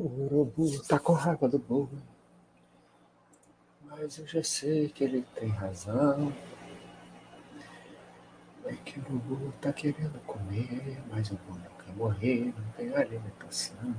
O 0.00 0.24
urubu 0.24 0.82
tá 0.88 0.98
com 0.98 1.12
raiva 1.12 1.46
do 1.46 1.58
boi, 1.58 1.86
mas 3.84 4.16
eu 4.16 4.26
já 4.26 4.42
sei 4.42 4.88
que 4.88 5.04
ele 5.04 5.20
tem 5.34 5.50
razão. 5.50 6.32
É 8.64 8.72
que 8.76 8.98
o 8.98 9.02
urubu 9.02 9.52
tá 9.60 9.74
querendo 9.74 10.18
comer, 10.20 11.02
mas 11.10 11.30
o 11.30 11.38
boi 11.46 11.58
não 11.58 11.84
quer 11.84 11.94
morrer, 11.94 12.54
não 12.56 12.72
tem 12.78 12.94
alimentação. 12.94 13.94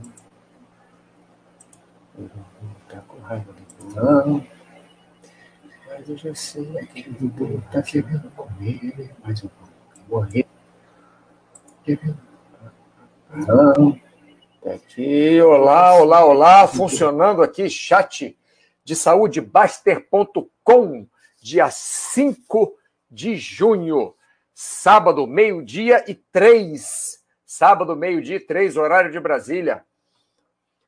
O 2.18 2.22
urubu 2.22 2.76
tá 2.90 3.02
com 3.02 3.20
raiva 3.20 3.54
do 3.54 3.94
boi, 3.94 4.50
mas 5.86 6.10
eu 6.10 6.18
já 6.18 6.34
sei 6.34 6.66
que 6.88 7.12
o 7.12 7.14
urubu 7.14 7.62
tá 7.72 7.84
querendo 7.84 8.32
comer, 8.32 9.16
mas 9.24 9.44
o 9.44 9.50
boi 9.50 9.70
não 9.70 9.94
quer 9.94 10.10
morrer. 10.10 10.48
Querendo 11.84 12.18
razão. 13.30 14.02
Aqui, 14.64 15.42
olá, 15.42 15.96
olá, 15.96 16.24
olá, 16.24 16.68
funcionando 16.68 17.42
aqui, 17.42 17.68
chat 17.68 18.38
de 18.84 18.96
saúde, 18.96 19.42
Baster.com, 19.42 21.08
dia 21.42 21.72
5 21.72 22.78
de 23.10 23.38
junho, 23.38 24.14
sábado, 24.54 25.26
meio-dia 25.26 26.06
e 26.08 26.14
três. 26.14 27.24
Sábado, 27.44 27.96
meio-dia 27.96 28.36
e 28.36 28.40
três, 28.40 28.78
horário 28.78 29.12
de 29.12 29.20
Brasília. 29.20 29.84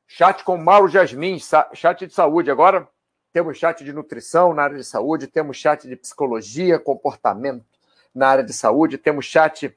Chat 0.06 0.44
com 0.44 0.56
Mauro 0.56 0.88
Jasmin, 0.88 1.40
chat 1.74 2.06
de 2.06 2.14
saúde. 2.14 2.52
Agora 2.52 2.88
temos 3.34 3.58
chat 3.58 3.84
de 3.84 3.92
nutrição 3.92 4.54
na 4.54 4.66
área 4.66 4.78
de 4.78 4.84
saúde, 4.84 5.26
temos 5.26 5.58
chat 5.58 5.88
de 5.88 5.96
psicologia, 5.96 6.78
comportamento 6.78 7.66
na 8.14 8.28
área 8.28 8.44
de 8.44 8.54
saúde, 8.54 9.00
temos 9.00 9.26
chat 9.26 9.76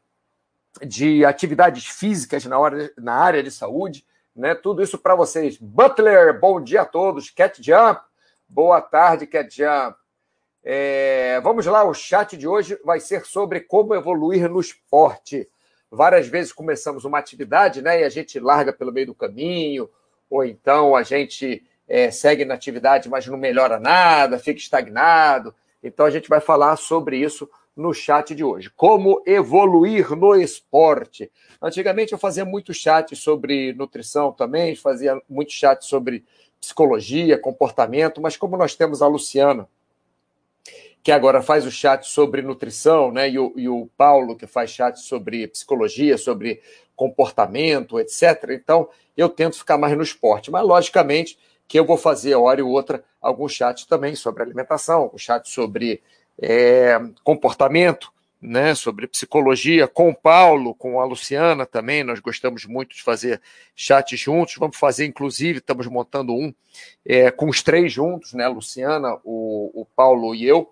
de 0.85 1.25
atividades 1.25 1.87
físicas 1.87 2.45
na, 2.45 2.59
hora, 2.59 2.93
na 2.97 3.15
área 3.15 3.43
de 3.43 3.51
saúde, 3.51 4.05
né? 4.35 4.55
Tudo 4.55 4.83
isso 4.83 4.99
para 4.99 5.15
vocês. 5.15 5.57
Butler, 5.57 6.39
bom 6.39 6.61
dia 6.61 6.83
a 6.83 6.85
todos. 6.85 7.31
Cat 7.31 7.63
Jump, 7.63 8.01
boa 8.49 8.81
tarde, 8.81 9.27
Cat 9.27 9.55
Jump. 9.55 9.97
É, 10.63 11.41
vamos 11.43 11.65
lá, 11.65 11.85
o 11.85 11.95
chat 11.95 12.37
de 12.37 12.49
hoje 12.49 12.77
vai 12.85 12.99
ser 12.99 13.25
sobre 13.25 13.61
como 13.61 13.95
evoluir 13.95 14.49
no 14.51 14.61
esporte. 14.61 15.49
Várias 15.89 16.27
vezes 16.27 16.53
começamos 16.53 17.05
uma 17.05 17.19
atividade, 17.19 17.81
né? 17.81 18.01
E 18.01 18.05
a 18.05 18.09
gente 18.09 18.41
larga 18.41 18.73
pelo 18.73 18.93
meio 18.93 19.07
do 19.07 19.15
caminho, 19.15 19.89
ou 20.29 20.45
então 20.45 20.97
a 20.97 21.05
gente 21.05 21.65
é, 21.89 22.11
segue 22.11 22.45
na 22.45 22.55
atividade, 22.55 23.09
mas 23.09 23.27
não 23.27 23.39
melhora 23.39 23.79
nada, 23.79 24.39
fica 24.39 24.59
estagnado. 24.59 25.55
Então 25.83 26.05
a 26.05 26.11
gente 26.11 26.29
vai 26.29 26.41
falar 26.41 26.77
sobre 26.77 27.17
isso 27.17 27.49
no 27.77 27.93
chat 27.93 28.35
de 28.35 28.43
hoje. 28.43 28.71
Como 28.75 29.23
evoluir 29.27 30.17
no 30.17 30.35
esporte. 30.35 31.31
Antigamente 31.61 32.13
eu 32.13 32.19
fazia 32.19 32.45
muito 32.45 32.73
chat 32.73 33.15
sobre 33.15 33.75
nutrição 33.75 34.33
também, 34.33 34.75
fazia 34.75 35.21
muito 35.29 35.53
chat 35.53 35.85
sobre 35.85 36.25
psicologia, 36.59 37.39
comportamento, 37.39 38.21
mas 38.21 38.37
como 38.37 38.57
nós 38.57 38.75
temos 38.75 39.03
a 39.03 39.07
Luciana, 39.07 39.69
que 41.03 41.13
agora 41.13 41.43
faz 41.43 41.65
o 41.67 41.71
chat 41.71 42.05
sobre 42.09 42.43
nutrição, 42.43 43.13
né? 43.13 43.31
E 43.31 43.39
o, 43.39 43.53
e 43.57 43.69
o 43.69 43.89
Paulo, 43.97 44.37
que 44.37 44.47
faz 44.47 44.71
chat 44.71 44.99
sobre 44.99 45.47
psicologia, 45.47 46.19
sobre 46.19 46.61
comportamento, 46.97 48.01
etc. 48.01 48.51
Então, 48.51 48.89
eu 49.17 49.29
tento 49.29 49.59
ficar 49.59 49.79
mais 49.79 49.97
no 49.97 50.03
esporte. 50.03 50.51
Mas, 50.51 50.67
logicamente, 50.67 51.39
que 51.69 51.79
eu 51.79 51.85
vou 51.85 51.97
fazer, 51.97 52.35
hora 52.35 52.59
e 52.59 52.63
outra, 52.63 53.05
algum 53.21 53.49
chat 53.49 53.87
também 53.87 54.17
sobre 54.17 54.43
alimentação, 54.43 55.03
algum 55.03 55.19
chat 55.19 55.49
sobre 55.49 56.03
é, 56.41 56.99
comportamento, 57.25 58.13
né, 58.41 58.75
sobre 58.75 59.07
psicologia, 59.07 59.89
com 59.89 60.11
o 60.11 60.15
Paulo, 60.15 60.75
com 60.75 61.01
a 61.01 61.05
Luciana 61.05 61.67
também. 61.67 62.05
Nós 62.05 62.21
gostamos 62.21 62.65
muito 62.65 62.95
de 62.95 63.03
fazer 63.03 63.41
chats 63.75 64.19
juntos. 64.19 64.55
Vamos 64.59 64.77
fazer, 64.77 65.07
inclusive, 65.07 65.59
estamos 65.59 65.87
montando 65.87 66.33
um 66.35 66.55
é, 67.05 67.31
com 67.31 67.49
os 67.49 67.63
três 67.63 67.93
juntos, 67.93 68.35
né, 68.35 68.47
Luciana, 68.47 69.19
o, 69.25 69.83
o 69.83 69.87
Paulo 69.97 70.35
e 70.35 70.47
eu. 70.47 70.71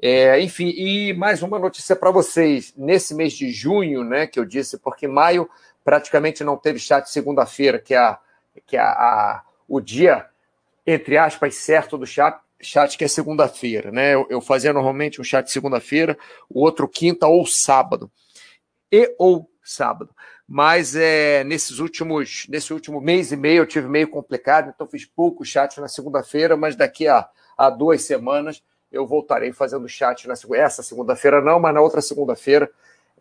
É, 0.00 0.40
enfim, 0.40 0.68
e 0.68 1.12
mais 1.14 1.42
uma 1.42 1.58
notícia 1.58 1.96
para 1.96 2.10
vocês. 2.10 2.72
Nesse 2.76 3.14
mês 3.14 3.32
de 3.32 3.50
junho, 3.50 4.04
né, 4.04 4.26
que 4.26 4.38
eu 4.38 4.44
disse, 4.44 4.78
porque 4.78 5.08
maio 5.08 5.48
praticamente 5.84 6.42
não 6.42 6.56
teve 6.56 6.78
chat 6.78 7.06
segunda-feira, 7.10 7.78
que 7.78 7.94
é, 7.94 7.98
a, 7.98 8.18
que 8.66 8.76
é 8.76 8.80
a, 8.80 8.90
a, 8.90 9.42
o 9.68 9.80
dia, 9.80 10.26
entre 10.86 11.16
aspas, 11.16 11.54
certo 11.56 11.98
do 11.98 12.06
chat, 12.06 12.38
chat 12.60 12.96
que 12.96 13.04
é 13.04 13.08
segunda-feira, 13.08 13.90
né? 13.90 14.14
Eu, 14.14 14.26
eu, 14.30 14.40
fazia 14.40 14.72
normalmente 14.72 15.20
um 15.20 15.24
chat 15.24 15.50
segunda-feira, 15.50 16.16
o 16.48 16.60
outro 16.60 16.88
quinta 16.88 17.26
ou 17.26 17.46
sábado. 17.46 18.10
E 18.90 19.14
ou 19.18 19.50
sábado. 19.62 20.14
Mas 20.46 20.94
é, 20.94 21.42
nesses 21.44 21.78
últimos, 21.78 22.46
nesse 22.48 22.72
último 22.72 23.00
mês 23.00 23.32
e 23.32 23.36
meio 23.36 23.62
eu 23.62 23.66
tive 23.66 23.88
meio 23.88 24.08
complicado, 24.08 24.72
então 24.74 24.86
fiz 24.86 25.06
pouco 25.06 25.44
chat 25.44 25.80
na 25.80 25.88
segunda-feira, 25.88 26.56
mas 26.56 26.76
daqui 26.76 27.08
a, 27.08 27.26
a 27.56 27.70
duas 27.70 28.02
semanas 28.02 28.62
eu 28.92 29.06
voltarei 29.06 29.52
fazendo 29.52 29.88
chat 29.88 30.28
na. 30.28 30.34
Essa 30.54 30.82
segunda-feira 30.82 31.40
não, 31.40 31.58
mas 31.58 31.74
na 31.74 31.80
outra 31.80 32.00
segunda-feira, 32.00 32.70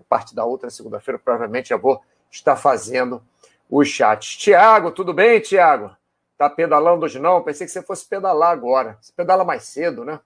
parte 0.07 0.35
da 0.35 0.45
outra 0.45 0.69
segunda-feira, 0.69 1.17
provavelmente 1.17 1.69
já 1.69 1.77
vou 1.77 2.01
estar 2.29 2.55
fazendo 2.55 3.23
os 3.69 3.87
chats. 3.87 4.35
Tiago, 4.35 4.91
tudo 4.91 5.13
bem, 5.13 5.39
Tiago? 5.39 5.95
Tá 6.43 6.49
pedalando 6.49 7.05
hoje 7.05 7.19
não? 7.19 7.41
Pensei 7.41 7.65
que 7.65 7.71
você 7.71 7.81
fosse 7.81 8.05
pedalar 8.05 8.51
agora. 8.51 8.97
Você 8.99 9.13
pedala 9.15 9.45
mais 9.45 9.63
cedo, 9.63 10.03
né? 10.03 10.19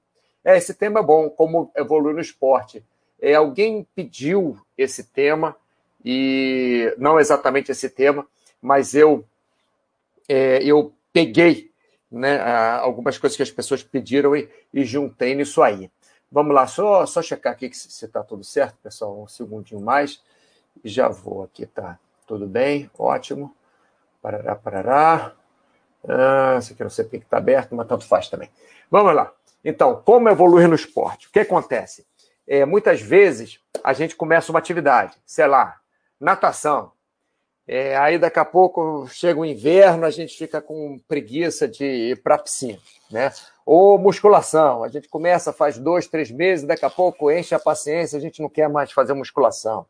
É, 0.44 0.58
esse 0.58 0.74
tema 0.74 1.00
é 1.00 1.04
bom, 1.04 1.30
como 1.30 1.72
evoluir 1.76 2.16
no 2.16 2.22
esporte. 2.22 2.84
É, 3.22 3.36
alguém 3.36 3.88
pediu 3.94 4.60
esse 4.76 5.04
tema, 5.04 5.56
e 6.04 6.92
não 6.98 7.20
exatamente 7.20 7.72
esse 7.72 7.88
tema, 7.88 8.26
mas 8.60 8.96
eu, 8.96 9.24
é, 10.28 10.58
eu 10.64 10.92
peguei 11.14 11.70
né, 12.10 12.42
algumas 12.80 13.20
coisas 13.20 13.38
que 13.38 13.44
as 13.44 13.52
pessoas 13.52 13.84
pediram 13.84 14.36
e, 14.36 14.50
e 14.74 14.84
juntei 14.84 15.36
nisso 15.36 15.62
aí. 15.62 15.92
Vamos 16.32 16.56
lá, 16.56 16.66
só, 16.66 17.06
só 17.06 17.22
checar 17.22 17.54
aqui 17.54 17.72
se 17.72 18.04
está 18.04 18.24
tudo 18.24 18.44
certo, 18.44 18.76
pessoal. 18.82 19.22
Um 19.22 19.28
segundinho 19.28 19.82
mais. 19.82 20.20
Já 20.84 21.10
vou 21.10 21.44
aqui, 21.44 21.68
tá? 21.68 22.00
Tudo 22.26 22.48
bem? 22.48 22.90
Ótimo. 22.98 23.56
Parará, 24.20 24.56
parará. 24.56 25.36
Ah, 26.08 26.58
isso 26.60 26.74
aqui 26.74 26.84
não 26.84 26.90
sei 26.90 27.06
porque 27.06 27.18
está 27.18 27.38
aberto, 27.38 27.76
mas 27.76 27.88
tanto 27.88 28.06
faz 28.06 28.30
também. 28.30 28.50
Vamos 28.90 29.14
lá. 29.14 29.32
Então, 29.64 30.02
como 30.06 30.30
evoluir 30.30 30.68
no 30.68 30.76
esporte? 30.76 31.28
O 31.28 31.32
que 31.32 31.40
acontece? 31.40 32.06
É, 32.48 32.66
muitas 32.66 33.02
vezes 33.02 33.60
a 33.84 33.92
gente 33.94 34.16
começa 34.16 34.52
uma 34.52 34.60
atividade, 34.60 35.18
sei 35.26 35.48
lá, 35.48 35.78
natação. 36.20 36.92
É, 37.68 37.98
aí 37.98 38.18
daqui 38.18 38.40
a 38.40 38.46
pouco 38.46 39.06
chega 39.10 39.38
o 39.38 39.46
inverno, 39.46 40.06
a 40.06 40.10
gente 40.10 40.38
fica 40.38 40.62
com 40.62 40.98
preguiça 41.06 41.68
de 41.68 41.84
ir 41.84 42.24
para 42.24 42.36
a 42.36 42.38
piscina, 42.38 42.80
né? 43.12 43.30
Ou 43.66 43.98
musculação, 43.98 44.86
a 44.86 44.88
gente 44.88 45.10
começa, 45.10 45.52
faz 45.52 45.78
dois, 45.78 46.08
três 46.08 46.32
meses, 46.32 46.66
daqui 46.66 46.86
a 46.86 46.90
pouco 46.90 47.30
enche 47.30 47.54
a 47.54 47.60
paciência, 47.60 48.18
a 48.18 48.22
gente 48.22 48.42
não 48.42 48.48
quer 48.48 48.70
mais 48.70 48.94
fazer 48.94 49.14
musculação. 49.14 49.86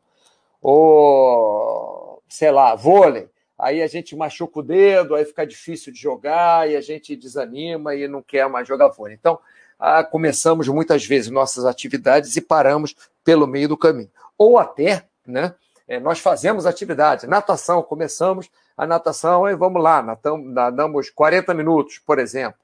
Ou, 0.59 2.19
sei 2.27 2.49
lá, 2.49 2.73
vôlei 2.73 3.29
aí 3.57 3.81
a 3.81 3.87
gente 3.87 4.15
machuca 4.15 4.59
o 4.59 4.63
dedo, 4.63 5.15
aí 5.15 5.25
fica 5.25 5.45
difícil 5.45 5.91
de 5.91 5.99
jogar 5.99 6.69
e 6.69 6.75
a 6.75 6.81
gente 6.81 7.15
desanima 7.15 7.95
e 7.95 8.07
não 8.07 8.21
quer 8.21 8.47
mais 8.49 8.67
jogar 8.67 8.89
vôlei. 8.89 9.15
Então, 9.15 9.39
ah, 9.79 10.03
começamos 10.03 10.67
muitas 10.67 11.05
vezes 11.05 11.29
nossas 11.29 11.65
atividades 11.65 12.35
e 12.35 12.41
paramos 12.41 12.95
pelo 13.23 13.47
meio 13.47 13.69
do 13.69 13.77
caminho. 13.77 14.11
Ou 14.37 14.57
até, 14.57 15.05
né? 15.25 15.53
É, 15.87 15.99
nós 15.99 16.19
fazemos 16.19 16.65
atividades, 16.65 17.27
natação, 17.29 17.81
começamos 17.81 18.49
a 18.75 18.85
natação 18.85 19.47
e 19.47 19.55
vamos 19.55 19.81
lá, 19.81 20.03
nadamos 20.43 21.09
40 21.09 21.53
minutos, 21.53 21.97
por 21.97 22.19
exemplo, 22.19 22.59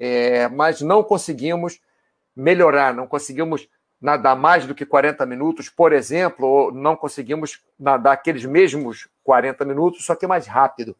é, 0.00 0.48
mas 0.48 0.80
não 0.80 1.04
conseguimos 1.04 1.78
melhorar, 2.34 2.94
não 2.94 3.06
conseguimos 3.06 3.68
nadar 4.00 4.36
mais 4.36 4.66
do 4.66 4.74
que 4.74 4.84
40 4.84 5.24
minutos, 5.26 5.68
por 5.68 5.92
exemplo, 5.92 6.46
ou 6.46 6.72
não 6.72 6.96
conseguimos 6.96 7.62
nadar 7.78 8.12
aqueles 8.12 8.44
mesmos 8.44 9.08
40 9.22 9.64
minutos, 9.64 10.04
só 10.04 10.14
que 10.14 10.26
mais 10.26 10.46
rápido. 10.46 10.96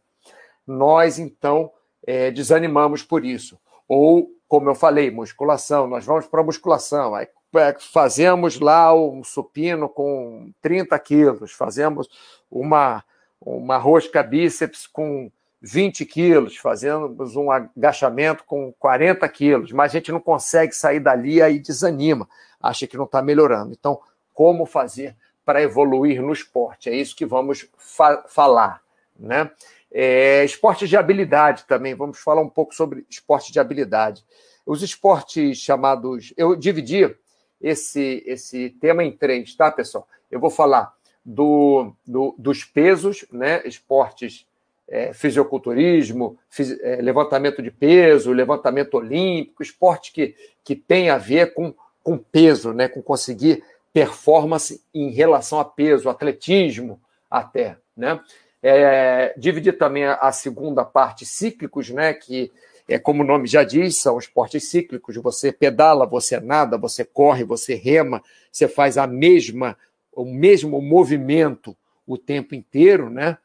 Nós, 0.66 1.18
então, 1.18 1.70
é, 2.06 2.30
desanimamos 2.30 3.02
por 3.02 3.24
isso. 3.24 3.58
Ou, 3.86 4.30
como 4.48 4.70
eu 4.70 4.74
falei, 4.74 5.10
musculação, 5.10 5.86
nós 5.86 6.04
vamos 6.04 6.26
para 6.26 6.40
a 6.40 6.44
musculação, 6.44 7.14
aí 7.14 7.28
é, 7.56 7.76
fazemos 7.78 8.58
lá 8.58 8.94
um 8.94 9.22
supino 9.22 9.88
com 9.88 10.50
30 10.60 10.98
quilos, 10.98 11.52
fazemos 11.52 12.08
uma, 12.50 13.04
uma 13.40 13.76
rosca 13.76 14.22
bíceps 14.22 14.86
com 14.86 15.30
20 15.66 16.04
quilos, 16.04 16.56
fazemos 16.56 17.36
um 17.36 17.50
agachamento 17.50 18.44
com 18.44 18.72
40 18.78 19.26
quilos, 19.28 19.72
mas 19.72 19.92
a 19.92 19.98
gente 19.98 20.12
não 20.12 20.20
consegue 20.20 20.74
sair 20.74 21.00
dali 21.00 21.40
aí 21.40 21.58
desanima 21.58 22.28
acha 22.64 22.86
que 22.86 22.96
não 22.96 23.04
está 23.04 23.20
melhorando. 23.20 23.72
Então, 23.72 24.00
como 24.32 24.64
fazer 24.64 25.14
para 25.44 25.62
evoluir 25.62 26.22
no 26.22 26.32
esporte? 26.32 26.88
É 26.88 26.96
isso 26.96 27.14
que 27.14 27.26
vamos 27.26 27.68
fa 27.76 28.24
falar. 28.26 28.82
Né? 29.18 29.50
É, 29.92 30.44
esporte 30.44 30.88
de 30.88 30.96
habilidade 30.96 31.64
também, 31.66 31.94
vamos 31.94 32.18
falar 32.18 32.40
um 32.40 32.48
pouco 32.48 32.74
sobre 32.74 33.06
esporte 33.08 33.52
de 33.52 33.60
habilidade. 33.60 34.24
Os 34.64 34.82
esportes 34.82 35.58
chamados. 35.58 36.32
Eu 36.36 36.56
dividi 36.56 37.14
esse, 37.60 38.22
esse 38.26 38.70
tema 38.80 39.04
em 39.04 39.12
três, 39.12 39.54
tá, 39.54 39.70
pessoal? 39.70 40.08
Eu 40.30 40.40
vou 40.40 40.50
falar 40.50 40.94
do, 41.24 41.92
do 42.06 42.34
dos 42.38 42.64
pesos, 42.64 43.26
né? 43.30 43.62
Esportes 43.66 44.46
é, 44.88 45.12
fisiculturismo, 45.12 46.38
fisi 46.48 46.78
é, 46.82 46.96
levantamento 46.96 47.62
de 47.62 47.70
peso, 47.70 48.32
levantamento 48.32 48.94
olímpico, 48.94 49.62
esporte 49.62 50.12
que, 50.12 50.34
que 50.62 50.76
tem 50.76 51.10
a 51.10 51.18
ver 51.18 51.54
com, 51.54 51.74
com 52.02 52.18
peso, 52.18 52.72
né, 52.72 52.88
com 52.88 53.02
conseguir 53.02 53.62
performance 53.92 54.82
em 54.92 55.10
relação 55.10 55.58
a 55.58 55.64
peso, 55.64 56.08
atletismo 56.08 57.00
até. 57.30 57.76
Né? 57.96 58.20
É, 58.62 59.34
dividir 59.36 59.78
também 59.78 60.04
a, 60.04 60.14
a 60.14 60.32
segunda 60.32 60.84
parte 60.84 61.24
cíclicos, 61.24 61.90
né, 61.90 62.12
que 62.12 62.50
é 62.88 62.98
como 62.98 63.22
o 63.22 63.26
nome 63.26 63.46
já 63.46 63.64
diz, 63.64 64.00
são 64.00 64.18
esportes 64.18 64.68
cíclicos. 64.68 65.16
Você 65.16 65.50
pedala, 65.50 66.04
você 66.04 66.38
nada, 66.38 66.76
você 66.76 67.04
corre, 67.04 67.42
você 67.42 67.74
rema, 67.74 68.22
você 68.52 68.68
faz 68.68 68.98
a 68.98 69.06
mesma, 69.06 69.76
o 70.12 70.24
mesmo 70.24 70.80
movimento 70.82 71.74
o 72.06 72.18
tempo 72.18 72.54
inteiro, 72.54 73.08
né? 73.08 73.38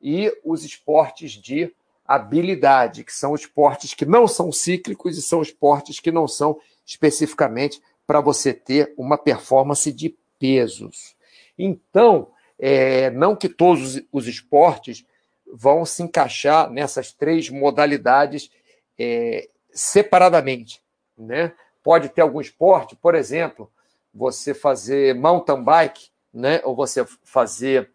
E 0.00 0.32
os 0.44 0.64
esportes 0.64 1.32
de 1.32 1.72
habilidade, 2.06 3.04
que 3.04 3.12
são 3.12 3.34
esportes 3.34 3.94
que 3.94 4.04
não 4.04 4.26
são 4.26 4.50
cíclicos 4.50 5.16
e 5.16 5.22
são 5.22 5.42
esportes 5.42 6.00
que 6.00 6.10
não 6.10 6.26
são 6.26 6.58
especificamente 6.84 7.80
para 8.06 8.20
você 8.20 8.52
ter 8.52 8.92
uma 8.96 9.16
performance 9.16 9.92
de 9.92 10.16
pesos. 10.38 11.14
Então, 11.56 12.32
é, 12.58 13.10
não 13.10 13.36
que 13.36 13.48
todos 13.48 14.02
os 14.10 14.26
esportes 14.26 15.04
vão 15.52 15.84
se 15.84 16.02
encaixar 16.02 16.70
nessas 16.70 17.12
três 17.12 17.48
modalidades 17.48 18.50
é, 18.98 19.48
separadamente. 19.72 20.82
Né? 21.16 21.52
Pode 21.82 22.08
ter 22.08 22.22
algum 22.22 22.40
esporte, 22.40 22.96
por 22.96 23.14
exemplo, 23.14 23.70
você 24.12 24.52
fazer 24.52 25.14
mountain 25.14 25.62
bike, 25.62 26.10
né? 26.32 26.60
ou 26.64 26.74
você 26.74 27.04
fazer 27.22 27.90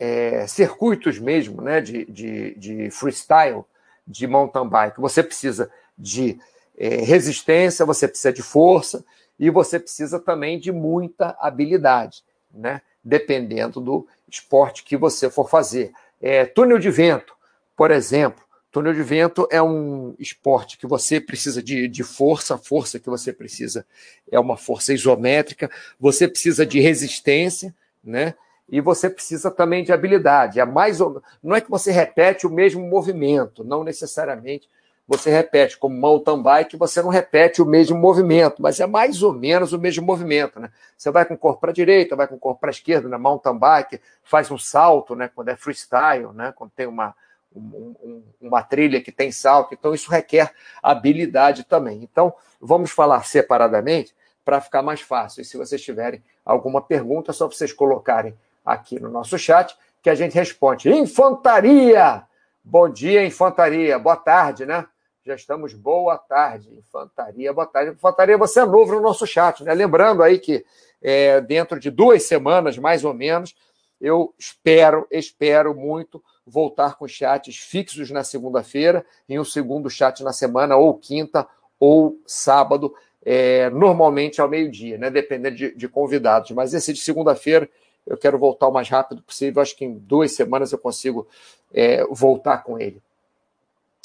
é, 0.00 0.46
circuitos 0.46 1.18
mesmo, 1.18 1.60
né, 1.60 1.82
de, 1.82 2.06
de, 2.06 2.54
de, 2.54 2.90
freestyle, 2.90 3.62
de 4.06 4.26
mountain 4.26 4.66
bike. 4.66 4.98
Você 4.98 5.22
precisa 5.22 5.70
de 5.96 6.38
é, 6.78 6.96
resistência, 7.02 7.84
você 7.84 8.08
precisa 8.08 8.32
de 8.32 8.42
força 8.42 9.04
e 9.38 9.50
você 9.50 9.78
precisa 9.78 10.18
também 10.18 10.58
de 10.58 10.72
muita 10.72 11.36
habilidade, 11.38 12.24
né, 12.50 12.80
dependendo 13.04 13.78
do 13.78 14.08
esporte 14.26 14.84
que 14.84 14.96
você 14.96 15.28
for 15.28 15.50
fazer. 15.50 15.92
É, 16.18 16.46
túnel 16.46 16.78
de 16.78 16.90
vento, 16.90 17.34
por 17.76 17.90
exemplo. 17.90 18.42
Túnel 18.72 18.94
de 18.94 19.02
vento 19.02 19.48
é 19.50 19.60
um 19.60 20.14
esporte 20.16 20.78
que 20.78 20.86
você 20.86 21.20
precisa 21.20 21.60
de, 21.60 21.88
de 21.88 22.04
força, 22.04 22.54
a 22.54 22.58
força 22.58 23.00
que 23.00 23.10
você 23.10 23.32
precisa 23.32 23.84
é 24.30 24.38
uma 24.38 24.56
força 24.56 24.94
isométrica, 24.94 25.68
você 25.98 26.28
precisa 26.28 26.64
de 26.64 26.78
resistência, 26.78 27.74
né? 28.02 28.34
E 28.70 28.80
você 28.80 29.10
precisa 29.10 29.50
também 29.50 29.82
de 29.82 29.92
habilidade. 29.92 30.60
É 30.60 30.64
mais 30.64 31.00
ou... 31.00 31.22
Não 31.42 31.56
é 31.56 31.60
que 31.60 31.70
você 31.70 31.90
repete 31.90 32.46
o 32.46 32.50
mesmo 32.50 32.86
movimento, 32.86 33.64
não 33.64 33.82
necessariamente 33.82 34.68
você 35.10 35.28
repete, 35.28 35.76
como 35.76 35.96
mountain 35.96 36.40
bike, 36.40 36.76
você 36.76 37.02
não 37.02 37.08
repete 37.08 37.60
o 37.60 37.66
mesmo 37.66 37.98
movimento, 37.98 38.62
mas 38.62 38.78
é 38.78 38.86
mais 38.86 39.24
ou 39.24 39.32
menos 39.32 39.72
o 39.72 39.78
mesmo 39.78 40.06
movimento. 40.06 40.60
Né? 40.60 40.70
Você 40.96 41.10
vai 41.10 41.24
com 41.24 41.34
o 41.34 41.36
corpo 41.36 41.62
para 41.62 41.70
a 41.70 41.74
direita, 41.74 42.14
vai 42.14 42.28
com 42.28 42.36
o 42.36 42.38
corpo 42.38 42.60
para 42.60 42.70
a 42.70 42.70
esquerda, 42.70 43.08
na 43.08 43.18
mountain 43.18 43.58
bike, 43.58 44.00
faz 44.22 44.52
um 44.52 44.58
salto, 44.58 45.16
né? 45.16 45.28
quando 45.34 45.48
é 45.48 45.56
freestyle, 45.56 46.32
né? 46.32 46.52
quando 46.54 46.70
tem 46.70 46.86
uma, 46.86 47.12
um, 47.52 47.92
um, 48.00 48.22
uma 48.40 48.62
trilha 48.62 49.00
que 49.00 49.10
tem 49.10 49.32
salto, 49.32 49.74
então 49.74 49.92
isso 49.92 50.08
requer 50.08 50.52
habilidade 50.80 51.64
também. 51.64 52.04
Então, 52.04 52.32
vamos 52.60 52.92
falar 52.92 53.24
separadamente 53.24 54.14
para 54.44 54.60
ficar 54.60 54.80
mais 54.80 55.00
fácil. 55.00 55.42
E 55.42 55.44
se 55.44 55.56
vocês 55.56 55.82
tiverem 55.82 56.22
alguma 56.44 56.80
pergunta, 56.80 57.32
é 57.32 57.34
só 57.34 57.48
vocês 57.48 57.72
colocarem 57.72 58.32
aqui 58.64 59.00
no 59.00 59.10
nosso 59.10 59.38
chat, 59.38 59.76
que 60.02 60.10
a 60.10 60.14
gente 60.14 60.34
responde. 60.34 60.90
Infantaria! 60.90 62.24
Bom 62.62 62.88
dia, 62.88 63.24
infantaria. 63.24 63.98
Boa 63.98 64.16
tarde, 64.16 64.66
né? 64.66 64.86
Já 65.24 65.34
estamos 65.34 65.72
boa 65.72 66.18
tarde. 66.18 66.70
Infantaria, 66.78 67.52
boa 67.52 67.66
tarde. 67.66 67.92
Infantaria, 67.92 68.36
você 68.36 68.60
é 68.60 68.66
novo 68.66 68.94
no 68.94 69.00
nosso 69.00 69.26
chat, 69.26 69.64
né? 69.64 69.72
Lembrando 69.74 70.22
aí 70.22 70.38
que 70.38 70.64
é, 71.02 71.40
dentro 71.40 71.80
de 71.80 71.90
duas 71.90 72.24
semanas, 72.24 72.76
mais 72.78 73.04
ou 73.04 73.14
menos, 73.14 73.54
eu 74.00 74.34
espero, 74.38 75.06
espero 75.10 75.74
muito 75.74 76.22
voltar 76.46 76.96
com 76.96 77.08
chats 77.08 77.56
fixos 77.56 78.10
na 78.10 78.24
segunda-feira, 78.24 79.04
em 79.28 79.38
um 79.38 79.44
segundo 79.44 79.88
chat 79.88 80.22
na 80.22 80.32
semana, 80.32 80.76
ou 80.76 80.94
quinta, 80.94 81.46
ou 81.78 82.18
sábado, 82.26 82.94
é, 83.24 83.70
normalmente 83.70 84.40
ao 84.40 84.48
meio-dia, 84.48 84.98
né? 84.98 85.10
Dependendo 85.10 85.56
de, 85.56 85.74
de 85.74 85.88
convidados. 85.88 86.50
Mas 86.50 86.74
esse 86.74 86.92
de 86.92 87.00
segunda-feira 87.00 87.68
eu 88.06 88.16
quero 88.16 88.38
voltar 88.38 88.68
o 88.68 88.72
mais 88.72 88.88
rápido 88.88 89.22
possível. 89.22 89.62
Acho 89.62 89.76
que 89.76 89.84
em 89.84 89.94
duas 89.94 90.32
semanas 90.32 90.72
eu 90.72 90.78
consigo 90.78 91.26
é, 91.72 92.04
voltar 92.06 92.64
com 92.64 92.78
ele. 92.78 93.02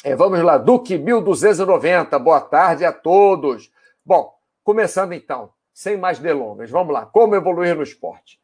É, 0.04 0.16
vamos 0.16 0.42
lá, 0.42 0.58
Duque 0.58 0.98
1290. 0.98 2.18
Boa 2.20 2.42
tarde 2.42 2.86
a 2.86 2.92
todos. 2.94 3.72
Bom, 4.06 4.38
começando 4.64 5.14
então, 5.14 5.50
sem 5.74 5.98
mais 5.98 6.20
delongas, 6.20 6.70
vamos 6.70 6.94
lá. 6.94 7.06
Como 7.06 7.36
evoluir 7.36 7.76
no 7.76 7.84
esporte? 7.84 8.40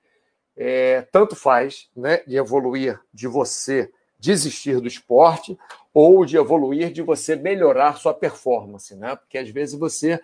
É, 0.57 1.01
tanto 1.11 1.35
faz 1.35 1.89
né, 1.95 2.21
de 2.25 2.35
evoluir 2.35 2.99
de 3.13 3.27
você 3.27 3.91
desistir 4.19 4.79
do 4.79 4.87
esporte 4.87 5.57
ou 5.93 6.25
de 6.25 6.37
evoluir 6.37 6.91
de 6.91 7.01
você 7.01 7.35
melhorar 7.35 7.97
sua 7.97 8.13
performance, 8.13 8.95
né? 8.95 9.15
Porque 9.15 9.37
às 9.37 9.49
vezes 9.49 9.77
você 9.77 10.19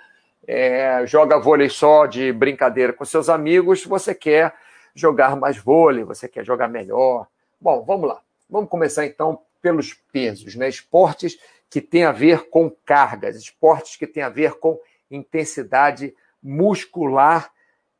é, 0.45 1.05
joga 1.05 1.39
vôlei 1.39 1.69
só 1.69 2.05
de 2.05 2.31
brincadeira 2.31 2.93
com 2.93 3.03
seus 3.03 3.29
amigos, 3.29 3.83
você 3.83 4.13
quer 4.13 4.53
jogar 4.97 5.35
mais 5.35 5.57
vôlei, 5.57 6.03
você 6.03 6.27
quer 6.27 6.43
jogar 6.43 6.67
melhor. 6.67 7.27
Bom, 7.61 7.83
vamos 7.83 8.09
lá. 8.09 8.21
Vamos 8.49 8.69
começar 8.69 9.05
então 9.05 9.39
pelos 9.61 9.93
pesos, 9.93 10.55
né? 10.55 10.67
Esportes 10.67 11.37
que 11.69 11.81
têm 11.81 12.03
a 12.03 12.11
ver 12.11 12.49
com 12.49 12.69
cargas, 12.85 13.35
esportes 13.35 13.95
que 13.95 14.07
têm 14.07 14.23
a 14.23 14.29
ver 14.29 14.55
com 14.55 14.79
intensidade 15.11 16.15
muscular, 16.41 17.51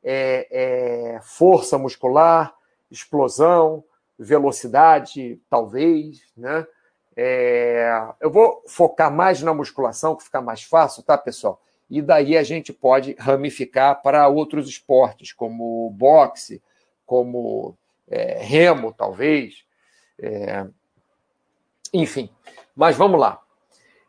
é, 0.03 0.47
é, 0.49 1.19
força 1.21 1.77
muscular, 1.77 2.53
explosão, 2.89 3.83
velocidade, 4.17 5.39
talvez, 5.49 6.21
né? 6.35 6.65
É, 7.15 7.89
eu 8.21 8.29
vou 8.29 8.63
focar 8.67 9.11
mais 9.11 9.41
na 9.41 9.53
musculação, 9.53 10.15
que 10.15 10.23
fica 10.23 10.39
mais 10.39 10.63
fácil, 10.63 11.03
tá, 11.03 11.17
pessoal? 11.17 11.61
E 11.89 12.01
daí 12.01 12.37
a 12.37 12.43
gente 12.43 12.71
pode 12.71 13.15
ramificar 13.17 14.01
para 14.01 14.27
outros 14.27 14.67
esportes, 14.67 15.33
como 15.33 15.89
boxe, 15.91 16.61
como 17.07 17.75
é, 18.07 18.37
remo, 18.43 18.93
talvez. 18.95 19.63
É, 20.19 20.67
enfim, 21.91 22.29
mas 22.75 22.95
vamos 22.95 23.19
lá. 23.19 23.41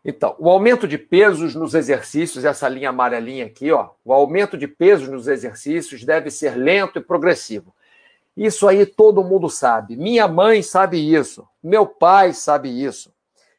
Então, 0.05 0.35
o 0.39 0.49
aumento 0.49 0.87
de 0.87 0.99
pesos 0.99 1.55
nos 1.55 1.75
exercícios, 1.75 2.45
essa 2.45 2.69
linha 2.69 2.91
amarelinha 2.91 3.47
aqui, 3.47 3.71
ó, 3.71 3.91
o 4.05 4.13
aumento 4.13 4.57
de 4.57 4.67
pesos 4.69 5.09
nos 5.09 5.29
exercícios 5.29 6.05
deve 6.05 6.31
ser 6.31 6.57
lento 6.57 6.99
e 6.99 7.03
progressivo. 7.03 7.75
Isso 8.37 8.69
aí 8.69 8.87
todo 8.87 9.25
mundo 9.25 9.51
sabe. 9.51 9.97
Minha 9.97 10.29
mãe 10.29 10.63
sabe 10.63 10.99
isso, 10.99 11.47
meu 11.63 11.87
pai 11.87 12.33
sabe 12.33 12.69
isso, 12.69 13.13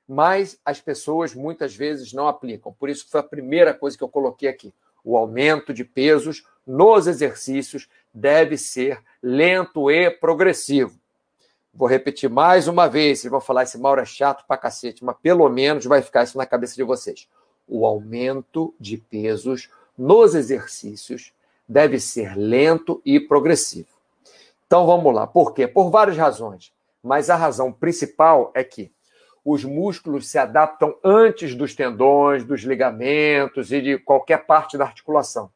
mas 0.08 0.60
as 0.66 0.80
pessoas 0.82 1.36
muitas 1.36 1.76
vezes 1.76 2.14
não 2.14 2.28
aplicam. 2.28 2.74
Por 2.80 2.90
isso 2.90 3.06
foi 3.10 3.20
a 3.20 3.24
primeira 3.24 3.74
coisa 3.74 3.98
que 3.98 4.04
eu 4.04 4.10
coloquei 4.10 4.50
aqui. 4.50 4.74
O 5.04 5.18
aumento 5.18 5.74
de 5.74 5.84
pesos 5.84 6.44
nos 6.66 7.08
exercícios 7.08 7.88
deve 8.14 8.58
ser 8.58 9.02
lento 9.22 9.90
e 9.90 10.10
progressivo. 10.10 11.00
Vou 11.74 11.88
repetir 11.88 12.30
mais 12.30 12.68
uma 12.68 12.88
vez, 12.88 13.20
vocês 13.20 13.32
vão 13.32 13.40
falar, 13.40 13.64
esse 13.64 13.78
Mauro 13.78 14.02
é 14.02 14.06
chato 14.06 14.46
pra 14.48 14.58
cacete, 14.58 15.04
mas 15.04 15.16
pelo 15.22 15.48
menos 15.50 15.86
vai 15.86 16.02
ficar 16.02 16.24
isso 16.24 16.38
na 16.38 16.46
cabeça 16.46 16.76
de 16.76 16.84
vocês. 16.84 17.28
O 17.68 17.86
aumento 17.86 18.74
de 18.80 18.98
pesos 18.98 19.70
nos 19.98 20.34
exercícios 20.34 21.32
deve 21.68 22.00
ser 22.00 22.36
lento 22.36 23.02
e 23.06 23.20
progressivo. 23.20 23.90
Então 24.66 24.86
vamos 24.86 25.14
lá. 25.14 25.28
Por 25.28 25.54
quê? 25.54 25.68
Por 25.68 25.90
várias 25.90 26.18
razões. 26.18 26.74
Mas 27.04 27.30
a 27.30 27.36
razão 27.36 27.72
principal 27.72 28.52
é 28.54 28.64
que 28.64 28.92
os 29.44 29.64
músculos 29.64 30.28
se 30.28 30.38
adaptam 30.38 30.96
antes 31.04 31.56
dos 31.56 31.74
tendões, 31.74 32.44
dos 32.44 32.62
ligamentos 32.62 33.72
e 33.72 33.82
de 33.82 33.98
qualquer 33.98 34.46
parte 34.46 34.78
da 34.78 34.86
articulação. 34.86 35.50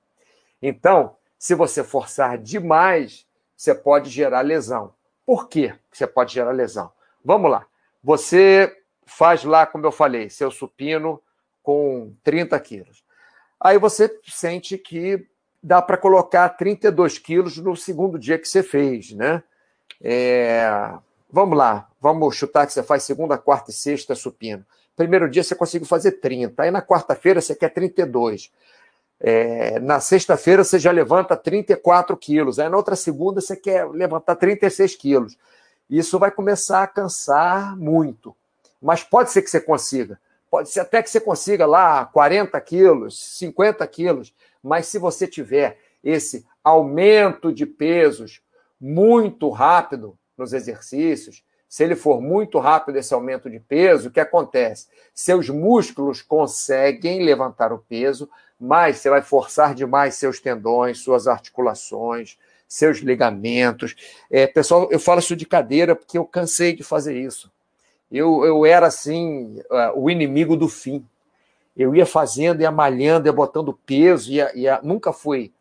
Então, 0.61 1.15
se 1.43 1.55
você 1.55 1.83
forçar 1.83 2.37
demais, 2.37 3.27
você 3.53 3.75
pode 3.75 4.09
gerar 4.09 4.39
lesão. 4.39 4.93
Por 5.25 5.49
que 5.49 5.73
você 5.91 6.07
pode 6.07 6.33
gerar 6.33 6.51
lesão? 6.51 6.89
Vamos 7.21 7.51
lá. 7.51 7.65
Você 8.01 8.73
faz 9.05 9.43
lá, 9.43 9.65
como 9.65 9.85
eu 9.85 9.91
falei, 9.91 10.29
seu 10.29 10.49
supino 10.49 11.21
com 11.61 12.13
30 12.23 12.57
quilos. 12.61 13.03
Aí 13.59 13.77
você 13.77 14.09
sente 14.25 14.77
que 14.77 15.27
dá 15.61 15.81
para 15.81 15.97
colocar 15.97 16.47
32 16.47 17.17
quilos 17.17 17.57
no 17.57 17.75
segundo 17.75 18.17
dia 18.17 18.39
que 18.39 18.47
você 18.47 18.63
fez, 18.63 19.11
né? 19.11 19.43
É... 20.01 20.93
Vamos 21.29 21.57
lá, 21.57 21.89
vamos 21.99 22.37
chutar 22.37 22.65
que 22.65 22.71
você 22.71 22.83
faz 22.83 23.03
segunda, 23.03 23.37
quarta 23.37 23.69
e 23.69 23.73
sexta 23.73 24.15
supino. 24.15 24.65
Primeiro 24.95 25.29
dia 25.29 25.43
você 25.43 25.55
conseguiu 25.55 25.89
fazer 25.89 26.13
30, 26.13 26.63
aí 26.63 26.71
na 26.71 26.81
quarta-feira 26.81 27.41
você 27.41 27.53
quer 27.53 27.67
32. 27.67 28.49
É, 29.19 29.79
na 29.79 29.99
sexta-feira 29.99 30.63
você 30.63 30.77
já 30.77 30.91
levanta 30.91 31.37
34 31.37 32.15
quilos, 32.17 32.59
aí 32.59 32.67
na 32.67 32.77
outra 32.77 32.95
segunda 32.95 33.39
você 33.39 33.55
quer 33.55 33.89
levantar 33.89 34.35
36 34.35 34.95
quilos. 34.95 35.37
isso 35.89 36.19
vai 36.19 36.31
começar 36.31 36.83
a 36.83 36.87
cansar 36.87 37.77
muito. 37.77 38.35
Mas 38.81 39.03
pode 39.03 39.31
ser 39.31 39.41
que 39.41 39.49
você 39.49 39.61
consiga. 39.61 40.19
Pode 40.51 40.69
ser 40.69 40.81
até 40.81 41.01
que 41.01 41.09
você 41.09 41.19
consiga 41.19 41.65
lá 41.65 42.05
40 42.05 42.59
quilos, 42.61 43.37
50 43.37 43.87
quilos. 43.87 44.33
Mas 44.61 44.87
se 44.87 44.99
você 44.99 45.25
tiver 45.25 45.79
esse 46.03 46.45
aumento 46.63 47.51
de 47.51 47.65
pesos 47.65 48.41
muito 48.79 49.49
rápido 49.49 50.17
nos 50.37 50.53
exercícios, 50.53 51.43
se 51.73 51.83
ele 51.83 51.95
for 51.95 52.21
muito 52.21 52.59
rápido 52.59 52.97
esse 52.97 53.13
aumento 53.15 53.49
de 53.49 53.59
peso, 53.59 54.09
o 54.09 54.11
que 54.11 54.19
acontece? 54.19 54.87
Seus 55.11 55.49
músculos 55.49 56.21
conseguem 56.21 57.23
levantar 57.23 57.73
o 57.73 57.79
peso, 57.79 58.29
mas 58.63 58.99
você 58.99 59.09
vai 59.09 59.21
forçar 59.21 59.75
demais 59.75 60.15
seus 60.15 60.39
tendões, 60.39 60.99
suas 60.99 61.27
articulações, 61.27 62.37
seus 62.65 62.99
ligamentos. 62.99 63.93
É, 64.31 64.47
pessoal, 64.47 64.87
eu 64.89 65.01
falo 65.01 65.19
isso 65.19 65.35
de 65.35 65.45
cadeira 65.45 65.97
porque 65.97 66.17
eu 66.17 66.23
cansei 66.23 66.73
de 66.73 66.81
fazer 66.81 67.19
isso. 67.19 67.51
Eu, 68.09 68.45
eu 68.45 68.65
era 68.65 68.87
assim, 68.87 69.59
uh, 69.69 69.99
o 69.99 70.09
inimigo 70.09 70.55
do 70.55 70.69
fim. 70.69 71.05
Eu 71.75 71.93
ia 71.93 72.05
fazendo, 72.05 72.61
ia 72.61 72.71
malhando, 72.71 73.27
ia 73.27 73.33
botando 73.33 73.77
peso, 73.85 74.31
ia, 74.31 74.49
ia, 74.57 74.79
nunca 74.81 75.11
fui 75.11 75.51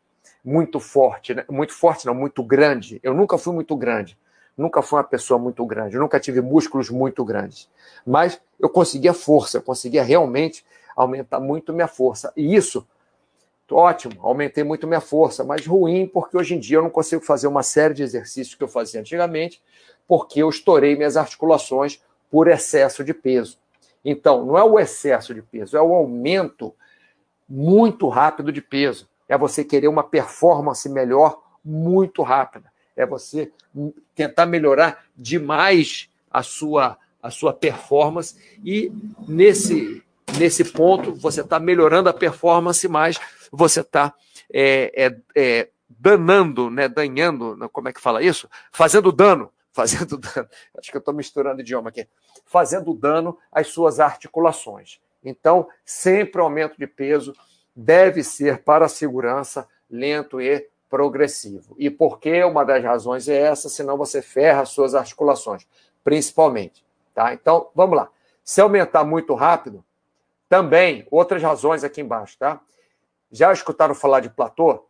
muito 0.45 0.79
forte, 0.79 1.35
né? 1.35 1.45
muito 1.51 1.75
forte, 1.75 2.07
não, 2.07 2.15
muito 2.15 2.41
grande. 2.45 3.01
Eu 3.03 3.15
nunca 3.15 3.37
fui 3.37 3.53
muito 3.53 3.75
grande. 3.75 4.17
Nunca 4.57 4.81
fui 4.81 4.99
uma 4.99 5.05
pessoa 5.05 5.41
muito 5.41 5.67
grande. 5.67 5.99
Nunca 5.99 6.21
tive 6.21 6.41
músculos 6.41 6.89
muito 6.89 7.25
grandes. 7.25 7.69
Mas 8.07 8.41
eu 8.61 8.69
conseguia 8.69 9.13
força, 9.13 9.59
eu 9.59 9.63
conseguia 9.63 10.05
realmente 10.05 10.65
aumentar 10.95 11.41
muito 11.41 11.73
minha 11.73 11.89
força. 11.89 12.33
E 12.37 12.55
isso, 12.55 12.87
ótimo, 13.71 14.15
aumentei 14.21 14.65
muito 14.65 14.87
minha 14.87 15.01
força, 15.01 15.45
mas 15.45 15.67
ruim 15.67 16.07
porque 16.07 16.37
hoje 16.37 16.55
em 16.55 16.59
dia 16.59 16.79
eu 16.79 16.83
não 16.83 16.91
consigo 16.91 17.23
fazer 17.25 17.47
uma 17.47 17.63
série 17.63 17.95
de 17.95 18.03
exercícios 18.03 18.55
que 18.55 18.63
eu 18.63 18.69
fazia 18.69 19.01
antigamente, 19.01 19.63
porque 20.07 20.43
eu 20.43 20.49
estourei 20.49 20.97
minhas 20.97 21.17
articulações 21.17 22.03
por 22.31 22.49
excesso 22.49 23.05
de 23.05 23.15
peso. 23.15 23.59
Então, 24.05 24.45
não 24.45 24.59
é 24.59 24.65
o 24.65 24.79
excesso 24.79 25.33
de 25.33 25.43
peso, 25.43 25.77
é 25.77 25.81
o 25.81 25.95
aumento 25.95 26.75
muito 27.49 28.09
rápido 28.09 28.51
de 28.51 28.61
peso 28.61 29.09
é 29.33 29.39
você 29.39 29.65
querer 29.65 29.89
uma 29.89 30.05
performance 30.05 30.87
melhor 30.91 31.43
muito 31.65 32.23
rápida. 32.23 32.71
É 32.95 33.07
você 33.07 33.51
tentar 34.15 34.45
melhorar 34.45 35.07
demais 35.17 36.11
a 36.31 36.43
sua, 36.43 36.99
a 37.23 37.31
sua 37.31 37.55
performance 37.55 38.37
e 38.63 38.93
nesse, 39.27 40.03
nesse 40.39 40.65
ponto 40.65 41.15
você 41.15 41.41
está 41.41 41.59
melhorando 41.59 42.09
a 42.09 42.13
performance, 42.13 42.87
mas 42.89 43.19
você 43.51 43.81
está 43.81 44.15
é, 44.53 44.93
é, 44.95 45.17
é, 45.35 45.69
danando, 45.89 46.71
né, 46.71 46.89
danhando, 46.89 47.69
como 47.71 47.89
é 47.89 47.93
que 47.93 48.01
fala 48.01 48.23
isso? 48.23 48.49
Fazendo 48.71 49.13
dano, 49.13 49.51
fazendo 49.73 50.17
dano. 50.19 50.49
Acho 50.79 50.91
que 50.91 50.97
eu 50.97 51.01
estou 51.01 51.15
misturando 51.15 51.61
idioma 51.61 51.91
aqui. 51.91 52.07
Fazendo 52.45 52.93
dano 52.95 53.39
às 53.51 53.69
suas 53.69 54.01
articulações. 54.01 55.01
Então, 55.25 55.69
sempre 55.85 56.41
aumento 56.41 56.77
de 56.79 56.87
peso, 56.87 57.33
deve 57.75 58.23
ser 58.23 58.63
para 58.63 58.87
a 58.87 58.89
segurança 58.89 59.69
lento 59.89 60.41
e 60.41 60.69
progressivo. 60.91 61.75
E 61.79 61.89
por 61.89 62.19
que 62.19 62.43
uma 62.45 62.65
das 62.65 62.83
razões 62.85 63.29
é 63.29 63.39
essa? 63.39 63.69
Senão 63.69 63.97
você 63.97 64.21
ferra 64.21 64.63
as 64.63 64.71
suas 64.71 64.95
articulações, 64.95 65.67
principalmente. 66.05 66.85
Tá? 67.15 67.33
Então, 67.33 67.71
vamos 67.75 67.97
lá. 67.97 68.09
Se 68.45 68.61
aumentar 68.61 69.05
muito 69.05 69.35
rápido, 69.35 69.85
também, 70.53 71.07
outras 71.11 71.43
razões 71.43 71.83
aqui 71.83 72.03
embaixo, 72.03 72.37
tá? 72.39 72.61
Já 73.31 73.51
escutaram 73.55 73.95
falar 73.95 74.21
de 74.21 74.29
platô? 74.29 74.87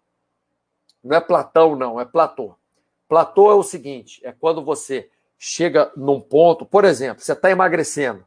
Não 1.05 1.17
é 1.17 1.21
Platão, 1.21 1.77
não, 1.77 2.01
é 2.01 2.05
platô. 2.05 2.57
Platô 3.09 3.49
é 3.49 3.55
o 3.55 3.63
seguinte: 3.63 4.21
é 4.25 4.33
quando 4.33 4.65
você 4.65 5.09
chega 5.39 5.93
num 5.97 6.21
ponto, 6.21 6.67
por 6.67 6.85
exemplo, 6.85 7.23
você 7.23 7.33
está 7.33 7.49
emagrecendo, 7.49 8.27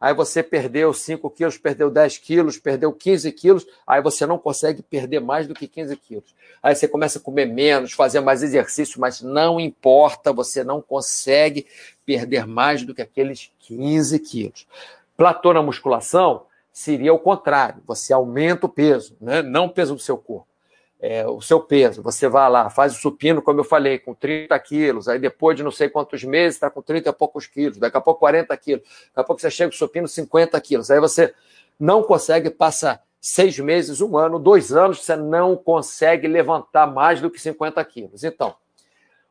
aí 0.00 0.14
você 0.14 0.44
perdeu 0.44 0.94
5 0.94 1.28
quilos, 1.30 1.58
perdeu 1.58 1.90
10 1.90 2.18
quilos, 2.18 2.56
perdeu 2.56 2.92
15 2.92 3.32
quilos, 3.32 3.66
aí 3.84 4.00
você 4.00 4.24
não 4.24 4.38
consegue 4.38 4.80
perder 4.80 5.18
mais 5.18 5.48
do 5.48 5.54
que 5.54 5.66
15 5.66 5.96
quilos. 5.96 6.36
Aí 6.62 6.76
você 6.76 6.86
começa 6.86 7.18
a 7.18 7.22
comer 7.22 7.46
menos, 7.46 7.94
fazer 7.94 8.20
mais 8.20 8.44
exercício, 8.44 9.00
mas 9.00 9.20
não 9.20 9.58
importa, 9.58 10.32
você 10.32 10.62
não 10.62 10.80
consegue 10.80 11.66
perder 12.04 12.46
mais 12.46 12.84
do 12.84 12.94
que 12.94 13.02
aqueles 13.02 13.50
15 13.58 14.20
quilos. 14.20 14.68
Platô 15.16 15.52
na 15.52 15.62
musculação 15.62 16.46
seria 16.78 17.12
o 17.14 17.18
contrário, 17.18 17.82
você 17.86 18.12
aumenta 18.12 18.66
o 18.66 18.68
peso, 18.68 19.16
né? 19.20 19.42
não 19.42 19.66
o 19.66 19.70
peso 19.70 19.94
do 19.94 20.00
seu 20.00 20.18
corpo 20.18 20.56
é, 21.00 21.26
o 21.26 21.40
seu 21.40 21.60
peso. 21.60 22.02
Você 22.02 22.28
vai 22.28 22.50
lá, 22.50 22.70
faz 22.70 22.94
o 22.94 23.00
supino, 23.00 23.42
como 23.42 23.60
eu 23.60 23.64
falei, 23.64 23.98
com 23.98 24.14
30 24.14 24.58
quilos, 24.60 25.08
aí 25.08 25.18
depois 25.18 25.56
de 25.56 25.62
não 25.62 25.70
sei 25.70 25.88
quantos 25.88 26.24
meses 26.24 26.56
está 26.56 26.70
com 26.70 26.82
30 26.82 27.10
e 27.10 27.12
poucos 27.12 27.46
quilos, 27.46 27.78
daqui 27.78 27.96
a 27.96 28.00
pouco 28.00 28.20
40 28.20 28.56
quilos, 28.56 28.82
daqui 28.82 29.20
a 29.20 29.24
pouco 29.24 29.40
você 29.40 29.50
chega 29.50 29.70
o 29.70 29.74
supino 29.76 30.08
50 30.08 30.60
quilos. 30.60 30.90
Aí 30.90 31.00
você 31.00 31.34
não 31.78 32.02
consegue 32.02 32.50
passar 32.50 33.02
seis 33.20 33.58
meses, 33.58 34.00
um 34.00 34.16
ano, 34.16 34.38
dois 34.38 34.72
anos, 34.72 35.04
você 35.04 35.16
não 35.16 35.56
consegue 35.56 36.28
levantar 36.28 36.86
mais 36.86 37.20
do 37.20 37.30
que 37.30 37.40
50 37.40 37.84
quilos. 37.84 38.24
Então, 38.24 38.54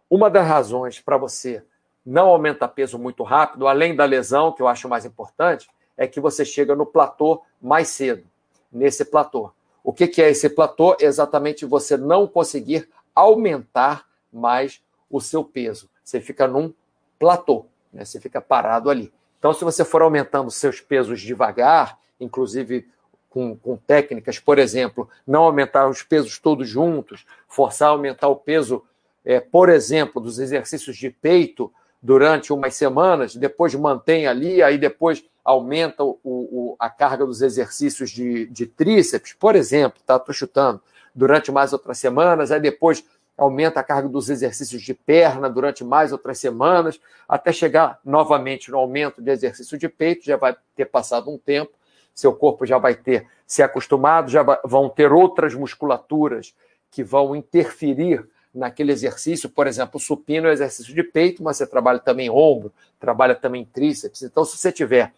uma 0.10 0.30
das 0.30 0.46
razões 0.46 1.00
para 1.00 1.18
você 1.18 1.64
não 2.06 2.28
aumentar 2.28 2.68
peso 2.68 3.00
muito 3.00 3.24
rápido, 3.24 3.68
além 3.68 3.96
da 3.96 4.06
lesão, 4.06 4.52
que 4.52 4.62
eu 4.62 4.68
acho 4.68 4.88
mais 4.88 5.06
importante, 5.06 5.68
é 5.98 6.08
que 6.08 6.20
você 6.20 6.44
chega 6.44 6.76
no 6.76 6.86
platô 6.86 7.42
mais 7.62 7.90
cedo, 7.90 8.24
nesse 8.72 9.06
platô. 9.06 9.52
O 9.84 9.94
que, 9.94 10.08
que 10.08 10.22
é 10.22 10.30
esse 10.30 10.50
platô? 10.50 10.98
É 11.00 11.06
exatamente 11.06 11.66
você 11.66 11.96
não 11.96 12.28
conseguir 12.28 12.90
aumentar 13.14 14.06
mais 14.32 14.82
o 15.10 15.22
seu 15.22 15.44
peso. 15.44 15.90
Você 16.04 16.20
fica 16.20 16.48
num 16.48 16.74
platô, 17.18 17.66
né? 17.94 18.04
você 18.04 18.20
fica 18.20 18.42
parado 18.42 18.90
ali. 18.90 19.14
Então, 19.40 19.54
se 19.54 19.64
você 19.64 19.86
for 19.86 20.02
aumentando 20.02 20.50
seus 20.50 20.82
pesos 20.82 21.22
devagar, 21.22 22.00
inclusive 22.20 22.88
com, 23.30 23.56
com, 23.56 23.78
técnicas, 23.78 24.40
por 24.40 24.58
exemplo, 24.58 25.10
não 25.26 25.44
aumentar 25.44 25.88
os 25.88 26.02
pesos 26.02 26.40
todos 26.40 26.68
juntos, 26.68 27.26
forçar 27.48 27.90
a 27.90 27.92
aumentar 27.92 28.28
o 28.28 28.36
peso, 28.36 28.84
é, 29.24 29.40
por 29.40 29.70
exemplo, 29.70 30.22
dos 30.22 30.40
exercícios 30.40 30.98
de 30.98 31.10
peito 31.10 31.72
durante 32.06 32.54
umas 32.54 32.76
semanas, 32.76 33.36
depois 33.36 33.74
mantém 33.74 34.28
ali, 34.28 34.62
aí 34.62 34.78
depois 34.78 35.26
aumenta 35.44 36.04
o, 36.04 36.20
o, 36.24 36.76
a 36.78 36.88
carga 36.88 37.26
dos 37.26 37.42
exercícios 37.42 38.12
de, 38.12 38.46
de 38.46 38.68
tríceps, 38.68 39.34
por 39.34 39.56
exemplo, 39.56 40.00
tá? 40.06 40.18
Estou 40.18 40.32
chutando, 40.32 40.80
durante 41.16 41.52
mais 41.52 41.74
outras 41.74 41.98
semanas, 41.98 42.52
aí 42.52 42.60
depois 42.60 43.04
aumenta 43.36 43.80
a 43.80 43.84
carga 43.84 44.08
dos 44.08 44.30
exercícios 44.30 44.84
de 44.84 44.94
perna 44.94 45.50
durante 45.50 45.84
mais 45.84 46.12
outras 46.12 46.38
semanas, 46.38 47.02
até 47.28 47.52
chegar 47.52 48.00
novamente 48.06 48.70
no 48.70 48.78
aumento 48.78 49.20
de 49.20 49.32
exercício 49.32 49.76
de 49.76 49.90
peito, 49.90 50.26
já 50.26 50.38
vai 50.38 50.56
ter 50.76 50.86
passado 50.86 51.32
um 51.32 51.40
tempo, 51.40 51.72
seu 52.14 52.34
corpo 52.34 52.68
já 52.68 52.78
vai 52.78 52.94
ter 52.94 53.28
se 53.48 53.64
acostumado, 53.64 54.30
já 54.30 54.44
vão 54.64 54.90
ter 54.90 55.12
outras 55.12 55.56
musculaturas 55.56 56.54
que 56.92 57.04
vão 57.04 57.36
interferir 57.36 58.30
naquele 58.56 58.92
exercício, 58.92 59.50
por 59.50 59.68
exemplo, 59.68 60.00
supino 60.00 60.48
é 60.48 60.54
exercício 60.54 60.94
de 60.94 61.04
peito, 61.04 61.44
mas 61.44 61.58
você 61.58 61.68
trabalha 61.68 62.00
também 62.00 62.30
ombro, 62.30 62.72
trabalha 63.00 63.36
também 63.36 63.66
tríceps. 63.66 64.22
Então, 64.24 64.46
se 64.46 64.58
você 64.58 64.72
tiver 64.72 65.14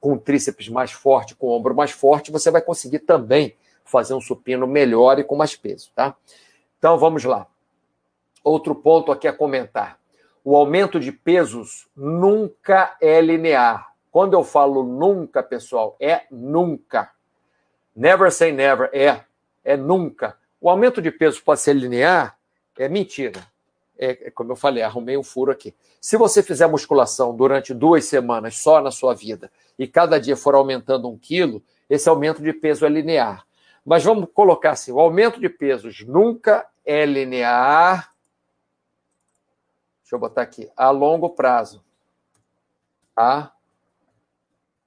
com 0.00 0.12
o 0.12 0.18
tríceps 0.18 0.68
mais 0.68 0.92
forte, 0.92 1.34
com 1.34 1.46
o 1.46 1.50
ombro 1.50 1.74
mais 1.74 1.90
forte, 1.90 2.30
você 2.30 2.50
vai 2.50 2.60
conseguir 2.60 3.00
também 3.00 3.54
fazer 3.84 4.14
um 4.14 4.20
supino 4.20 4.66
melhor 4.66 5.18
e 5.18 5.24
com 5.24 5.34
mais 5.34 5.56
peso, 5.56 5.90
tá? 5.94 6.14
Então, 6.78 6.98
vamos 6.98 7.24
lá. 7.24 7.46
Outro 8.44 8.74
ponto 8.74 9.10
aqui 9.10 9.26
a 9.26 9.32
comentar. 9.32 9.98
O 10.44 10.56
aumento 10.56 10.98
de 10.98 11.12
pesos 11.12 11.88
nunca 11.96 12.96
é 13.00 13.20
linear. 13.20 13.92
Quando 14.10 14.34
eu 14.34 14.42
falo 14.44 14.82
nunca, 14.82 15.42
pessoal, 15.42 15.96
é 16.00 16.22
nunca. 16.30 17.10
Never 17.94 18.30
say 18.32 18.50
never, 18.52 18.90
é, 18.92 19.20
é 19.64 19.76
nunca. 19.76 20.36
O 20.60 20.68
aumento 20.68 21.00
de 21.00 21.10
peso 21.10 21.42
pode 21.42 21.60
ser 21.60 21.74
linear? 21.74 22.36
É 22.78 22.88
mentira. 22.88 23.46
É, 23.98 24.28
é, 24.28 24.30
como 24.30 24.52
eu 24.52 24.56
falei, 24.56 24.82
arrumei 24.82 25.16
um 25.16 25.22
furo 25.22 25.52
aqui. 25.52 25.74
Se 26.00 26.16
você 26.16 26.42
fizer 26.42 26.66
musculação 26.66 27.36
durante 27.36 27.74
duas 27.74 28.04
semanas 28.04 28.56
só 28.56 28.80
na 28.80 28.90
sua 28.90 29.14
vida 29.14 29.50
e 29.78 29.86
cada 29.86 30.18
dia 30.18 30.36
for 30.36 30.54
aumentando 30.54 31.08
um 31.08 31.18
quilo, 31.18 31.62
esse 31.88 32.08
aumento 32.08 32.42
de 32.42 32.52
peso 32.52 32.84
é 32.84 32.88
linear. 32.88 33.46
Mas 33.84 34.02
vamos 34.04 34.28
colocar 34.32 34.72
assim: 34.72 34.92
o 34.92 35.00
aumento 35.00 35.40
de 35.40 35.48
pesos 35.48 36.04
nunca 36.06 36.66
é 36.84 37.04
linear. 37.04 38.12
Deixa 40.02 40.16
eu 40.16 40.18
botar 40.18 40.42
aqui, 40.42 40.70
a 40.76 40.90
longo 40.90 41.30
prazo. 41.30 41.84
A 43.16 43.52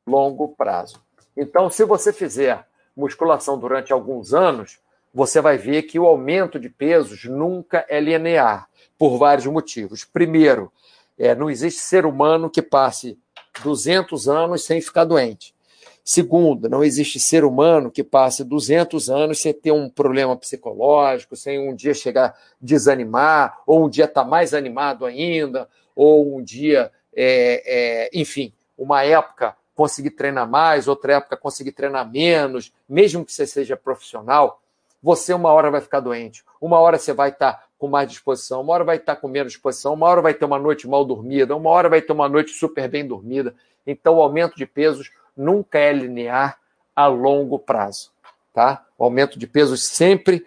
longo 0.06 0.50
prazo. 0.50 1.01
Então, 1.36 1.70
se 1.70 1.84
você 1.84 2.13
fizer 2.13 2.68
musculação 2.96 3.58
durante 3.58 3.92
alguns 3.92 4.34
anos, 4.34 4.80
você 5.15 5.39
vai 5.39 5.57
ver 5.57 5.84
que 5.84 5.98
o 5.98 6.05
aumento 6.05 6.60
de 6.60 6.69
pesos 6.69 7.24
nunca 7.24 7.86
é 7.88 8.01
linear, 8.01 8.67
por 8.98 9.17
vários 9.17 9.45
motivos. 9.45 10.03
Primeiro, 10.03 10.69
é, 11.17 11.34
não 11.34 11.50
existe 11.50 11.79
ser 11.79 12.05
humano 12.05 12.50
que 12.50 12.62
passe 12.62 13.17
200 13.63 14.27
anos 14.27 14.65
sem 14.65 14.81
ficar 14.81 15.05
doente. 15.05 15.55
Segundo, 16.03 16.67
não 16.67 16.84
existe 16.84 17.17
ser 17.17 17.45
humano 17.45 17.89
que 17.89 18.03
passe 18.03 18.43
200 18.43 19.10
anos 19.10 19.39
sem 19.39 19.53
ter 19.53 19.72
um 19.72 19.89
problema 19.89 20.36
psicológico, 20.36 21.34
sem 21.38 21.57
um 21.57 21.74
dia 21.74 21.93
chegar 21.93 22.25
a 22.25 22.36
desanimar, 22.60 23.62
ou 23.65 23.86
um 23.86 23.89
dia 23.89 24.03
estar 24.03 24.24
tá 24.24 24.29
mais 24.29 24.53
animado 24.53 25.05
ainda, 25.05 25.69
ou 25.95 26.38
um 26.38 26.43
dia, 26.43 26.91
é, 27.15 27.63
é, 27.65 28.10
enfim, 28.13 28.51
uma 28.77 29.03
época 29.03 29.55
conseguir 29.74 30.12
treinar 30.12 30.48
mais, 30.48 30.89
outra 30.89 31.13
época 31.13 31.38
conseguir 31.38 31.72
treinar 31.72 32.10
menos, 32.12 32.74
mesmo 32.88 33.24
que 33.25 33.31
você 33.31 33.48
seja 33.48 33.77
profissional, 33.77 34.62
você 35.06 35.36
uma 35.36 35.52
hora 35.52 35.70
vai 35.70 35.82
ficar 35.82 36.00
doente, 36.00 36.44
uma 36.60 36.80
hora 36.80 36.98
você 36.98 37.14
vai 37.14 37.30
estar 37.30 37.64
com 37.78 37.88
mais 37.88 38.10
disposição, 38.10 38.62
uma 38.62 38.74
hora 38.74 38.84
vai 38.84 38.96
estar 38.96 39.16
com 39.18 39.28
menos 39.28 39.54
disposição, 39.54 39.94
uma 39.94 40.08
hora 40.08 40.20
vai 40.20 40.34
ter 40.34 40.46
uma 40.46 40.58
noite 40.58 40.88
mal 40.88 41.06
dormida, 41.06 41.56
uma 41.56 41.70
hora 41.70 41.88
vai 41.88 42.02
ter 42.02 42.12
uma 42.12 42.28
noite 42.28 42.54
super 42.54 42.90
bem 42.90 43.06
dormida. 43.06 43.54
Então, 43.86 44.16
o 44.16 44.22
aumento 44.24 44.58
de 44.58 44.66
pesos 44.66 45.12
nunca 45.38 45.78
é 45.78 45.94
linear 45.94 46.58
a 46.96 47.06
longo 47.06 47.60
prazo, 47.60 48.10
tá? 48.52 48.84
O 48.98 49.04
aumento 49.04 49.38
de 49.38 49.46
pesos 49.46 49.84
sempre 49.84 50.44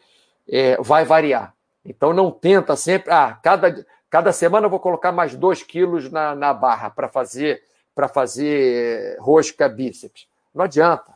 é, 0.48 0.76
vai 0.82 1.04
variar. 1.04 1.54
Então, 1.84 2.12
não 2.12 2.28
tenta 2.28 2.74
sempre, 2.74 3.12
ah, 3.12 3.38
cada, 3.40 3.86
cada 4.10 4.32
semana 4.32 4.66
eu 4.66 4.70
vou 4.70 4.80
colocar 4.80 5.12
mais 5.12 5.36
dois 5.36 5.62
quilos 5.62 6.10
na, 6.10 6.34
na 6.34 6.52
barra 6.52 6.90
para 6.90 7.06
fazer 7.06 7.62
para 7.94 8.06
fazer 8.06 9.16
rosca 9.18 9.68
bíceps. 9.68 10.28
Não 10.54 10.64
adianta. 10.64 11.12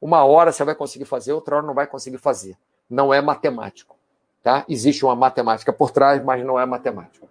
Uma 0.00 0.24
hora 0.24 0.50
você 0.50 0.64
vai 0.64 0.74
conseguir 0.74 1.04
fazer, 1.04 1.32
outra 1.32 1.56
hora 1.56 1.66
não 1.66 1.72
vai 1.72 1.86
conseguir 1.86 2.18
fazer. 2.18 2.56
Não 2.88 3.12
é 3.12 3.20
matemático. 3.20 3.96
Tá? 4.42 4.64
Existe 4.68 5.04
uma 5.04 5.16
matemática 5.16 5.72
por 5.72 5.90
trás, 5.90 6.22
mas 6.22 6.44
não 6.44 6.58
é 6.58 6.64
matemática. 6.64 7.26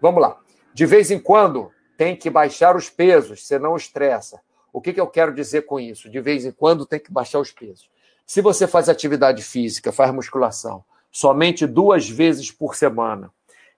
Vamos 0.00 0.20
lá. 0.20 0.38
De 0.74 0.86
vez 0.86 1.10
em 1.10 1.18
quando 1.18 1.70
tem 1.96 2.16
que 2.16 2.30
baixar 2.30 2.76
os 2.76 2.88
pesos, 2.88 3.46
você 3.46 3.58
não 3.58 3.76
estressa. 3.76 4.40
O 4.72 4.80
que, 4.80 4.92
que 4.92 5.00
eu 5.00 5.06
quero 5.06 5.34
dizer 5.34 5.62
com 5.62 5.80
isso? 5.80 6.08
De 6.10 6.20
vez 6.20 6.44
em 6.44 6.52
quando 6.52 6.86
tem 6.86 7.00
que 7.00 7.12
baixar 7.12 7.40
os 7.40 7.50
pesos. 7.50 7.90
Se 8.26 8.40
você 8.40 8.66
faz 8.66 8.88
atividade 8.88 9.42
física, 9.42 9.90
faz 9.90 10.12
musculação, 10.12 10.84
somente 11.10 11.66
duas 11.66 12.08
vezes 12.08 12.50
por 12.50 12.76
semana, 12.76 13.32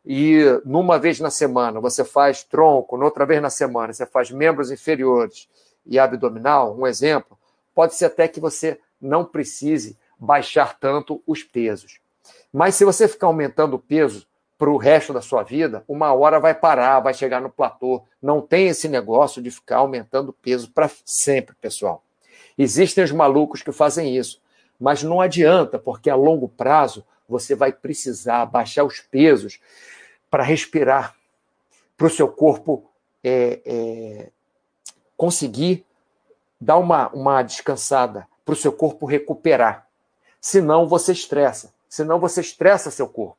e 0.04 0.42
numa 0.64 0.98
vez 0.98 1.20
na 1.20 1.30
semana 1.30 1.80
você 1.80 2.04
faz 2.04 2.42
tronco, 2.42 2.96
noutra 2.96 3.24
vez 3.24 3.40
na 3.40 3.50
semana 3.50 3.92
você 3.92 4.04
faz 4.04 4.30
membros 4.30 4.70
inferiores 4.70 5.48
e 5.86 5.98
abdominal, 5.98 6.76
um 6.76 6.86
exemplo, 6.86 7.38
pode 7.74 7.94
ser 7.94 8.06
até 8.06 8.26
que 8.26 8.40
você 8.40 8.80
não 9.00 9.24
precise 9.24 9.96
baixar 10.20 10.78
tanto 10.78 11.22
os 11.26 11.42
pesos. 11.42 11.98
Mas 12.52 12.74
se 12.74 12.84
você 12.84 13.08
ficar 13.08 13.28
aumentando 13.28 13.74
o 13.74 13.78
peso 13.78 14.26
para 14.58 14.70
o 14.70 14.76
resto 14.76 15.12
da 15.14 15.22
sua 15.22 15.42
vida, 15.42 15.82
uma 15.88 16.12
hora 16.12 16.38
vai 16.38 16.54
parar, 16.54 17.00
vai 17.00 17.14
chegar 17.14 17.40
no 17.40 17.48
platô. 17.48 18.04
Não 18.20 18.42
tem 18.42 18.68
esse 18.68 18.88
negócio 18.88 19.40
de 19.40 19.50
ficar 19.50 19.78
aumentando 19.78 20.28
o 20.28 20.34
peso 20.34 20.70
para 20.70 20.90
sempre, 21.04 21.54
pessoal. 21.56 22.04
Existem 22.58 23.02
os 23.02 23.10
malucos 23.10 23.62
que 23.62 23.72
fazem 23.72 24.14
isso, 24.14 24.42
mas 24.78 25.02
não 25.02 25.20
adianta, 25.20 25.78
porque 25.78 26.10
a 26.10 26.14
longo 26.14 26.46
prazo 26.46 27.06
você 27.26 27.54
vai 27.54 27.72
precisar 27.72 28.44
baixar 28.44 28.84
os 28.84 29.00
pesos 29.00 29.58
para 30.30 30.42
respirar, 30.42 31.14
para 31.96 32.06
o 32.06 32.10
seu 32.10 32.28
corpo 32.28 32.90
é, 33.24 33.60
é, 33.64 34.30
conseguir 35.16 35.86
dar 36.60 36.76
uma, 36.76 37.08
uma 37.08 37.42
descansada, 37.42 38.28
para 38.44 38.52
o 38.52 38.56
seu 38.56 38.72
corpo 38.72 39.06
recuperar. 39.06 39.89
Senão 40.40 40.88
você 40.88 41.12
estressa, 41.12 41.72
senão 41.88 42.18
você 42.18 42.40
estressa 42.40 42.90
seu 42.90 43.08
corpo. 43.08 43.36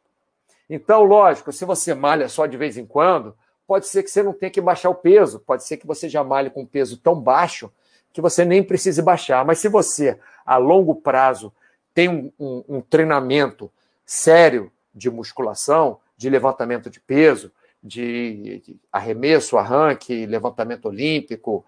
Então, 0.69 1.03
lógico, 1.03 1.51
se 1.51 1.65
você 1.65 1.93
malha 1.93 2.29
só 2.29 2.45
de 2.45 2.55
vez 2.55 2.77
em 2.77 2.85
quando, 2.85 3.35
pode 3.67 3.87
ser 3.87 4.03
que 4.03 4.11
você 4.11 4.21
não 4.23 4.33
tenha 4.33 4.51
que 4.51 4.61
baixar 4.61 4.89
o 4.89 4.95
peso, 4.95 5.39
pode 5.39 5.65
ser 5.65 5.77
que 5.77 5.87
você 5.87 6.07
já 6.07 6.23
malhe 6.23 6.49
com 6.49 6.61
um 6.61 6.65
peso 6.65 6.97
tão 6.97 7.19
baixo 7.19 7.71
que 8.13 8.21
você 8.21 8.45
nem 8.45 8.63
precise 8.63 9.01
baixar. 9.01 9.43
Mas 9.45 9.59
se 9.59 9.67
você, 9.67 10.19
a 10.45 10.57
longo 10.57 10.95
prazo, 10.95 11.51
tem 11.93 12.09
um, 12.09 12.31
um, 12.39 12.63
um 12.67 12.81
treinamento 12.81 13.71
sério 14.05 14.71
de 14.93 15.09
musculação, 15.09 15.99
de 16.17 16.29
levantamento 16.29 16.89
de 16.89 16.99
peso, 16.99 17.51
de, 17.83 18.61
arremesso, 18.91 19.57
arranque, 19.57 20.25
levantamento 20.25 20.85
olímpico, 20.85 21.65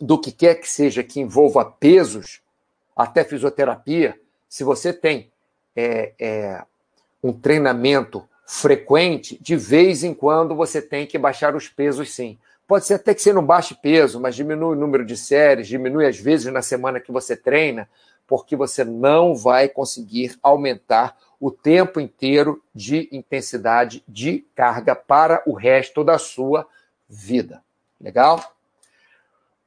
do 0.00 0.18
que 0.20 0.32
quer 0.32 0.56
que 0.56 0.68
seja 0.68 1.02
que 1.02 1.20
envolva 1.20 1.64
pesos, 1.64 2.42
até 2.96 3.22
fisioterapia, 3.22 4.18
se 4.48 4.64
você 4.64 4.92
tem 4.92 5.30
é, 5.76 6.14
é, 6.18 6.64
um 7.22 7.32
treinamento 7.32 8.26
frequente, 8.46 9.38
de 9.42 9.56
vez 9.56 10.02
em 10.02 10.14
quando 10.14 10.54
você 10.54 10.80
tem 10.80 11.06
que 11.06 11.18
baixar 11.18 11.54
os 11.54 11.68
pesos 11.68 12.14
sim. 12.14 12.38
Pode 12.66 12.86
ser 12.86 12.94
até 12.94 13.14
que 13.14 13.22
você 13.22 13.32
não 13.32 13.44
baixe 13.44 13.74
peso, 13.74 14.20
mas 14.20 14.34
diminui 14.34 14.76
o 14.76 14.80
número 14.80 15.04
de 15.04 15.16
séries, 15.16 15.68
diminui 15.68 16.06
as 16.06 16.18
vezes 16.18 16.52
na 16.52 16.62
semana 16.62 16.98
que 17.00 17.12
você 17.12 17.36
treina, 17.36 17.88
porque 18.26 18.56
você 18.56 18.84
não 18.84 19.36
vai 19.36 19.68
conseguir 19.68 20.36
aumentar 20.42 21.16
o 21.38 21.50
tempo 21.50 22.00
inteiro 22.00 22.62
de 22.74 23.08
intensidade 23.12 24.02
de 24.08 24.44
carga 24.54 24.94
para 24.94 25.42
o 25.46 25.52
resto 25.52 26.02
da 26.02 26.18
sua 26.18 26.66
vida. 27.08 27.62
Legal? 28.00 28.56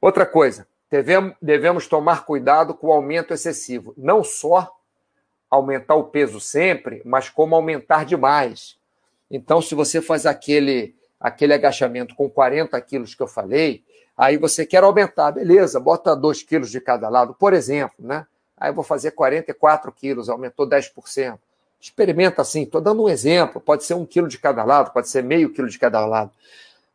Outra 0.00 0.26
coisa, 0.26 0.66
devemos, 0.90 1.86
tomar 1.86 2.24
cuidado 2.24 2.74
com 2.74 2.88
o 2.88 2.92
aumento 2.92 3.32
excessivo. 3.32 3.94
Não 3.96 4.24
só 4.24 4.76
aumentar 5.48 5.94
o 5.94 6.04
peso 6.04 6.40
sempre, 6.40 7.02
mas 7.04 7.28
como 7.28 7.54
aumentar 7.54 8.04
demais. 8.04 8.76
Então, 9.30 9.62
se 9.62 9.74
você 9.74 10.02
faz 10.02 10.26
aquele, 10.26 10.94
aquele 11.18 11.54
agachamento 11.54 12.14
com 12.14 12.28
40 12.28 12.80
quilos 12.80 13.14
que 13.14 13.22
eu 13.22 13.28
falei, 13.28 13.84
aí 14.16 14.36
você 14.36 14.66
quer 14.66 14.82
aumentar, 14.82 15.30
beleza, 15.32 15.78
bota 15.78 16.16
2 16.16 16.42
quilos 16.42 16.70
de 16.70 16.80
cada 16.80 17.08
lado, 17.08 17.34
por 17.34 17.52
exemplo, 17.52 17.94
né? 17.98 18.26
Aí 18.56 18.70
eu 18.70 18.74
vou 18.74 18.84
fazer 18.84 19.12
44 19.12 19.90
quilos, 19.90 20.28
aumentou 20.28 20.68
10%. 20.68 21.38
Experimenta 21.80 22.42
assim, 22.42 22.64
estou 22.64 22.78
dando 22.78 23.02
um 23.02 23.08
exemplo. 23.08 23.58
Pode 23.58 23.84
ser 23.84 23.94
um 23.94 24.04
quilo 24.04 24.28
de 24.28 24.38
cada 24.38 24.62
lado, 24.64 24.92
pode 24.92 25.08
ser 25.08 25.22
meio 25.22 25.50
quilo 25.50 25.68
de 25.68 25.78
cada 25.78 26.04
lado. 26.04 26.30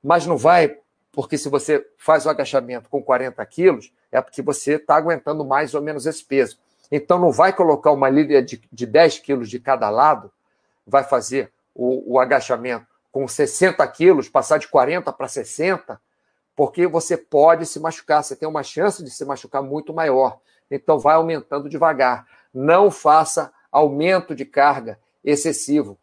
Mas 0.03 0.27
não 0.27 0.37
vai, 0.37 0.77
porque 1.15 1.37
se 1.37 1.47
você 1.47 1.87
faz 1.97 2.25
o 2.25 2.29
agachamento 2.29 2.89
com 2.89 3.01
40 3.01 3.43
quilos, 3.45 3.91
é 4.11 4.21
porque 4.21 4.41
você 4.41 4.73
está 4.73 4.97
aguentando 4.97 5.45
mais 5.45 5.73
ou 5.73 5.81
menos 5.81 6.05
esse 6.05 6.23
peso. 6.23 6.59
Então 6.91 7.17
não 7.17 7.31
vai 7.31 7.53
colocar 7.53 7.91
uma 7.91 8.09
líder 8.09 8.43
de, 8.43 8.61
de 8.71 8.85
10 8.85 9.19
quilos 9.19 9.49
de 9.49 9.59
cada 9.59 9.89
lado, 9.89 10.29
vai 10.85 11.03
fazer 11.03 11.51
o, 11.73 12.15
o 12.15 12.19
agachamento 12.19 12.85
com 13.11 13.25
60 13.27 13.87
quilos, 13.87 14.27
passar 14.27 14.59
de 14.59 14.67
40 14.67 15.11
para 15.13 15.27
60, 15.29 15.99
porque 16.53 16.85
você 16.85 17.15
pode 17.15 17.65
se 17.65 17.79
machucar, 17.79 18.21
você 18.21 18.35
tem 18.35 18.47
uma 18.47 18.61
chance 18.61 19.01
de 19.01 19.09
se 19.09 19.23
machucar 19.23 19.63
muito 19.63 19.93
maior. 19.93 20.39
Então 20.69 20.99
vai 20.99 21.15
aumentando 21.15 21.69
devagar. 21.69 22.27
Não 22.53 22.91
faça 22.91 23.53
aumento 23.71 24.35
de 24.35 24.43
carga 24.43 24.99
excessivo. 25.23 25.97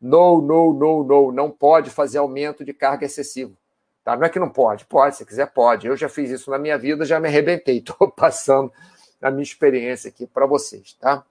No, 0.00 0.40
no, 0.40 0.72
no, 0.72 1.04
no. 1.04 1.32
Não 1.32 1.50
pode 1.50 1.90
fazer 1.90 2.18
aumento 2.18 2.64
de 2.64 2.72
carga 2.72 3.06
excessivo. 3.06 3.56
Tá? 4.04 4.16
Não 4.16 4.24
é 4.24 4.28
que 4.28 4.38
não 4.38 4.50
pode, 4.50 4.84
pode, 4.84 5.16
se 5.16 5.24
quiser, 5.24 5.46
pode. 5.52 5.86
Eu 5.86 5.96
já 5.96 6.08
fiz 6.08 6.30
isso 6.30 6.50
na 6.50 6.58
minha 6.58 6.76
vida, 6.76 7.04
já 7.04 7.20
me 7.20 7.28
arrebentei. 7.28 7.78
Estou 7.86 8.10
passando 8.10 8.72
a 9.20 9.30
minha 9.30 9.42
experiência 9.42 10.08
aqui 10.08 10.26
para 10.26 10.46
vocês. 10.46 10.94
Tá? 10.94 11.24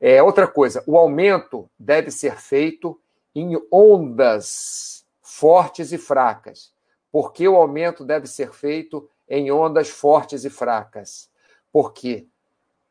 É, 0.00 0.22
outra 0.22 0.46
coisa, 0.46 0.82
o 0.86 0.98
aumento 0.98 1.68
deve 1.78 2.10
ser 2.10 2.36
feito 2.36 3.00
em 3.34 3.56
ondas 3.72 5.04
fortes 5.22 5.92
e 5.92 5.98
fracas. 5.98 6.72
Por 7.10 7.32
que 7.32 7.46
o 7.48 7.56
aumento 7.56 8.04
deve 8.04 8.26
ser 8.26 8.52
feito 8.52 9.08
em 9.28 9.50
ondas 9.50 9.88
fortes 9.88 10.44
e 10.44 10.50
fracas? 10.50 11.30
Porque 11.72 12.26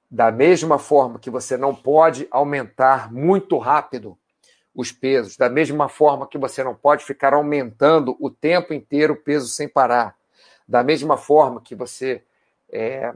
da 0.09 0.31
mesma 0.31 0.77
forma 0.77 1.19
que 1.19 1.29
você 1.29 1.55
não 1.55 1.73
pode 1.73 2.27
aumentar 2.31 3.13
muito 3.13 3.57
rápido 3.57 4.17
os 4.73 4.91
pesos, 4.91 5.35
da 5.35 5.49
mesma 5.49 5.89
forma 5.89 6.27
que 6.27 6.37
você 6.37 6.63
não 6.63 6.73
pode 6.73 7.03
ficar 7.03 7.33
aumentando 7.33 8.15
o 8.19 8.29
tempo 8.29 8.73
inteiro 8.73 9.13
o 9.13 9.17
peso 9.17 9.47
sem 9.47 9.67
parar, 9.67 10.15
da 10.67 10.83
mesma 10.83 11.17
forma 11.17 11.61
que 11.61 11.75
você 11.75 12.23
é, 12.71 13.13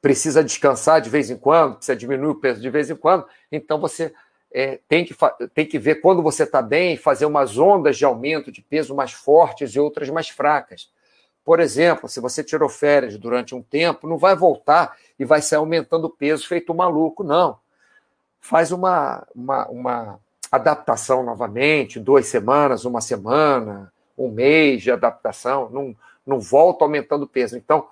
precisa 0.00 0.44
descansar 0.44 1.00
de 1.00 1.08
vez 1.08 1.30
em 1.30 1.36
quando, 1.36 1.76
precisa 1.76 1.96
diminuir 1.96 2.30
o 2.30 2.34
peso 2.34 2.60
de 2.60 2.68
vez 2.68 2.90
em 2.90 2.96
quando, 2.96 3.26
então 3.50 3.80
você 3.80 4.12
é, 4.52 4.78
tem, 4.88 5.04
que, 5.04 5.14
tem 5.54 5.66
que 5.66 5.78
ver 5.78 5.96
quando 5.96 6.22
você 6.22 6.42
está 6.42 6.60
bem, 6.60 6.96
fazer 6.96 7.26
umas 7.26 7.58
ondas 7.58 7.96
de 7.96 8.04
aumento 8.04 8.52
de 8.52 8.60
peso 8.60 8.94
mais 8.94 9.12
fortes 9.12 9.70
e 9.70 9.80
outras 9.80 10.08
mais 10.10 10.28
fracas. 10.28 10.90
Por 11.44 11.60
exemplo, 11.60 12.08
se 12.08 12.20
você 12.20 12.42
tirou 12.42 12.68
férias 12.68 13.16
durante 13.16 13.54
um 13.54 13.62
tempo, 13.62 14.08
não 14.08 14.18
vai 14.18 14.34
voltar 14.34 14.96
e 15.18 15.24
vai 15.24 15.40
sair 15.40 15.58
aumentando 15.58 16.06
o 16.06 16.10
peso 16.10 16.46
feito 16.46 16.74
maluco, 16.74 17.22
não. 17.22 17.58
Faz 18.40 18.72
uma, 18.72 19.26
uma, 19.34 19.68
uma 19.68 20.20
adaptação 20.56 21.22
novamente, 21.22 22.00
duas 22.00 22.26
semanas, 22.26 22.84
uma 22.84 23.00
semana, 23.00 23.92
um 24.16 24.30
mês 24.30 24.82
de 24.82 24.90
adaptação, 24.90 25.70
não, 25.70 25.96
não 26.26 26.40
volta 26.40 26.84
aumentando 26.84 27.26
peso. 27.26 27.56
Então, 27.56 27.86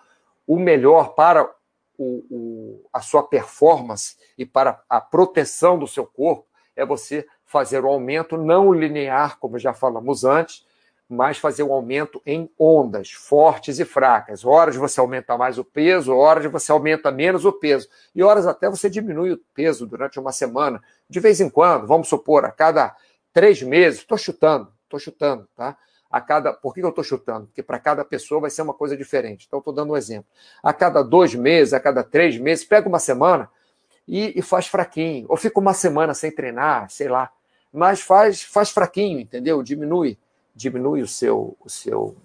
o 0.47 0.59
melhor 0.59 1.15
para 1.15 1.49
o, 1.97 2.25
o, 2.31 2.89
a 2.93 3.01
sua 3.01 3.23
performance 3.23 4.17
e 4.37 4.45
para 4.45 4.83
a 4.89 5.01
proteção 5.01 5.79
do 5.79 5.87
seu 5.87 6.07
corpo 6.07 6.47
é 6.75 6.85
você 6.85 7.27
fazer 7.45 7.85
o 7.85 7.89
aumento 7.89 8.37
não 8.37 8.73
linear, 8.73 9.39
como 9.39 9.59
já 9.59 9.73
falamos 9.73 10.25
antes, 10.25 10.67
mas 11.09 11.39
fazer 11.39 11.63
um 11.63 11.73
aumento 11.73 12.21
em 12.25 12.51
ondas 12.59 13.11
fortes 13.11 13.79
e 13.79 13.85
fracas. 13.85 14.45
Horas 14.45 14.77
você 14.77 15.01
aumenta 15.01 15.37
mais 15.37 15.59
o 15.59 15.65
peso, 15.65 16.15
horas 16.15 16.51
você 16.51 16.73
aumenta 16.73 17.11
menos 17.11 17.45
o 17.45 17.53
peso. 17.53 17.89
E 18.15 18.23
horas 18.23 18.47
até 18.47 18.69
você 18.69 18.89
diminui 18.89 19.33
o 19.33 19.41
peso 19.55 19.87
durante 19.87 20.19
uma 20.19 20.33
semana. 20.33 20.83
De 21.09 21.21
vez 21.21 21.41
em 21.41 21.49
quando, 21.49 21.87
vamos 21.87 22.09
supor, 22.09 22.45
a 22.45 22.51
cada 22.51 22.97
três 23.33 23.63
meses, 23.63 24.01
estou 24.01 24.17
chutando, 24.17 24.73
estou 24.85 24.99
chutando, 24.99 25.47
tá? 25.55 25.77
A 26.11 26.21
cada, 26.21 26.53
por 26.53 26.73
que 26.73 26.81
eu 26.81 26.89
estou 26.89 27.03
chutando? 27.03 27.47
Porque 27.47 27.63
para 27.63 27.79
cada 27.79 28.05
pessoa 28.05 28.41
vai 28.41 28.51
ser 28.51 28.63
uma 28.63 28.73
coisa 28.73 28.97
diferente. 28.97 29.47
Então, 29.49 29.59
estou 29.59 29.75
dando 29.75 29.93
um 29.93 29.97
exemplo. 29.97 30.27
A 30.63 30.73
cada 30.73 31.03
dois 31.03 31.35
meses, 31.35 31.75
a 31.75 31.81
cada 31.81 32.05
três 32.05 32.39
meses, 32.39 32.65
pega 32.65 32.89
uma 32.89 33.01
semana 33.01 33.51
e, 34.07 34.39
e 34.39 34.41
faz 34.41 34.69
fraquinho. 34.69 35.27
Ou 35.29 35.37
fica 35.37 35.59
uma 35.59 35.75
semana 35.75 36.15
sem 36.15 36.31
treinar, 36.31 36.89
sei 36.89 37.09
lá. 37.09 37.33
Mas 37.73 38.01
faz, 38.01 38.43
faz 38.45 38.71
fraquinho, 38.71 39.19
entendeu? 39.19 39.61
Diminui, 39.61 40.17
diminui 40.55 41.03
o 41.03 41.09
seu, 41.09 41.57
o 41.61 41.69
seu, 41.69 42.17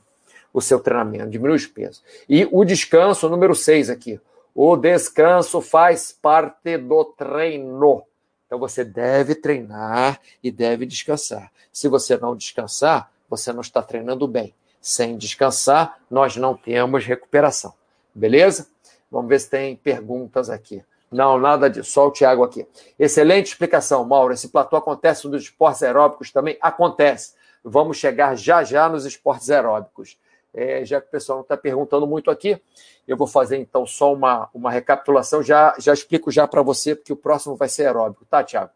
o 0.54 0.62
seu 0.62 0.80
treinamento, 0.80 1.30
diminui 1.30 1.56
os 1.56 1.65
pesos. 1.65 2.04
E 2.28 2.48
o 2.52 2.63
descanso, 2.63 3.30
número 3.30 3.56
seis 3.56 3.89
aqui. 3.89 4.20
O 4.54 4.76
descanso 4.76 5.62
faz 5.62 6.12
parte 6.12 6.78
do 6.78 7.06
treino. 7.06 8.04
Então 8.46 8.60
você 8.60 8.84
deve 8.84 9.36
treinar 9.36 10.20
e 10.44 10.52
deve 10.52 10.86
descansar. 10.86 11.52
Se 11.72 11.88
você 11.88 12.18
não 12.18 12.36
descansar, 12.36 13.12
você 13.30 13.54
não 13.54 13.62
está 13.62 13.82
treinando 13.82 14.28
bem. 14.28 14.54
Sem 14.82 15.18
descansar, 15.18 16.00
nós 16.10 16.36
não 16.36 16.56
temos 16.56 17.06
recuperação. 17.06 17.74
Beleza? 18.13 18.68
Vamos 19.12 19.30
ver 19.30 19.39
se 19.39 19.50
tem 19.50 19.76
perguntas 19.76 20.50
aqui. 20.50 20.84
Não, 21.12 21.39
nada 21.39 21.70
disso, 21.70 21.92
só 21.92 22.08
o 22.08 22.12
Tiago 22.12 22.44
aqui. 22.44 22.68
Excelente 22.98 23.48
explicação, 23.48 24.06
Mauro. 24.06 24.34
Esse 24.34 24.48
platô 24.48 24.76
acontece 24.76 25.28
nos 25.28 25.44
esportes 25.44 25.82
aeróbicos 25.82 26.32
também? 26.32 26.58
Acontece. 26.62 27.34
Vamos 27.63 27.98
chegar 27.98 28.36
já 28.36 28.63
já 28.63 28.88
nos 28.89 29.06
esportes 29.06 29.50
aeróbicos. 29.50 30.17
É, 30.54 30.84
já 30.84 31.00
que 31.00 31.08
o 31.08 31.12
pessoal 31.12 31.38
não 31.38 31.43
está 31.43 31.56
perguntando 31.56 32.08
muito 32.08 32.32
aqui, 32.32 32.60
eu 33.08 33.15
vou 33.15 33.28
fazer 33.28 33.58
então 33.58 33.86
só 33.86 34.13
uma, 34.13 34.50
uma 34.54 34.72
recapitulação. 34.72 35.43
Já, 35.43 35.76
já 35.78 35.93
explico 35.93 36.32
já 36.32 36.48
para 36.48 36.62
você, 36.62 36.95
porque 36.95 37.13
o 37.13 37.17
próximo 37.17 37.56
vai 37.56 37.69
ser 37.69 37.86
aeróbico, 37.86 38.26
tá, 38.26 38.43
Tiago? 38.43 38.72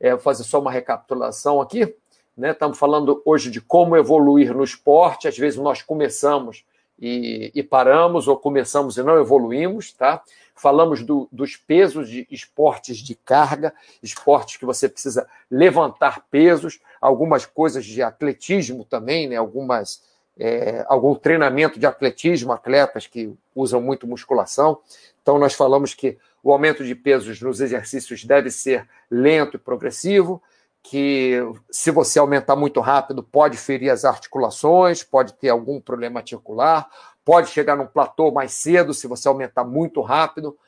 É, 0.00 0.10
vou 0.10 0.20
fazer 0.20 0.42
só 0.42 0.60
uma 0.60 0.70
recapitulação 0.70 1.60
aqui. 1.60 1.94
Né? 2.36 2.50
Estamos 2.50 2.78
falando 2.78 3.22
hoje 3.24 3.50
de 3.50 3.60
como 3.60 3.96
evoluir 3.96 4.54
no 4.54 4.64
esporte. 4.64 5.28
Às 5.28 5.38
vezes 5.38 5.58
nós 5.58 5.80
começamos 5.82 6.64
e, 7.02 7.50
e 7.52 7.62
paramos, 7.64 8.28
ou 8.28 8.36
começamos 8.36 8.96
e 8.96 9.02
não 9.02 9.18
evoluímos, 9.18 9.92
tá? 9.92 10.22
Falamos 10.54 11.02
do, 11.02 11.28
dos 11.32 11.56
pesos 11.56 12.08
de 12.08 12.28
esportes 12.30 12.98
de 12.98 13.16
carga, 13.16 13.74
esportes 14.00 14.56
que 14.56 14.64
você 14.64 14.88
precisa 14.88 15.26
levantar 15.50 16.24
pesos, 16.30 16.78
algumas 17.00 17.44
coisas 17.44 17.84
de 17.84 18.00
atletismo 18.00 18.84
também, 18.84 19.28
né? 19.28 19.34
Algumas 19.34 20.00
é, 20.38 20.84
algum 20.88 21.14
treinamento 21.14 21.78
de 21.78 21.86
atletismo, 21.86 22.52
atletas 22.52 23.06
que 23.06 23.34
usam 23.54 23.80
muito 23.80 24.06
musculação. 24.06 24.78
Então, 25.20 25.38
nós 25.38 25.54
falamos 25.54 25.94
que 25.94 26.16
o 26.42 26.52
aumento 26.52 26.84
de 26.84 26.94
pesos 26.94 27.40
nos 27.42 27.60
exercícios 27.60 28.24
deve 28.24 28.50
ser 28.50 28.88
lento 29.10 29.56
e 29.56 29.60
progressivo, 29.60 30.42
que 30.82 31.40
se 31.70 31.90
você 31.90 32.18
aumentar 32.18 32.56
muito 32.56 32.80
rápido, 32.80 33.22
pode 33.22 33.56
ferir 33.56 33.90
as 33.90 34.04
articulações, 34.04 35.02
pode 35.02 35.34
ter 35.34 35.48
algum 35.48 35.80
problema 35.80 36.20
articular, 36.20 36.88
pode 37.24 37.50
chegar 37.50 37.76
num 37.76 37.86
platô 37.86 38.32
mais 38.32 38.52
cedo 38.52 38.92
se 38.92 39.06
você 39.06 39.28
aumentar 39.28 39.64
muito 39.64 40.00
rápido. 40.00 40.58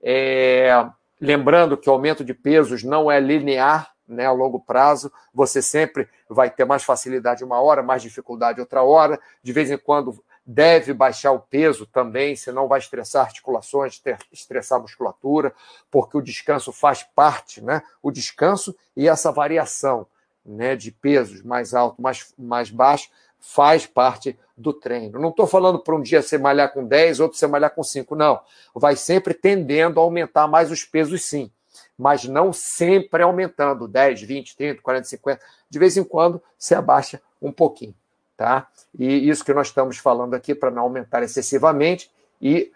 É, 0.00 0.86
lembrando 1.20 1.76
que 1.76 1.90
o 1.90 1.92
aumento 1.92 2.24
de 2.24 2.32
pesos 2.32 2.84
não 2.84 3.10
é 3.10 3.18
linear, 3.18 3.92
né, 4.06 4.24
a 4.24 4.30
longo 4.30 4.60
prazo, 4.60 5.10
você 5.34 5.60
sempre 5.60 6.08
vai 6.28 6.48
ter 6.48 6.64
mais 6.64 6.84
facilidade 6.84 7.42
uma 7.42 7.60
hora, 7.60 7.82
mais 7.82 8.02
dificuldade 8.02 8.60
outra 8.60 8.82
hora. 8.82 9.18
De 9.42 9.52
vez 9.52 9.68
em 9.68 9.76
quando 9.76 10.22
deve 10.46 10.92
baixar 10.92 11.32
o 11.32 11.40
peso 11.40 11.86
também, 11.86 12.36
senão 12.36 12.68
vai 12.68 12.78
estressar 12.78 13.24
articulações, 13.24 14.00
estressar 14.32 14.78
a 14.78 14.82
musculatura, 14.82 15.52
porque 15.90 16.16
o 16.16 16.22
descanso 16.22 16.72
faz 16.72 17.02
parte, 17.02 17.60
né? 17.60 17.82
O 18.02 18.10
descanso 18.10 18.76
e 18.96 19.08
essa 19.08 19.32
variação 19.32 20.06
né, 20.44 20.76
de 20.76 20.92
pesos 20.92 21.42
mais 21.42 21.74
alto, 21.74 22.00
mais, 22.00 22.32
mais 22.38 22.70
baixo, 22.70 23.10
faz 23.40 23.86
parte 23.86 24.38
do 24.56 24.72
treino. 24.72 25.18
Não 25.18 25.30
estou 25.30 25.46
falando 25.46 25.80
para 25.80 25.96
um 25.96 26.00
dia 26.00 26.22
você 26.22 26.38
malhar 26.38 26.72
com 26.72 26.86
10, 26.86 27.20
outro 27.20 27.36
você 27.36 27.46
malhar 27.46 27.74
com 27.74 27.82
5, 27.82 28.14
não. 28.14 28.40
Vai 28.72 28.94
sempre 28.94 29.34
tendendo 29.34 29.98
a 29.98 30.02
aumentar 30.02 30.46
mais 30.46 30.70
os 30.70 30.84
pesos, 30.84 31.22
sim 31.24 31.50
mas 31.98 32.24
não 32.24 32.52
sempre 32.52 33.22
aumentando 33.22 33.88
10, 33.88 34.22
20, 34.22 34.56
30, 34.56 34.82
40, 34.82 35.08
50. 35.08 35.40
De 35.68 35.78
vez 35.78 35.96
em 35.96 36.04
quando 36.04 36.42
se 36.58 36.74
abaixa 36.74 37.20
um 37.40 37.52
pouquinho, 37.52 37.94
tá? 38.36 38.68
E 38.98 39.28
isso 39.28 39.44
que 39.44 39.54
nós 39.54 39.68
estamos 39.68 39.98
falando 39.98 40.34
aqui 40.34 40.54
para 40.54 40.70
não 40.70 40.82
aumentar 40.82 41.22
excessivamente 41.22 42.10
e 42.40 42.70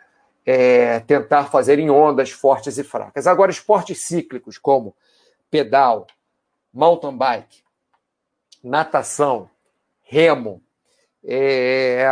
é, 0.46 1.00
tentar 1.00 1.44
fazer 1.44 1.78
em 1.78 1.90
ondas 1.90 2.30
fortes 2.30 2.78
e 2.78 2.84
fracas. 2.84 3.26
Agora, 3.26 3.50
esportes 3.50 4.02
cíclicos 4.02 4.56
como 4.58 4.94
pedal, 5.50 6.06
mountain 6.72 7.16
bike, 7.16 7.62
natação, 8.62 9.50
remo, 10.02 10.62
é, 11.24 12.04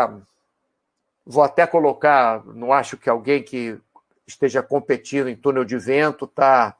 vou 1.24 1.42
até 1.42 1.66
colocar, 1.66 2.44
não 2.46 2.72
acho 2.72 2.96
que 2.96 3.08
alguém 3.08 3.42
que 3.42 3.78
esteja 4.26 4.62
competindo 4.62 5.28
em 5.28 5.36
túnel 5.36 5.64
de 5.64 5.78
vento 5.78 6.26
está 6.26 6.76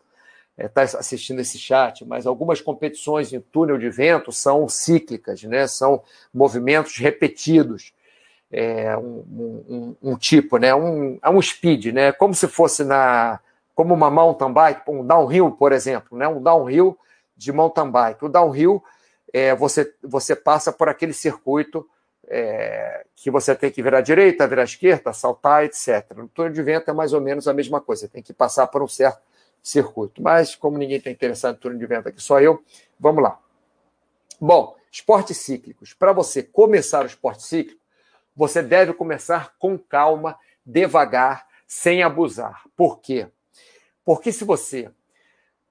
está 0.59 0.83
é, 0.83 0.85
assistindo 0.85 1.41
esse 1.41 1.59
chat, 1.59 2.05
mas 2.05 2.27
algumas 2.27 2.61
competições 2.61 3.33
em 3.33 3.41
túnel 3.41 3.79
de 3.79 3.89
vento 3.89 4.33
são 4.33 4.69
cíclicas, 4.69 5.43
né? 5.45 5.67
são 5.67 6.03
movimentos 6.35 6.97
repetidos. 6.97 7.93
É, 8.51 8.97
um, 8.97 9.25
um, 9.69 9.97
um, 10.03 10.17
tipo, 10.17 10.57
né? 10.57 10.75
Um, 10.75 11.19
é 11.23 11.29
um 11.29 11.41
speed, 11.41 11.93
né? 11.93 12.13
Como 12.13 12.35
se 12.35 12.49
fosse 12.49 12.83
na, 12.83 13.39
como 13.75 13.93
uma 13.93 14.11
mountain 14.11 14.51
bike, 14.51 14.91
um 14.91 15.07
downhill, 15.07 15.51
por 15.51 15.71
exemplo, 15.71 16.17
né? 16.17 16.27
Um 16.27 16.43
downhill 16.43 16.99
de 17.37 17.53
mountain 17.53 17.91
bike. 17.91 18.25
O 18.25 18.29
downhill 18.29 18.83
é, 19.35 19.55
você 19.55 19.93
você 20.03 20.35
passa 20.35 20.73
por 20.73 20.89
aquele 20.89 21.13
circuito 21.13 21.87
é, 22.27 23.05
que 23.15 23.31
você 23.31 23.55
tem 23.55 23.71
que 23.71 23.83
virar 23.83 23.99
à 23.99 24.01
direita, 24.01 24.47
virar 24.47 24.63
à 24.63 24.65
esquerda, 24.65 25.13
saltar, 25.13 25.65
etc. 25.65 26.07
No 26.17 26.27
túnel 26.29 26.53
de 26.53 26.63
vento 26.63 26.91
é 26.91 26.95
mais 26.95 27.13
ou 27.13 27.21
menos 27.21 27.47
a 27.47 27.53
mesma 27.53 27.81
coisa. 27.83 28.03
Você 28.03 28.09
tem 28.09 28.23
que 28.23 28.33
passar 28.33 28.67
por 28.69 28.83
um 28.83 28.89
certo 28.89 29.21
circuito. 29.63 30.23
Mas, 30.23 30.55
como 30.55 30.79
ninguém 30.79 30.99
está 30.99 31.11
interessado 31.11 31.57
em 31.57 31.59
turno 31.59 31.79
de 31.79 31.87
vento 31.87 32.09
aqui, 32.09 32.23
só 32.23 32.41
eu, 32.41 32.63
vamos 32.99 33.23
lá. 33.23 33.39
Bom, 34.41 34.77
esportes 34.91 35.39
cíclicos. 35.39 35.93
Para 35.95 36.13
você 36.13 36.43
começar 36.43 37.03
o 37.03 37.07
esporte 37.07 37.43
cíclico, 37.43 37.81
você 38.35 38.63
deve 38.63 38.93
começar 38.93 39.55
com 39.59 39.77
calma, 39.77 40.39
devagar, 40.65 41.47
sem 41.67 42.03
abusar. 42.03 42.63
Por 42.77 43.01
quê? 43.01 43.27
Porque 44.05 44.33
se 44.33 44.45
você 44.45 44.91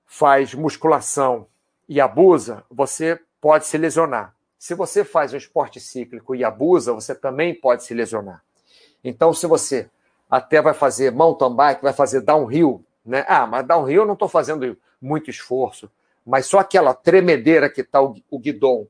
faz 0.06 0.54
musculação 0.54 1.47
e 1.88 2.00
abusa, 2.02 2.63
você 2.69 3.19
pode 3.39 3.65
se 3.65 3.78
lesionar. 3.78 4.36
Se 4.58 4.73
você 4.73 5.04
faz 5.04 5.34
um 5.34 5.38
esporte 5.38 5.80
cíclico 5.80 6.36
e 6.36 6.43
abusa, 6.43 6.93
você 6.93 7.15
também 7.15 7.54
pode 7.54 7.84
se 7.84 7.93
lesionar. 7.93 8.43
Então, 9.04 9.34
se 9.34 9.47
você 9.47 9.89
até 10.30 10.62
vai 10.62 10.73
fazer 10.73 11.12
mountain 11.12 11.56
bike, 11.56 11.82
vai 11.82 11.93
fazer 11.93 12.21
downhill, 12.21 12.84
né? 13.08 13.26
Ah, 13.28 13.48
mas 13.48 13.65
downhill 13.65 14.02
eu 14.02 14.06
não 14.06 14.13
estou 14.13 14.28
fazendo 14.28 14.78
muito 15.02 15.30
esforço, 15.30 15.89
mas 16.26 16.46
só 16.46 16.60
aquela 16.60 16.93
tremedeira 16.93 17.70
que 17.70 17.82
está 17.82 18.02
o, 18.02 18.15
guidon 18.38 18.86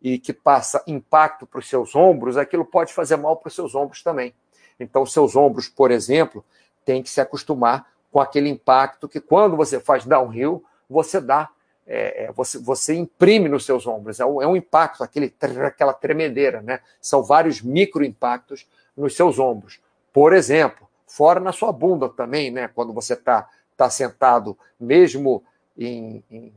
e 0.00 0.18
que 0.18 0.32
passa 0.32 0.82
impacto 0.86 1.46
para 1.46 1.58
os 1.58 1.68
seus 1.68 1.96
ombros, 1.96 2.36
aquilo 2.36 2.64
pode 2.64 2.94
fazer 2.94 3.16
mal 3.16 3.36
para 3.36 3.48
os 3.48 3.54
seus 3.54 3.74
ombros 3.74 4.02
também. 4.02 4.32
Então, 4.78 5.04
seus 5.04 5.34
ombros, 5.34 5.68
por 5.68 5.90
exemplo, 5.90 6.44
têm 6.84 7.02
que 7.02 7.10
se 7.10 7.20
acostumar 7.20 7.90
com 8.12 8.20
aquele 8.20 8.48
impacto 8.48 9.08
que 9.08 9.20
quando 9.20 9.56
você 9.56 9.80
faz 9.80 10.04
downhill, 10.04 10.64
você 10.88 11.20
dá, 11.20 11.50
é, 11.84 12.26
é 12.26 12.32
você, 12.32 12.58
você 12.58 12.94
imprime 12.94 13.48
nos 13.48 13.64
seus 13.64 13.86
ombros. 13.86 14.20
É 14.20 14.24
um, 14.24 14.40
é 14.40 14.46
um 14.46 14.56
impacto, 14.56 15.02
aquele, 15.02 15.34
aquela 15.66 15.92
tremedeira, 15.92 16.62
né? 16.62 16.80
São 17.00 17.24
vários 17.24 17.60
micro 17.60 18.04
impactos 18.04 18.68
nos 18.96 19.16
seus 19.16 19.38
ombros. 19.38 19.80
Por 20.12 20.32
exemplo, 20.32 20.87
fora 21.08 21.40
na 21.40 21.52
sua 21.52 21.72
bunda 21.72 22.08
também, 22.08 22.50
né? 22.50 22.68
Quando 22.68 22.92
você 22.92 23.14
está 23.14 23.48
tá 23.76 23.90
sentado, 23.90 24.56
mesmo 24.78 25.42
em, 25.76 26.22
em, 26.30 26.52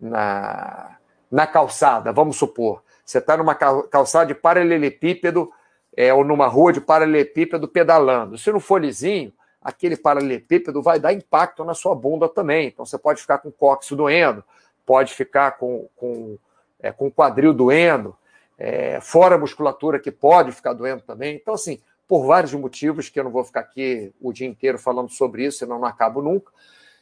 na, 0.00 0.96
na 1.30 1.46
calçada, 1.46 2.12
vamos 2.12 2.36
supor, 2.36 2.82
você 3.04 3.18
está 3.18 3.36
numa 3.36 3.54
calçada 3.54 4.26
de 4.26 4.34
paralelepípedo 4.34 5.52
é, 5.96 6.12
ou 6.12 6.24
numa 6.24 6.46
rua 6.46 6.72
de 6.72 6.80
paralelepípedo 6.80 7.68
pedalando. 7.68 8.38
Se 8.38 8.50
não 8.50 8.60
for 8.60 8.80
lisinho, 8.80 9.32
aquele 9.60 9.96
paralelepípedo 9.96 10.82
vai 10.82 10.98
dar 10.98 11.12
impacto 11.12 11.64
na 11.64 11.74
sua 11.74 11.94
bunda 11.94 12.28
também. 12.28 12.68
Então 12.68 12.86
você 12.86 12.98
pode 12.98 13.20
ficar 13.20 13.38
com 13.38 13.48
o 13.48 13.52
cóccix 13.52 13.96
doendo, 13.96 14.42
pode 14.86 15.12
ficar 15.14 15.52
com, 15.52 15.88
com, 15.96 16.38
é, 16.80 16.90
com 16.90 17.08
o 17.08 17.12
quadril 17.12 17.52
doendo, 17.52 18.16
é, 18.58 19.00
fora 19.00 19.34
a 19.34 19.38
musculatura 19.38 19.98
que 19.98 20.10
pode 20.10 20.52
ficar 20.52 20.72
doendo 20.72 21.02
também. 21.02 21.36
Então, 21.36 21.54
assim, 21.54 21.80
por 22.12 22.26
vários 22.26 22.52
motivos, 22.52 23.08
que 23.08 23.18
eu 23.18 23.24
não 23.24 23.30
vou 23.30 23.42
ficar 23.42 23.60
aqui 23.60 24.12
o 24.20 24.34
dia 24.34 24.46
inteiro 24.46 24.78
falando 24.78 25.08
sobre 25.08 25.46
isso, 25.46 25.60
senão 25.60 25.78
não 25.78 25.86
acabo 25.86 26.20
nunca. 26.20 26.52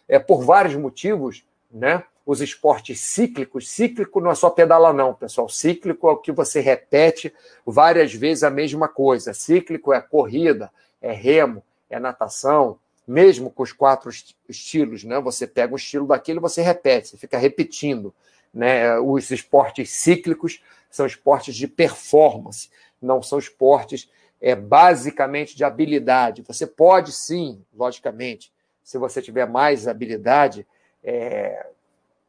É, 0.06 0.20
por 0.20 0.44
vários 0.44 0.76
motivos, 0.76 1.44
né? 1.68 2.04
Os 2.24 2.40
esportes 2.40 3.00
cíclicos, 3.00 3.68
cíclico 3.68 4.20
não 4.20 4.30
é 4.30 4.36
só 4.36 4.48
pedalar, 4.48 4.94
não, 4.94 5.12
pessoal. 5.12 5.48
Cíclico 5.48 6.08
é 6.08 6.12
o 6.12 6.16
que 6.16 6.30
você 6.30 6.60
repete 6.60 7.34
várias 7.66 8.14
vezes 8.14 8.44
a 8.44 8.50
mesma 8.50 8.86
coisa. 8.86 9.34
Cíclico 9.34 9.92
é 9.92 10.00
corrida, 10.00 10.70
é 11.02 11.10
remo, 11.10 11.60
é 11.90 11.98
natação, 11.98 12.78
mesmo 13.04 13.50
com 13.50 13.64
os 13.64 13.72
quatro 13.72 14.12
estilos, 14.48 15.02
né? 15.02 15.18
Você 15.18 15.44
pega 15.44 15.72
um 15.72 15.76
estilo 15.76 16.06
daquilo 16.06 16.38
e 16.38 16.40
você 16.40 16.62
repete, 16.62 17.08
você 17.08 17.16
fica 17.16 17.36
repetindo. 17.36 18.14
Né? 18.54 18.96
Os 19.00 19.28
esportes 19.32 19.90
cíclicos 19.90 20.62
são 20.88 21.04
esportes 21.04 21.56
de 21.56 21.66
performance, 21.66 22.70
não 23.02 23.20
são 23.20 23.40
esportes 23.40 24.08
é, 24.40 24.54
basicamente 24.54 25.56
de 25.56 25.64
habilidade. 25.64 26.42
Você 26.42 26.66
pode 26.66 27.12
sim, 27.12 27.62
logicamente, 27.74 28.52
se 28.82 28.98
você 28.98 29.20
tiver 29.20 29.46
mais 29.46 29.86
habilidade, 29.86 30.66
é, 31.04 31.66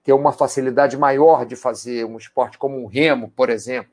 ter 0.04 0.14
uma 0.14 0.32
facilidade 0.32 0.98
maior 0.98 1.46
de 1.46 1.56
fazer 1.56 2.06
um 2.06 2.18
esporte 2.18 2.58
como 2.58 2.82
um 2.82 2.88
remo, 2.88 3.32
por 3.36 3.50
exemplo, 3.50 3.92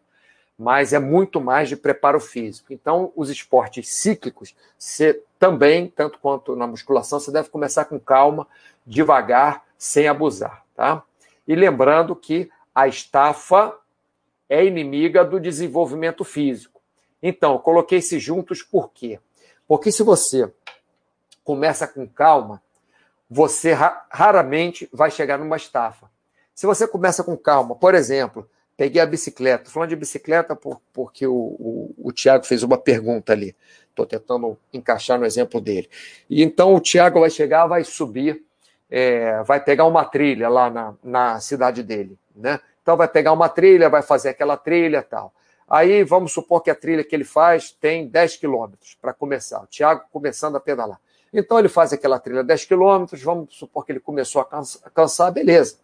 mas 0.59 0.93
é 0.93 0.99
muito 0.99 1.41
mais 1.41 1.69
de 1.69 1.77
preparo 1.77 2.19
físico. 2.19 2.73
Então, 2.73 3.13
os 3.15 3.31
esportes 3.31 3.89
cíclicos, 3.89 4.57
você 4.77 5.23
também, 5.39 5.89
tanto 5.89 6.19
quanto 6.19 6.57
na 6.57 6.67
musculação, 6.67 7.21
você 7.21 7.31
deve 7.31 7.49
começar 7.49 7.85
com 7.85 8.01
calma, 8.01 8.47
devagar, 8.85 9.65
sem 9.77 10.09
abusar, 10.09 10.65
tá? 10.75 11.05
E 11.47 11.55
lembrando 11.55 12.17
que 12.17 12.51
a 12.75 12.89
estafa 12.89 13.79
é 14.49 14.65
inimiga 14.65 15.25
do 15.25 15.39
desenvolvimento 15.39 16.25
físico. 16.25 16.78
Então, 17.23 17.59
coloquei 17.59 17.99
esses 17.99 18.23
juntos 18.23 18.63
por 18.63 18.91
quê? 18.93 19.19
Porque 19.67 19.91
se 19.93 20.03
você 20.03 20.53
começa 21.45 21.87
com 21.87 22.07
calma, 22.07 22.63
você 23.29 23.75
raramente 24.11 24.89
vai 24.93 25.11
chegar 25.11 25.39
numa 25.39 25.57
estafa. 25.57 26.11
Se 26.55 26.67
você 26.67 26.87
começa 26.89 27.23
com 27.23 27.37
calma, 27.37 27.75
por 27.75 27.95
exemplo, 27.95 28.49
peguei 28.77 29.03
a 29.03 29.07
bicicleta. 29.07 29.71
Falando 29.71 29.91
de 29.91 29.97
bicicleta 29.97 30.57
por, 30.57 30.81
porque 30.93 31.27
o, 31.27 31.35
o, 31.35 31.95
o 31.99 32.13
Tiago 32.13 32.47
fez 32.47 32.63
uma 32.63 32.79
pergunta 32.79 33.33
ali. 33.33 33.55
Estou 33.91 34.07
tentando 34.07 34.57
encaixar 34.73 35.19
no 35.19 35.27
exemplo 35.27 35.61
dele. 35.61 35.91
E 36.31 36.43
então 36.43 36.75
o 36.75 36.81
Tiago 36.81 37.21
vai 37.21 37.31
chegar, 37.31 37.67
vai 37.67 37.85
subir, 37.85 38.43
é, 38.89 39.43
vai 39.43 39.63
pegar 39.63 39.85
uma 39.85 40.05
trilha 40.05 40.49
lá 40.49 40.71
na, 40.71 40.95
na 41.03 41.41
cidade 41.41 41.83
dele. 41.83 42.17
Né? 42.35 42.61
Então 42.81 42.97
vai 42.97 43.09
pegar 43.09 43.33
uma 43.33 43.49
trilha, 43.49 43.89
vai 43.89 44.01
fazer 44.01 44.31
aquela 44.31 44.57
trilha 44.57 45.03
tal. 45.03 45.35
Aí 45.69 46.03
vamos 46.03 46.33
supor 46.33 46.63
que 46.63 46.71
a 46.71 46.75
trilha 46.75 47.05
que 47.05 47.15
ele 47.15 47.25
faz 47.25 47.71
tem 47.71 48.09
10 48.09 48.37
quilômetros 48.37 48.97
para 49.01 49.13
começar. 49.13 49.63
O 49.63 49.67
Tiago 49.67 50.05
começando 50.11 50.57
a 50.57 50.61
pedalar. 50.61 50.99
Então 51.33 51.59
ele 51.59 51.69
faz 51.69 51.93
aquela 51.93 52.19
trilha 52.19 52.43
10 52.43 52.65
quilômetros, 52.65 53.23
vamos 53.23 53.55
supor 53.55 53.85
que 53.85 53.93
ele 53.93 54.01
começou 54.01 54.41
a 54.41 54.91
cansar, 54.91 55.31
beleza. 55.31 55.77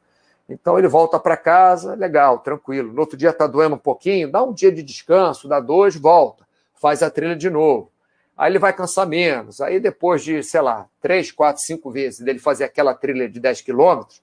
Então 0.48 0.78
ele 0.78 0.88
volta 0.88 1.18
para 1.18 1.36
casa, 1.36 1.94
legal, 1.94 2.38
tranquilo. 2.38 2.92
No 2.92 3.00
outro 3.00 3.16
dia 3.16 3.30
está 3.30 3.46
doendo 3.46 3.74
um 3.74 3.78
pouquinho, 3.78 4.30
dá 4.30 4.42
um 4.42 4.52
dia 4.52 4.72
de 4.72 4.82
descanso, 4.82 5.48
dá 5.48 5.60
dois, 5.60 5.96
volta, 5.96 6.46
faz 6.74 7.02
a 7.02 7.10
trilha 7.10 7.36
de 7.36 7.50
novo. 7.50 7.90
Aí 8.36 8.50
ele 8.50 8.58
vai 8.58 8.72
cansar 8.72 9.06
menos. 9.06 9.60
Aí 9.60 9.78
depois 9.78 10.24
de, 10.24 10.42
sei 10.42 10.60
lá, 10.60 10.86
três, 11.00 11.30
quatro, 11.30 11.62
cinco 11.62 11.90
vezes 11.90 12.20
dele 12.20 12.38
fazer 12.38 12.64
aquela 12.64 12.94
trilha 12.94 13.28
de 13.28 13.38
10 13.38 13.60
quilômetros, 13.60 14.20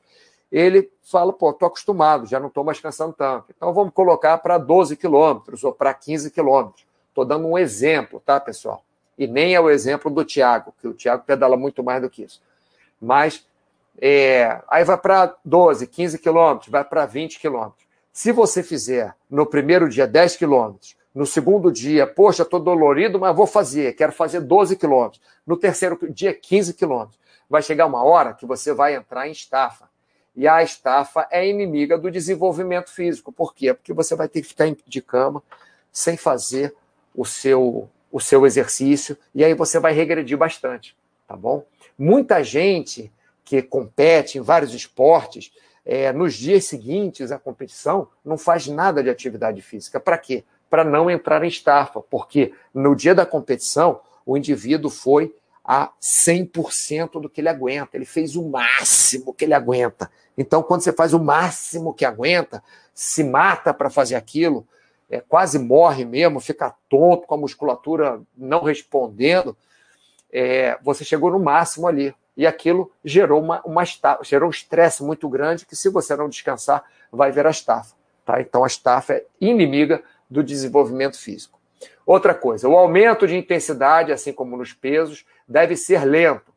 ele 0.51 0.91
fala, 1.01 1.31
pô, 1.31 1.53
tô 1.53 1.65
acostumado, 1.65 2.25
já 2.25 2.39
não 2.39 2.47
estou 2.47 2.63
mais 2.63 2.79
cansando 2.79 3.13
tanto. 3.13 3.45
Então 3.55 3.73
vamos 3.73 3.93
colocar 3.93 4.37
para 4.39 4.57
12 4.57 4.97
quilômetros 4.97 5.63
ou 5.63 5.71
para 5.71 5.93
15 5.93 6.29
quilômetros. 6.31 6.85
Estou 7.09 7.23
dando 7.23 7.47
um 7.47 7.57
exemplo, 7.57 8.21
tá, 8.25 8.39
pessoal? 8.39 8.83
E 9.17 9.27
nem 9.27 9.53
é 9.53 9.59
o 9.59 9.69
exemplo 9.69 10.11
do 10.11 10.25
Tiago, 10.25 10.73
que 10.81 10.87
o 10.87 10.93
Tiago 10.93 11.23
pedala 11.25 11.55
muito 11.55 11.83
mais 11.83 12.01
do 12.01 12.09
que 12.09 12.23
isso. 12.23 12.41
Mas 12.99 13.45
é, 13.99 14.61
aí 14.67 14.83
vai 14.83 14.97
para 14.97 15.35
12, 15.45 15.87
15 15.87 16.17
quilômetros, 16.19 16.69
vai 16.69 16.83
para 16.83 17.05
20 17.05 17.39
quilômetros. 17.39 17.85
Se 18.11 18.31
você 18.31 18.61
fizer 18.61 19.15
no 19.29 19.45
primeiro 19.45 19.87
dia 19.87 20.07
10 20.07 20.35
quilômetros, 20.35 20.97
no 21.13 21.25
segundo 21.25 21.71
dia, 21.71 22.07
poxa, 22.07 22.43
estou 22.43 22.59
dolorido, 22.59 23.19
mas 23.19 23.35
vou 23.35 23.45
fazer, 23.45 23.93
quero 23.95 24.11
fazer 24.13 24.39
12 24.41 24.75
quilômetros. 24.77 25.21
No 25.45 25.57
terceiro 25.57 25.99
dia, 26.09 26.33
15 26.33 26.73
quilômetros. 26.73 27.19
Vai 27.49 27.61
chegar 27.61 27.85
uma 27.85 28.03
hora 28.03 28.33
que 28.33 28.45
você 28.45 28.73
vai 28.73 28.95
entrar 28.95 29.27
em 29.27 29.31
estafa. 29.31 29.90
E 30.35 30.47
a 30.47 30.63
estafa 30.63 31.27
é 31.29 31.47
inimiga 31.47 31.97
do 31.97 32.09
desenvolvimento 32.09 32.89
físico. 32.89 33.31
Por 33.31 33.53
quê? 33.53 33.73
Porque 33.73 33.93
você 33.93 34.15
vai 34.15 34.27
ter 34.27 34.41
que 34.41 34.47
ficar 34.47 34.73
de 34.87 35.01
cama 35.01 35.43
sem 35.91 36.15
fazer 36.15 36.73
o 37.13 37.25
seu, 37.25 37.89
o 38.11 38.19
seu 38.19 38.45
exercício, 38.45 39.17
e 39.35 39.43
aí 39.43 39.53
você 39.53 39.79
vai 39.79 39.91
regredir 39.93 40.37
bastante, 40.37 40.95
tá 41.27 41.35
bom? 41.35 41.65
Muita 41.97 42.43
gente 42.43 43.11
que 43.43 43.61
compete 43.61 44.37
em 44.37 44.41
vários 44.41 44.73
esportes, 44.73 45.51
é, 45.85 46.13
nos 46.13 46.35
dias 46.35 46.65
seguintes 46.65 47.31
à 47.31 47.39
competição, 47.39 48.07
não 48.23 48.37
faz 48.37 48.67
nada 48.67 49.03
de 49.03 49.09
atividade 49.09 49.61
física. 49.61 49.99
Para 49.99 50.17
quê? 50.17 50.43
Para 50.69 50.83
não 50.83 51.09
entrar 51.09 51.43
em 51.43 51.47
estafa, 51.47 51.99
porque 51.99 52.53
no 52.73 52.95
dia 52.95 53.13
da 53.13 53.25
competição, 53.25 53.99
o 54.25 54.37
indivíduo 54.37 54.89
foi 54.89 55.35
a 55.63 55.91
100% 56.01 57.21
do 57.21 57.29
que 57.29 57.41
ele 57.41 57.49
aguenta, 57.49 57.95
ele 57.95 58.05
fez 58.05 58.35
o 58.35 58.43
máximo 58.43 59.33
que 59.33 59.45
ele 59.45 59.53
aguenta. 59.53 60.11
Então, 60.37 60.63
quando 60.63 60.81
você 60.81 60.91
faz 60.91 61.13
o 61.13 61.19
máximo 61.19 61.93
que 61.93 62.05
aguenta, 62.05 62.63
se 62.93 63.23
mata 63.23 63.73
para 63.73 63.89
fazer 63.89 64.15
aquilo, 64.15 64.67
é, 65.09 65.19
quase 65.19 65.59
morre 65.59 66.05
mesmo, 66.05 66.39
fica 66.39 66.73
tonto 66.89 67.27
com 67.27 67.35
a 67.35 67.37
musculatura 67.37 68.21
não 68.35 68.63
respondendo, 68.63 69.55
é, 70.31 70.77
você 70.81 71.03
chegou 71.03 71.29
no 71.29 71.39
máximo 71.39 71.87
ali 71.87 72.15
e 72.35 72.47
aquilo 72.47 72.91
gerou 73.03 73.41
uma, 73.41 73.61
uma 73.65 73.83
estafa, 73.83 74.23
gerou 74.23 74.47
um 74.47 74.51
estresse 74.51 75.03
muito 75.03 75.27
grande 75.27 75.65
que, 75.65 75.75
se 75.75 75.89
você 75.89 76.15
não 76.15 76.29
descansar, 76.29 76.83
vai 77.11 77.31
ver 77.31 77.45
a 77.45 77.51
estafa. 77.51 77.93
Tá? 78.25 78.39
Então, 78.41 78.63
a 78.63 78.67
estafa 78.67 79.13
é 79.13 79.25
inimiga 79.39 80.01
do 80.29 80.41
desenvolvimento 80.41 81.19
físico. 81.19 81.59
Outra 82.05 82.33
coisa, 82.33 82.67
o 82.67 82.75
aumento 82.75 83.27
de 83.27 83.35
intensidade, 83.35 84.11
assim 84.11 84.33
como 84.33 84.57
nos 84.57 84.73
pesos, 84.73 85.25
deve 85.51 85.75
ser 85.75 86.05
lento. 86.05 86.51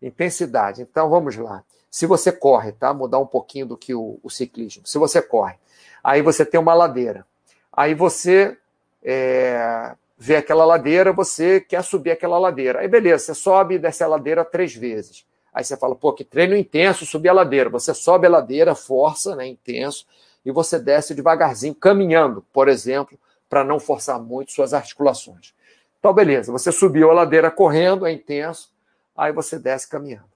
Intensidade. 0.00 0.80
Então, 0.80 1.10
vamos 1.10 1.36
lá. 1.36 1.62
Se 1.90 2.06
você 2.06 2.30
corre, 2.30 2.72
tá? 2.72 2.94
Mudar 2.94 3.18
um 3.18 3.26
pouquinho 3.26 3.66
do 3.66 3.76
que 3.76 3.94
o, 3.94 4.18
o 4.22 4.30
ciclismo. 4.30 4.86
Se 4.86 4.96
você 4.96 5.20
corre, 5.20 5.56
aí 6.02 6.22
você 6.22 6.46
tem 6.46 6.58
uma 6.58 6.72
ladeira. 6.72 7.26
Aí 7.72 7.94
você 7.94 8.56
é, 9.02 9.94
vê 10.16 10.36
aquela 10.36 10.64
ladeira, 10.64 11.12
você 11.12 11.60
quer 11.60 11.82
subir 11.82 12.12
aquela 12.12 12.38
ladeira. 12.38 12.80
Aí 12.80 12.88
beleza, 12.88 13.24
você 13.24 13.34
sobe 13.34 13.74
e 13.74 13.78
desce 13.78 14.04
a 14.04 14.06
ladeira 14.06 14.44
três 14.44 14.74
vezes. 14.74 15.26
Aí 15.52 15.64
você 15.64 15.76
fala, 15.76 15.96
pô, 15.96 16.12
que 16.12 16.24
treino 16.24 16.56
intenso 16.56 17.04
subir 17.04 17.28
a 17.28 17.32
ladeira. 17.32 17.68
Você 17.70 17.92
sobe 17.92 18.26
a 18.26 18.30
ladeira, 18.30 18.74
força, 18.74 19.34
né, 19.34 19.46
intenso, 19.48 20.06
e 20.44 20.52
você 20.52 20.78
desce 20.78 21.12
devagarzinho, 21.12 21.74
caminhando, 21.74 22.44
por 22.52 22.68
exemplo, 22.68 23.18
para 23.48 23.64
não 23.64 23.80
forçar 23.80 24.20
muito 24.20 24.52
suas 24.52 24.72
articulações. 24.72 25.52
Então, 26.00 26.14
beleza, 26.14 26.50
você 26.50 26.72
subiu 26.72 27.10
a 27.10 27.14
ladeira 27.14 27.50
correndo, 27.50 28.06
é 28.06 28.12
intenso, 28.12 28.72
aí 29.14 29.32
você 29.32 29.58
desce 29.58 29.86
caminhando. 29.86 30.30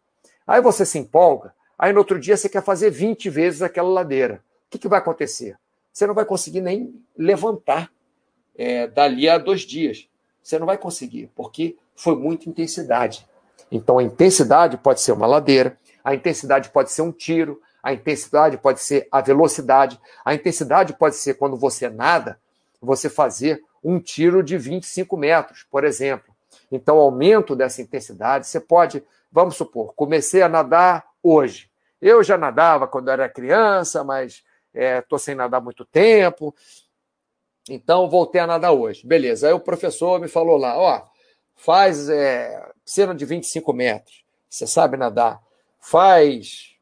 Aí 0.46 0.60
você 0.60 0.84
se 0.84 0.98
empolga, 0.98 1.54
aí 1.78 1.90
no 1.90 1.98
outro 2.00 2.20
dia 2.20 2.36
você 2.36 2.50
quer 2.50 2.62
fazer 2.62 2.90
20 2.90 3.30
vezes 3.30 3.62
aquela 3.62 3.88
ladeira. 3.88 4.44
O 4.66 4.70
que, 4.70 4.78
que 4.78 4.88
vai 4.88 4.98
acontecer? 4.98 5.58
Você 5.90 6.06
não 6.06 6.14
vai 6.14 6.26
conseguir 6.26 6.60
nem 6.60 6.94
levantar 7.16 7.90
é, 8.54 8.86
dali 8.86 9.26
a 9.26 9.38
dois 9.38 9.62
dias. 9.62 10.06
Você 10.42 10.58
não 10.58 10.66
vai 10.66 10.76
conseguir, 10.76 11.30
porque 11.34 11.78
foi 11.96 12.14
muita 12.14 12.48
intensidade. 12.48 13.26
Então, 13.72 13.98
a 13.98 14.02
intensidade 14.02 14.76
pode 14.76 15.00
ser 15.00 15.12
uma 15.12 15.26
ladeira, 15.26 15.78
a 16.04 16.14
intensidade 16.14 16.68
pode 16.68 16.92
ser 16.92 17.00
um 17.00 17.10
tiro, 17.10 17.62
a 17.82 17.94
intensidade 17.94 18.58
pode 18.58 18.80
ser 18.80 19.08
a 19.10 19.22
velocidade, 19.22 19.98
a 20.22 20.34
intensidade 20.34 20.92
pode 20.92 21.16
ser 21.16 21.34
quando 21.34 21.56
você 21.56 21.88
nada, 21.88 22.38
você 22.82 23.08
fazer 23.08 23.62
um 23.84 24.00
tiro 24.00 24.42
de 24.42 24.56
25 24.56 25.16
metros, 25.16 25.66
por 25.70 25.84
exemplo. 25.84 26.34
Então, 26.72 26.96
aumento 26.96 27.54
dessa 27.54 27.82
intensidade, 27.82 28.46
você 28.46 28.58
pode, 28.58 29.04
vamos 29.30 29.56
supor, 29.56 29.92
comecei 29.94 30.42
a 30.42 30.48
nadar 30.48 31.04
hoje. 31.22 31.70
Eu 32.00 32.22
já 32.22 32.38
nadava 32.38 32.86
quando 32.86 33.10
era 33.10 33.28
criança, 33.28 34.02
mas 34.02 34.42
estou 34.72 35.16
é, 35.16 35.20
sem 35.20 35.34
nadar 35.34 35.60
muito 35.60 35.84
tempo. 35.84 36.54
Então, 37.68 38.08
voltei 38.08 38.40
a 38.40 38.46
nadar 38.46 38.72
hoje. 38.72 39.06
Beleza. 39.06 39.48
Aí 39.48 39.52
o 39.52 39.60
professor 39.60 40.20
me 40.20 40.28
falou 40.28 40.56
lá, 40.56 40.78
ó, 40.78 41.02
faz 41.54 42.08
é, 42.08 42.70
piscina 42.84 43.14
de 43.14 43.24
25 43.24 43.72
metros. 43.72 44.24
Você 44.48 44.66
sabe 44.66 44.96
nadar. 44.96 45.40
Faz 45.80 46.74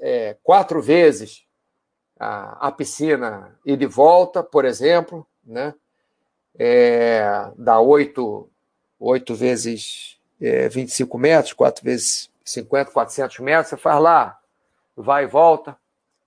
é, 0.00 0.36
quatro 0.42 0.82
vezes 0.82 1.46
a, 2.18 2.68
a 2.68 2.72
piscina 2.72 3.58
e 3.64 3.76
de 3.76 3.86
volta, 3.86 4.42
por 4.42 4.64
exemplo, 4.64 5.26
né? 5.44 5.74
É, 6.58 7.50
dá 7.56 7.80
oito, 7.80 8.48
oito 8.98 9.34
vezes 9.34 10.18
é, 10.40 10.68
25 10.68 11.18
metros, 11.18 11.52
quatro 11.52 11.84
vezes 11.84 12.30
50, 12.44 12.90
400 12.90 13.38
metros. 13.40 13.68
Você 13.68 13.76
faz 13.76 14.00
lá, 14.00 14.38
vai 14.96 15.24
e 15.24 15.26
volta, 15.26 15.76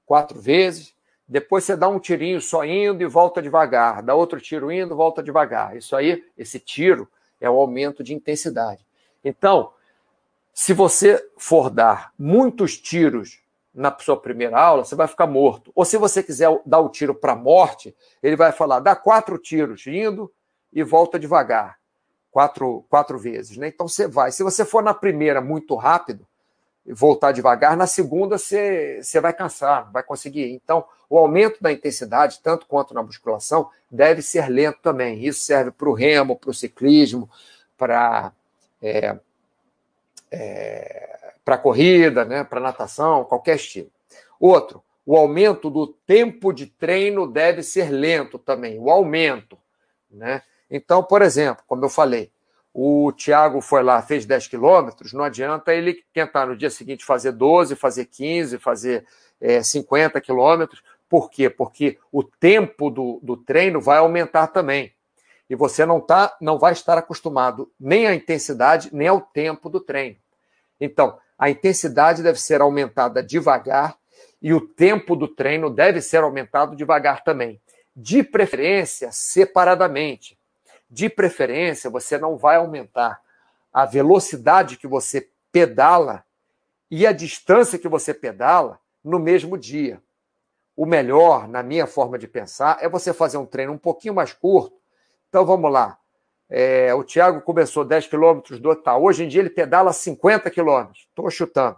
quatro 0.05 0.39
vezes. 0.39 0.93
Depois 1.27 1.63
você 1.63 1.75
dá 1.75 1.87
um 1.87 1.99
tirinho 1.99 2.41
só 2.41 2.65
indo 2.65 3.03
e 3.03 3.05
volta 3.05 3.41
devagar, 3.41 4.01
dá 4.01 4.15
outro 4.15 4.41
tiro 4.41 4.71
indo, 4.71 4.95
volta 4.95 5.21
devagar. 5.21 5.77
Isso 5.77 5.95
aí, 5.95 6.23
esse 6.37 6.59
tiro, 6.59 7.07
é 7.39 7.49
o 7.49 7.59
aumento 7.59 8.03
de 8.03 8.13
intensidade. 8.13 8.85
Então, 9.23 9.71
se 10.53 10.73
você 10.73 11.23
for 11.37 11.69
dar 11.69 12.11
muitos 12.17 12.77
tiros 12.77 13.41
na 13.73 13.95
sua 13.99 14.19
primeira 14.19 14.59
aula, 14.59 14.83
você 14.83 14.95
vai 14.95 15.07
ficar 15.07 15.27
morto. 15.27 15.71
Ou 15.75 15.85
se 15.85 15.97
você 15.97 16.23
quiser 16.23 16.49
dar 16.65 16.79
o 16.79 16.89
tiro 16.89 17.13
para 17.13 17.35
morte, 17.35 17.95
ele 18.21 18.35
vai 18.35 18.51
falar: 18.51 18.79
dá 18.79 18.95
quatro 18.95 19.37
tiros 19.37 19.85
indo 19.87 20.31
e 20.73 20.83
volta 20.83 21.19
devagar, 21.19 21.77
quatro, 22.31 22.85
quatro 22.89 23.17
vezes. 23.17 23.57
Né? 23.57 23.67
Então 23.67 23.87
você 23.87 24.07
vai. 24.07 24.31
Se 24.31 24.43
você 24.43 24.65
for 24.65 24.83
na 24.83 24.93
primeira 24.93 25.41
muito 25.41 25.75
rápido, 25.75 26.27
voltar 26.85 27.31
devagar, 27.31 27.77
na 27.77 27.87
segunda 27.87 28.37
você, 28.37 29.01
você 29.01 29.19
vai 29.19 29.33
cansar, 29.33 29.85
não 29.85 29.91
vai 29.91 30.03
conseguir. 30.03 30.51
Então, 30.51 30.85
o 31.09 31.17
aumento 31.17 31.61
da 31.61 31.71
intensidade, 31.71 32.39
tanto 32.41 32.65
quanto 32.65 32.93
na 32.93 33.03
musculação, 33.03 33.69
deve 33.89 34.21
ser 34.21 34.47
lento 34.49 34.79
também. 34.81 35.23
Isso 35.23 35.41
serve 35.41 35.71
para 35.71 35.89
o 35.89 35.93
remo, 35.93 36.35
para 36.35 36.49
o 36.49 36.53
ciclismo, 36.53 37.29
para 37.77 38.31
é, 38.81 39.17
é, 40.31 41.18
para 41.49 41.57
corrida, 41.57 42.23
né, 42.23 42.43
para 42.43 42.59
natação, 42.59 43.23
qualquer 43.23 43.55
estilo. 43.55 43.89
Outro, 44.39 44.83
o 45.03 45.17
aumento 45.17 45.67
do 45.67 45.87
tempo 45.87 46.53
de 46.53 46.67
treino 46.67 47.25
deve 47.25 47.63
ser 47.63 47.89
lento 47.89 48.37
também, 48.37 48.77
o 48.77 48.91
aumento. 48.91 49.57
Né? 50.11 50.43
Então, 50.69 51.01
por 51.01 51.23
exemplo, 51.23 51.63
como 51.65 51.83
eu 51.83 51.89
falei, 51.89 52.31
o 52.71 53.11
Thiago 53.13 53.61
foi 53.61 53.81
lá, 53.81 53.99
fez 53.99 54.27
10 54.27 54.47
quilômetros, 54.47 55.11
não 55.11 55.23
adianta 55.23 55.73
ele 55.73 56.03
tentar 56.13 56.45
no 56.45 56.55
dia 56.55 56.69
seguinte 56.69 57.03
fazer 57.03 57.31
12, 57.31 57.75
fazer 57.75 58.05
15, 58.05 58.59
fazer 58.59 59.07
é, 59.41 59.63
50 59.63 60.21
quilômetros. 60.21 60.83
Por 61.09 61.31
quê? 61.31 61.49
Porque 61.49 61.97
o 62.11 62.23
tempo 62.23 62.91
do, 62.91 63.19
do 63.23 63.35
treino 63.35 63.81
vai 63.81 63.97
aumentar 63.97 64.45
também. 64.45 64.93
E 65.49 65.55
você 65.55 65.83
não, 65.83 65.99
tá, 65.99 66.37
não 66.39 66.59
vai 66.59 66.73
estar 66.73 66.95
acostumado 66.95 67.71
nem 67.79 68.05
à 68.05 68.13
intensidade, 68.13 68.91
nem 68.93 69.07
ao 69.07 69.19
tempo 69.19 69.67
do 69.67 69.79
treino. 69.79 70.17
Então, 70.79 71.17
a 71.39 71.49
intensidade 71.49 72.21
deve 72.21 72.39
ser 72.39 72.59
aumentada 72.59 73.23
devagar 73.23 73.97
e 74.41 74.53
o 74.53 74.59
tempo 74.59 75.15
do 75.15 75.25
treino 75.25 75.69
deve 75.69 76.01
ser 76.01 76.21
aumentado 76.21 76.75
devagar 76.75 77.23
também. 77.23 77.61
De 77.95 78.21
preferência, 78.21 79.09
separadamente. 79.13 80.37
De 80.89 81.09
preferência, 81.09 81.89
você 81.89 82.17
não 82.17 82.35
vai 82.35 82.57
aumentar 82.57 83.21
a 83.71 83.85
velocidade 83.85 84.75
que 84.75 84.87
você 84.87 85.29
pedala 85.49 86.25
e 86.91 87.07
a 87.07 87.11
distância 87.13 87.79
que 87.79 87.87
você 87.87 88.13
pedala 88.13 88.79
no 89.03 89.19
mesmo 89.19 89.57
dia. 89.57 90.01
O 90.75 90.85
melhor, 90.85 91.47
na 91.47 91.61
minha 91.61 91.85
forma 91.85 92.17
de 92.17 92.27
pensar, 92.27 92.77
é 92.81 92.89
você 92.89 93.13
fazer 93.13 93.37
um 93.37 93.45
treino 93.45 93.73
um 93.73 93.77
pouquinho 93.77 94.13
mais 94.13 94.33
curto. 94.33 94.75
Então 95.29 95.45
vamos 95.45 95.71
lá. 95.71 95.98
É, 96.49 96.93
o 96.95 97.03
Thiago 97.03 97.41
começou 97.41 97.85
10 97.85 98.07
quilômetros 98.07 98.59
do 98.59 98.75
tá, 98.75 98.97
Hoje 98.97 99.23
em 99.23 99.27
dia 99.27 99.41
ele 99.41 99.49
pedala 99.49 99.93
50 99.93 100.49
quilômetros. 100.49 101.05
Estou 101.09 101.29
chutando. 101.29 101.77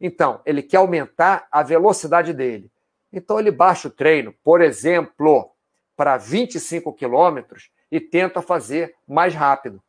Então, 0.00 0.40
ele 0.44 0.62
quer 0.62 0.78
aumentar 0.78 1.46
a 1.52 1.62
velocidade 1.62 2.32
dele. 2.32 2.70
Então, 3.12 3.38
ele 3.38 3.50
baixa 3.50 3.88
o 3.88 3.90
treino, 3.90 4.34
por 4.42 4.60
exemplo, 4.60 5.50
para 5.96 6.16
25 6.16 6.92
quilômetros 6.94 7.70
e 7.90 8.00
tenta 8.00 8.40
fazer 8.40 8.94
mais 9.06 9.34
rápido. 9.34 9.82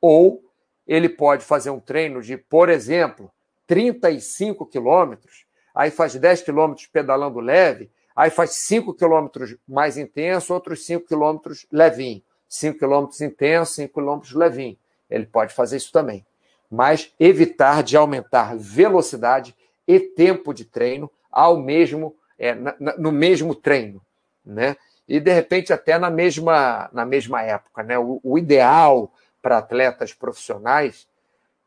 Ou 0.00 0.42
ele 0.86 1.08
pode 1.08 1.44
fazer 1.44 1.70
um 1.70 1.80
treino 1.80 2.22
de, 2.22 2.36
por 2.36 2.68
exemplo, 2.68 3.30
35 3.66 4.64
quilômetros, 4.66 5.44
aí 5.74 5.90
faz 5.90 6.14
10 6.14 6.42
quilômetros 6.42 6.86
pedalando 6.86 7.40
leve, 7.40 7.90
aí 8.16 8.30
faz 8.30 8.64
5 8.66 8.94
quilômetros 8.94 9.56
mais 9.66 9.98
intenso, 9.98 10.54
outros 10.54 10.86
5 10.86 11.06
quilômetros 11.06 11.66
levinho. 11.70 12.22
5 12.48 12.78
quilômetros 12.78 13.20
intenso, 13.20 13.74
5 13.74 13.94
quilômetros 13.94 14.32
levinho. 14.32 14.76
Ele 15.10 15.26
pode 15.26 15.52
fazer 15.54 15.76
isso 15.76 15.92
também. 15.92 16.24
Mas 16.70 17.12
evitar 17.18 17.82
de 17.82 17.96
aumentar 17.96 18.56
velocidade 18.56 19.54
e 19.86 19.98
tempo 19.98 20.52
de 20.52 20.64
treino 20.64 21.10
ao 21.30 21.56
mesmo 21.56 22.14
é, 22.38 22.54
na, 22.54 22.74
no 22.96 23.10
mesmo 23.10 23.54
treino, 23.54 24.00
né? 24.44 24.76
E 25.08 25.18
de 25.18 25.32
repente 25.32 25.72
até 25.72 25.98
na 25.98 26.10
mesma 26.10 26.88
na 26.92 27.04
mesma 27.04 27.42
época, 27.42 27.82
né? 27.82 27.98
O, 27.98 28.20
o 28.22 28.38
ideal 28.38 29.10
para 29.40 29.58
atletas 29.58 30.12
profissionais 30.12 31.07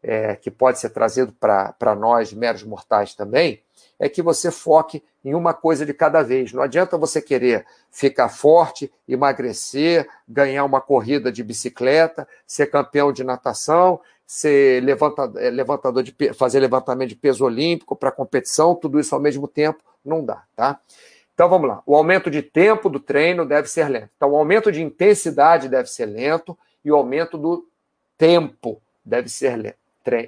é, 0.03 0.35
que 0.35 0.49
pode 0.49 0.79
ser 0.79 0.89
trazido 0.89 1.33
para 1.33 1.95
nós 1.95 2.33
meros 2.33 2.63
mortais 2.63 3.13
também 3.13 3.61
é 4.01 4.09
que 4.09 4.23
você 4.23 4.49
foque 4.49 5.03
em 5.23 5.35
uma 5.35 5.53
coisa 5.53 5.85
de 5.85 5.93
cada 5.93 6.23
vez. 6.23 6.51
Não 6.51 6.63
adianta 6.63 6.97
você 6.97 7.21
querer 7.21 7.63
ficar 7.91 8.29
forte, 8.29 8.91
emagrecer, 9.07 10.09
ganhar 10.27 10.65
uma 10.65 10.81
corrida 10.81 11.31
de 11.31 11.43
bicicleta, 11.43 12.27
ser 12.47 12.65
campeão 12.65 13.13
de 13.13 13.23
natação, 13.23 14.01
ser 14.25 14.83
levanta, 14.83 15.31
é, 15.35 15.51
levantador 15.51 16.01
de 16.01 16.15
fazer 16.33 16.59
levantamento 16.59 17.09
de 17.09 17.15
peso 17.15 17.45
olímpico 17.45 17.95
para 17.95 18.11
competição, 18.11 18.73
tudo 18.73 18.99
isso 18.99 19.13
ao 19.13 19.21
mesmo 19.21 19.47
tempo, 19.47 19.83
não 20.03 20.25
dá, 20.25 20.43
tá? 20.55 20.79
Então 21.35 21.47
vamos 21.47 21.69
lá. 21.69 21.83
O 21.85 21.95
aumento 21.95 22.31
de 22.31 22.41
tempo 22.41 22.89
do 22.89 22.99
treino 22.99 23.45
deve 23.45 23.67
ser 23.67 23.87
lento. 23.87 24.09
Então 24.17 24.31
o 24.31 24.35
aumento 24.35 24.71
de 24.71 24.81
intensidade 24.81 25.69
deve 25.69 25.89
ser 25.89 26.07
lento 26.07 26.57
e 26.83 26.91
o 26.91 26.95
aumento 26.95 27.37
do 27.37 27.67
tempo 28.17 28.81
deve 29.05 29.29
ser 29.29 29.55
lento, 29.57 29.77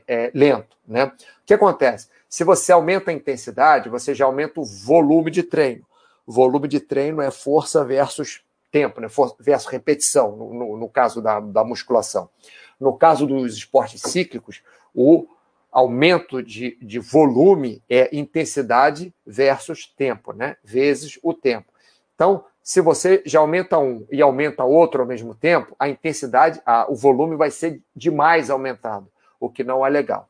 é, 0.07 0.31
lento 0.33 0.73
né? 0.87 1.05
O 1.05 1.11
que 1.45 1.53
acontece? 1.53 2.09
Se 2.27 2.43
você 2.43 2.71
aumenta 2.71 3.11
a 3.11 3.13
intensidade, 3.13 3.89
você 3.89 4.13
já 4.13 4.25
aumenta 4.25 4.59
o 4.59 4.65
volume 4.65 5.31
de 5.31 5.43
treino. 5.43 5.85
Volume 6.25 6.67
de 6.67 6.79
treino 6.79 7.21
é 7.21 7.31
força 7.31 7.83
versus 7.83 8.41
tempo, 8.71 8.99
né? 9.01 9.09
Força 9.09 9.35
versus 9.39 9.69
repetição, 9.69 10.35
no, 10.35 10.53
no, 10.53 10.77
no 10.77 10.89
caso 10.89 11.21
da, 11.21 11.39
da 11.39 11.63
musculação. 11.63 12.29
No 12.79 12.93
caso 12.97 13.25
dos 13.27 13.55
esportes 13.55 14.01
cíclicos, 14.01 14.61
o 14.93 15.27
aumento 15.71 16.41
de, 16.41 16.77
de 16.81 16.99
volume 16.99 17.81
é 17.89 18.15
intensidade 18.15 19.13
versus 19.25 19.87
tempo, 19.87 20.33
né? 20.33 20.57
Vezes 20.63 21.19
o 21.23 21.33
tempo. 21.33 21.71
Então, 22.15 22.45
se 22.61 22.79
você 22.79 23.21
já 23.25 23.39
aumenta 23.39 23.77
um 23.77 24.05
e 24.11 24.21
aumenta 24.21 24.63
outro 24.63 25.01
ao 25.01 25.07
mesmo 25.07 25.35
tempo, 25.35 25.75
a 25.77 25.89
intensidade, 25.89 26.61
a, 26.65 26.89
o 26.89 26.95
volume 26.95 27.35
vai 27.35 27.51
ser 27.51 27.81
demais 27.95 28.49
aumentado, 28.49 29.07
o 29.45 29.49
que 29.49 29.63
não 29.63 29.85
é 29.85 29.89
legal. 29.89 30.29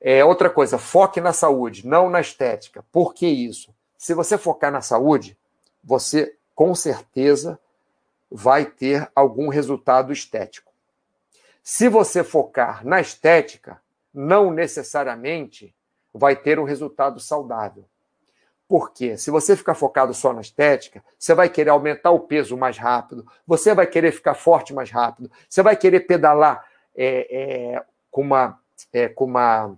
É, 0.00 0.24
outra 0.24 0.50
coisa, 0.50 0.78
foque 0.78 1.20
na 1.20 1.32
saúde, 1.32 1.86
não 1.86 2.08
na 2.10 2.20
estética. 2.20 2.84
Por 2.90 3.14
que 3.14 3.26
isso? 3.26 3.74
Se 3.96 4.14
você 4.14 4.36
focar 4.38 4.72
na 4.72 4.80
saúde, 4.80 5.36
você 5.84 6.34
com 6.54 6.74
certeza 6.74 7.58
vai 8.30 8.64
ter 8.64 9.10
algum 9.14 9.48
resultado 9.48 10.12
estético. 10.12 10.72
Se 11.62 11.88
você 11.88 12.24
focar 12.24 12.84
na 12.84 13.00
estética, 13.00 13.80
não 14.12 14.50
necessariamente 14.50 15.74
vai 16.12 16.34
ter 16.34 16.58
um 16.58 16.64
resultado 16.64 17.20
saudável. 17.20 17.84
Por 18.66 18.92
quê? 18.92 19.16
Se 19.16 19.30
você 19.30 19.56
ficar 19.56 19.74
focado 19.74 20.14
só 20.14 20.32
na 20.32 20.40
estética, 20.40 21.04
você 21.18 21.34
vai 21.34 21.48
querer 21.48 21.70
aumentar 21.70 22.10
o 22.10 22.20
peso 22.20 22.56
mais 22.56 22.78
rápido, 22.78 23.26
você 23.46 23.74
vai 23.74 23.86
querer 23.86 24.12
ficar 24.12 24.34
forte 24.34 24.72
mais 24.72 24.90
rápido, 24.90 25.30
você 25.48 25.62
vai 25.62 25.76
querer 25.76 26.00
pedalar 26.00 26.64
é, 26.96 27.74
é, 27.76 27.84
com, 28.10 28.22
uma, 28.22 28.58
é, 28.92 29.08
com 29.08 29.24
uma 29.24 29.76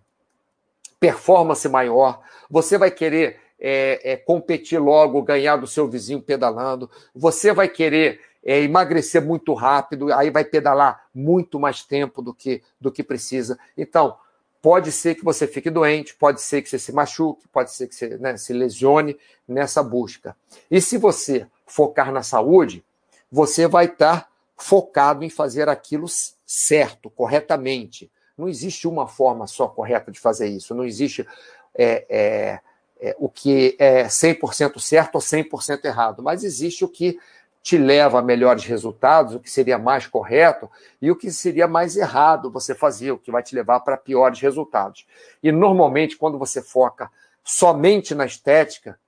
performance 0.98 1.68
maior, 1.68 2.20
você 2.48 2.78
vai 2.78 2.90
querer 2.90 3.40
é, 3.58 4.12
é, 4.12 4.16
competir 4.16 4.78
logo, 4.78 5.22
ganhar 5.22 5.56
do 5.56 5.66
seu 5.66 5.88
vizinho 5.88 6.20
pedalando, 6.20 6.90
você 7.14 7.52
vai 7.52 7.68
querer 7.68 8.20
é, 8.44 8.60
emagrecer 8.60 9.22
muito 9.22 9.54
rápido, 9.54 10.12
aí 10.12 10.30
vai 10.30 10.44
pedalar 10.44 11.06
muito 11.14 11.60
mais 11.60 11.84
tempo 11.84 12.20
do 12.20 12.34
que, 12.34 12.62
do 12.80 12.90
que 12.90 13.02
precisa. 13.02 13.58
Então, 13.76 14.16
pode 14.60 14.90
ser 14.90 15.14
que 15.14 15.24
você 15.24 15.46
fique 15.46 15.70
doente, 15.70 16.14
pode 16.14 16.40
ser 16.40 16.62
que 16.62 16.68
você 16.68 16.78
se 16.78 16.92
machuque, 16.92 17.46
pode 17.48 17.72
ser 17.72 17.86
que 17.86 17.94
você 17.94 18.16
né, 18.18 18.36
se 18.36 18.52
lesione 18.52 19.16
nessa 19.46 19.82
busca. 19.82 20.36
E 20.70 20.80
se 20.80 20.98
você 20.98 21.46
focar 21.66 22.12
na 22.12 22.22
saúde, 22.22 22.84
você 23.30 23.66
vai 23.66 23.86
estar 23.86 24.28
focado 24.56 25.24
em 25.24 25.30
fazer 25.30 25.68
aquilo 25.68 26.06
certo, 26.46 27.10
corretamente. 27.10 28.10
Não 28.36 28.48
existe 28.48 28.88
uma 28.88 29.06
forma 29.06 29.46
só 29.46 29.68
correta 29.68 30.10
de 30.10 30.18
fazer 30.18 30.48
isso. 30.48 30.74
Não 30.74 30.84
existe 30.84 31.26
é, 31.74 32.06
é, 32.08 32.60
é, 33.00 33.16
o 33.18 33.28
que 33.28 33.76
é 33.78 34.04
100% 34.04 34.78
certo 34.80 35.16
ou 35.16 35.20
100% 35.20 35.84
errado. 35.84 36.22
Mas 36.22 36.44
existe 36.44 36.84
o 36.84 36.88
que 36.88 37.18
te 37.62 37.78
leva 37.78 38.18
a 38.18 38.22
melhores 38.22 38.64
resultados, 38.64 39.34
o 39.34 39.40
que 39.40 39.50
seria 39.50 39.78
mais 39.78 40.06
correto 40.06 40.68
e 41.00 41.10
o 41.10 41.16
que 41.16 41.30
seria 41.30 41.68
mais 41.68 41.96
errado 41.96 42.50
você 42.50 42.74
fazer, 42.74 43.12
o 43.12 43.18
que 43.18 43.30
vai 43.30 43.42
te 43.42 43.54
levar 43.54 43.80
para 43.80 43.96
piores 43.96 44.40
resultados. 44.40 45.06
E 45.42 45.52
normalmente, 45.52 46.16
quando 46.16 46.38
você 46.38 46.60
foca 46.60 47.08
somente 47.44 48.14
na 48.14 48.26
estética, 48.26 48.98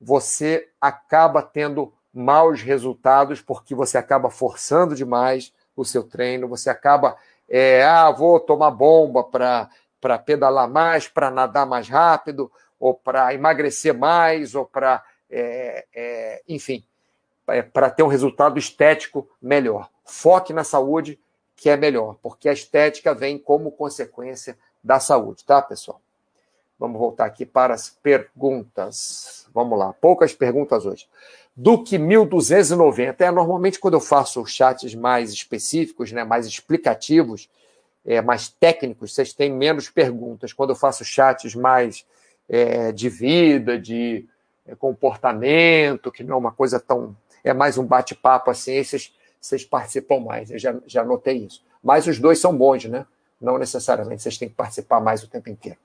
você 0.00 0.68
acaba 0.80 1.40
tendo 1.40 1.92
maus 2.12 2.62
resultados 2.62 3.40
porque 3.40 3.74
você 3.74 3.96
acaba 3.96 4.28
forçando 4.28 4.94
demais 4.94 5.52
o 5.76 5.84
seu 5.84 6.02
treino, 6.04 6.48
você 6.48 6.70
acaba 6.70 7.16
é, 7.48 7.82
ah, 7.82 8.10
vou 8.10 8.40
tomar 8.40 8.70
bomba 8.70 9.24
para 9.24 10.18
pedalar 10.18 10.68
mais, 10.68 11.08
para 11.08 11.30
nadar 11.30 11.66
mais 11.66 11.88
rápido, 11.88 12.50
ou 12.78 12.94
para 12.94 13.32
emagrecer 13.34 13.94
mais, 13.94 14.54
ou 14.54 14.64
para, 14.64 15.02
é, 15.30 15.86
é, 15.94 16.42
enfim, 16.48 16.84
é, 17.48 17.62
para 17.62 17.90
ter 17.90 18.02
um 18.02 18.08
resultado 18.08 18.58
estético 18.58 19.28
melhor. 19.40 19.88
Foque 20.04 20.52
na 20.52 20.64
saúde, 20.64 21.18
que 21.56 21.70
é 21.70 21.76
melhor, 21.76 22.16
porque 22.22 22.48
a 22.48 22.52
estética 22.52 23.14
vem 23.14 23.38
como 23.38 23.72
consequência 23.72 24.58
da 24.82 25.00
saúde, 25.00 25.44
tá, 25.44 25.62
pessoal? 25.62 26.00
Vamos 26.84 27.00
voltar 27.00 27.24
aqui 27.24 27.46
para 27.46 27.72
as 27.72 27.88
perguntas. 27.88 29.46
Vamos 29.54 29.78
lá, 29.78 29.94
poucas 29.94 30.34
perguntas 30.34 30.84
hoje. 30.84 31.08
Duque 31.56 31.96
1290. 31.96 33.24
É, 33.24 33.30
normalmente, 33.30 33.78
quando 33.78 33.94
eu 33.94 34.00
faço 34.00 34.44
chats 34.44 34.94
mais 34.94 35.32
específicos, 35.32 36.12
né, 36.12 36.24
mais 36.24 36.46
explicativos, 36.46 37.48
é, 38.04 38.20
mais 38.20 38.50
técnicos, 38.50 39.14
vocês 39.14 39.32
têm 39.32 39.50
menos 39.50 39.88
perguntas. 39.88 40.52
Quando 40.52 40.70
eu 40.70 40.76
faço 40.76 41.06
chats 41.06 41.54
mais 41.54 42.04
é, 42.50 42.92
de 42.92 43.08
vida, 43.08 43.78
de 43.78 44.26
é, 44.66 44.74
comportamento, 44.74 46.12
que 46.12 46.22
não 46.22 46.34
é 46.34 46.38
uma 46.38 46.52
coisa 46.52 46.78
tão. 46.78 47.16
É 47.42 47.54
mais 47.54 47.78
um 47.78 47.86
bate-papo 47.86 48.50
assim, 48.50 48.84
vocês, 48.84 49.10
vocês 49.40 49.64
participam 49.64 50.20
mais. 50.20 50.50
Eu 50.50 50.58
já, 50.58 50.74
já 50.86 51.02
notei 51.02 51.38
isso. 51.38 51.64
Mas 51.82 52.06
os 52.06 52.18
dois 52.18 52.38
são 52.38 52.54
bons, 52.54 52.84
né? 52.84 53.06
Não 53.44 53.58
necessariamente 53.58 54.22
vocês 54.22 54.38
têm 54.38 54.48
que 54.48 54.54
participar 54.54 55.00
mais 55.00 55.22
o 55.22 55.28
tempo 55.28 55.50
inteiro. 55.50 55.78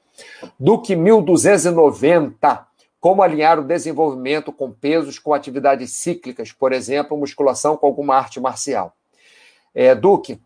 Duque 0.60 0.96
1290. 0.96 2.68
Como 3.00 3.22
alinhar 3.22 3.60
o 3.60 3.64
desenvolvimento 3.64 4.52
com 4.52 4.72
pesos 4.72 5.18
com 5.18 5.34
atividades 5.34 5.92
cíclicas, 5.92 6.52
por 6.52 6.74
exemplo, 6.74 7.18
musculação 7.18 7.78
com 7.78 7.86
alguma 7.86 8.16
arte 8.16 8.40
marcial? 8.40 8.94
É, 9.74 9.96
Duque, 9.96 10.42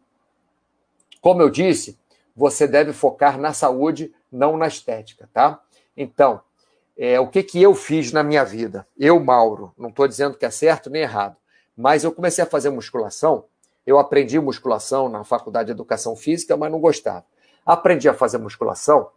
como 1.20 1.42
eu 1.42 1.50
disse, 1.50 1.98
você 2.36 2.68
deve 2.68 2.94
focar 2.94 3.40
na 3.40 3.54
saúde, 3.54 4.14
não 4.32 4.58
na 4.58 4.68
estética, 4.68 5.30
tá? 5.34 5.60
Então, 5.96 6.42
é, 6.98 7.20
o 7.20 7.28
que, 7.28 7.42
que 7.42 7.62
eu 7.62 7.74
fiz 7.74 8.12
na 8.12 8.24
minha 8.24 8.44
vida? 8.44 8.88
Eu, 8.98 9.20
Mauro, 9.20 9.74
não 9.78 9.90
estou 9.90 10.08
dizendo 10.08 10.38
que 10.38 10.46
é 10.46 10.52
certo 10.52 10.90
nem 10.90 11.02
errado, 11.02 11.36
mas 11.76 12.04
eu 12.04 12.12
comecei 12.12 12.44
a 12.44 12.48
fazer 12.48 12.70
musculação. 12.70 13.46
Eu 13.86 14.00
aprendi 14.00 14.40
musculação 14.40 15.10
na 15.10 15.24
faculdade 15.24 15.68
de 15.68 15.72
educação 15.72 16.16
física, 16.16 16.56
mas 16.56 16.72
não 16.72 16.80
gostava. 16.80 17.26
Aprendi 17.66 18.08
a 18.08 18.14
fazer 18.14 18.38
musculação 18.38 19.10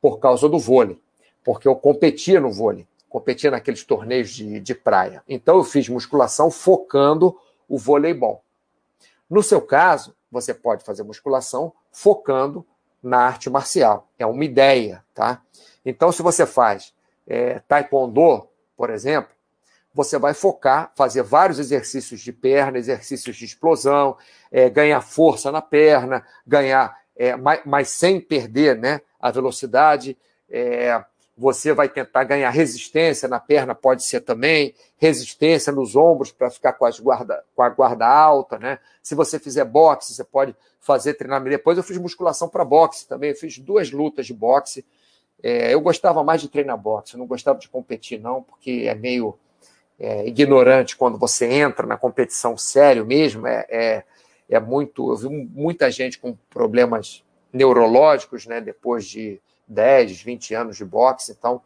por 0.00 0.18
causa 0.18 0.48
do 0.48 0.58
vôlei, 0.58 1.00
porque 1.44 1.66
eu 1.68 1.76
competia 1.76 2.40
no 2.40 2.52
vôlei, 2.52 2.86
competia 3.08 3.50
naqueles 3.50 3.84
torneios 3.84 4.30
de, 4.30 4.60
de 4.60 4.74
praia. 4.74 5.22
Então 5.28 5.56
eu 5.56 5.64
fiz 5.64 5.88
musculação 5.88 6.50
focando 6.50 7.38
o 7.68 7.78
voleibol. 7.78 8.42
No 9.28 9.42
seu 9.42 9.60
caso, 9.60 10.14
você 10.30 10.54
pode 10.54 10.84
fazer 10.84 11.02
musculação 11.02 11.72
focando 11.90 12.64
na 13.02 13.18
arte 13.18 13.48
marcial. 13.50 14.08
É 14.18 14.26
uma 14.26 14.44
ideia, 14.44 15.04
tá? 15.14 15.42
Então, 15.84 16.10
se 16.10 16.22
você 16.22 16.44
faz 16.44 16.92
é, 17.26 17.60
taekwondo, 17.60 18.48
por 18.76 18.90
exemplo, 18.90 19.30
você 19.96 20.18
vai 20.18 20.34
focar, 20.34 20.92
fazer 20.94 21.22
vários 21.22 21.58
exercícios 21.58 22.20
de 22.20 22.30
perna, 22.30 22.76
exercícios 22.76 23.34
de 23.34 23.46
explosão, 23.46 24.14
é, 24.52 24.68
ganhar 24.68 25.00
força 25.00 25.50
na 25.50 25.62
perna, 25.62 26.22
ganhar, 26.46 26.94
é, 27.16 27.34
mas, 27.34 27.62
mas, 27.64 27.88
sem 27.88 28.20
perder 28.20 28.76
né, 28.76 29.00
a 29.18 29.30
velocidade. 29.30 30.14
É, 30.50 31.02
você 31.34 31.72
vai 31.72 31.88
tentar 31.88 32.24
ganhar 32.24 32.50
resistência 32.50 33.26
na 33.26 33.40
perna, 33.40 33.74
pode 33.74 34.04
ser 34.04 34.20
também, 34.20 34.74
resistência 34.98 35.72
nos 35.72 35.96
ombros 35.96 36.30
para 36.30 36.50
ficar 36.50 36.74
com, 36.74 36.84
as 36.84 37.00
guarda, 37.00 37.42
com 37.54 37.62
a 37.62 37.68
guarda 37.70 38.06
alta, 38.06 38.58
né? 38.58 38.78
Se 39.02 39.14
você 39.14 39.38
fizer 39.38 39.64
boxe, 39.64 40.12
você 40.12 40.24
pode 40.24 40.54
fazer 40.78 41.14
treinamento. 41.14 41.56
Depois 41.56 41.78
eu 41.78 41.84
fiz 41.84 41.96
musculação 41.96 42.50
para 42.50 42.64
boxe 42.66 43.08
também, 43.08 43.30
eu 43.30 43.36
fiz 43.36 43.58
duas 43.58 43.90
lutas 43.90 44.26
de 44.26 44.34
boxe. 44.34 44.84
É, 45.42 45.72
eu 45.72 45.80
gostava 45.80 46.22
mais 46.22 46.42
de 46.42 46.48
treinar 46.48 46.76
boxe, 46.76 47.14
eu 47.14 47.18
não 47.18 47.26
gostava 47.26 47.58
de 47.58 47.68
competir, 47.68 48.20
não, 48.20 48.42
porque 48.42 48.84
é 48.86 48.94
meio 48.94 49.38
é, 49.98 50.26
ignorante 50.26 50.96
quando 50.96 51.18
você 51.18 51.46
entra 51.46 51.86
na 51.86 51.96
competição 51.96 52.56
sério 52.56 53.04
mesmo. 53.06 53.46
É, 53.46 53.66
é, 53.68 54.04
é 54.48 54.60
muito. 54.60 55.10
Eu 55.10 55.16
vi 55.16 55.28
muita 55.28 55.90
gente 55.90 56.18
com 56.18 56.36
problemas 56.50 57.24
neurológicos, 57.52 58.46
né? 58.46 58.60
Depois 58.60 59.06
de 59.06 59.40
10, 59.66 60.22
20 60.22 60.54
anos 60.54 60.76
de 60.76 60.84
boxe, 60.84 61.32
então 61.32 61.60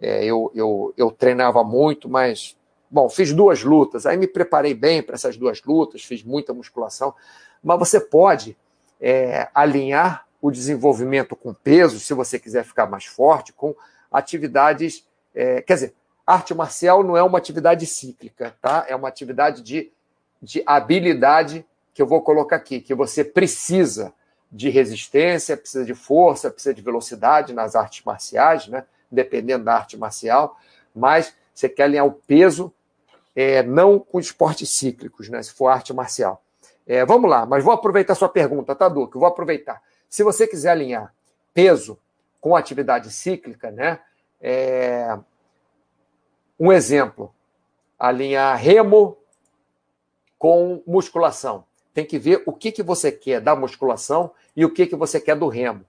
é, 0.00 0.24
eu, 0.24 0.50
eu, 0.54 0.94
eu 0.96 1.10
treinava 1.10 1.62
muito, 1.62 2.08
mas, 2.08 2.56
bom, 2.90 3.08
fiz 3.08 3.32
duas 3.32 3.62
lutas, 3.62 4.06
aí 4.06 4.16
me 4.16 4.26
preparei 4.26 4.74
bem 4.74 5.02
para 5.02 5.14
essas 5.14 5.36
duas 5.36 5.62
lutas, 5.62 6.02
fiz 6.02 6.22
muita 6.22 6.54
musculação, 6.54 7.14
mas 7.62 7.78
você 7.78 8.00
pode 8.00 8.56
é, 9.00 9.48
alinhar 9.54 10.26
o 10.40 10.50
desenvolvimento 10.50 11.36
com 11.36 11.54
peso, 11.54 12.00
se 12.00 12.14
você 12.14 12.38
quiser 12.38 12.64
ficar 12.64 12.86
mais 12.86 13.04
forte, 13.04 13.52
com 13.52 13.74
atividades. 14.10 15.06
É, 15.34 15.62
quer 15.62 15.74
dizer, 15.74 15.94
arte 16.26 16.54
marcial 16.54 17.02
não 17.02 17.16
é 17.16 17.22
uma 17.22 17.38
atividade 17.38 17.86
cíclica, 17.86 18.56
tá? 18.60 18.84
É 18.88 18.94
uma 18.94 19.08
atividade 19.08 19.62
de, 19.62 19.92
de 20.40 20.62
habilidade 20.66 21.66
que 21.94 22.00
eu 22.00 22.06
vou 22.06 22.22
colocar 22.22 22.56
aqui, 22.56 22.80
que 22.80 22.94
você 22.94 23.22
precisa 23.22 24.12
de 24.50 24.68
resistência, 24.68 25.56
precisa 25.56 25.84
de 25.84 25.94
força, 25.94 26.50
precisa 26.50 26.74
de 26.74 26.82
velocidade 26.82 27.52
nas 27.52 27.74
artes 27.74 28.04
marciais, 28.04 28.68
né? 28.68 28.84
dependendo 29.10 29.64
da 29.64 29.74
arte 29.74 29.96
marcial, 29.96 30.58
mas 30.94 31.34
você 31.54 31.68
quer 31.68 31.84
alinhar 31.84 32.06
o 32.06 32.12
peso, 32.12 32.72
é, 33.34 33.62
não 33.62 33.98
com 33.98 34.18
esportes 34.18 34.70
cíclicos, 34.70 35.28
né? 35.28 35.42
se 35.42 35.52
for 35.52 35.68
arte 35.68 35.92
marcial. 35.92 36.42
É, 36.86 37.04
vamos 37.04 37.30
lá, 37.30 37.46
mas 37.46 37.62
vou 37.62 37.72
aproveitar 37.72 38.14
sua 38.14 38.28
pergunta, 38.28 38.74
tá, 38.74 38.88
Duque? 38.88 39.18
Vou 39.18 39.26
aproveitar. 39.26 39.82
Se 40.08 40.22
você 40.22 40.46
quiser 40.46 40.70
alinhar 40.70 41.14
peso 41.54 41.98
com 42.40 42.56
atividade 42.56 43.10
cíclica, 43.10 43.70
né? 43.70 44.00
É... 44.40 45.16
Um 46.62 46.70
exemplo, 46.70 47.34
alinhar 47.98 48.56
remo 48.56 49.16
com 50.38 50.80
musculação. 50.86 51.64
Tem 51.92 52.06
que 52.06 52.20
ver 52.20 52.44
o 52.46 52.52
que, 52.52 52.70
que 52.70 52.84
você 52.84 53.10
quer 53.10 53.40
da 53.40 53.56
musculação 53.56 54.30
e 54.54 54.64
o 54.64 54.72
que, 54.72 54.86
que 54.86 54.94
você 54.94 55.20
quer 55.20 55.34
do 55.34 55.48
remo. 55.48 55.84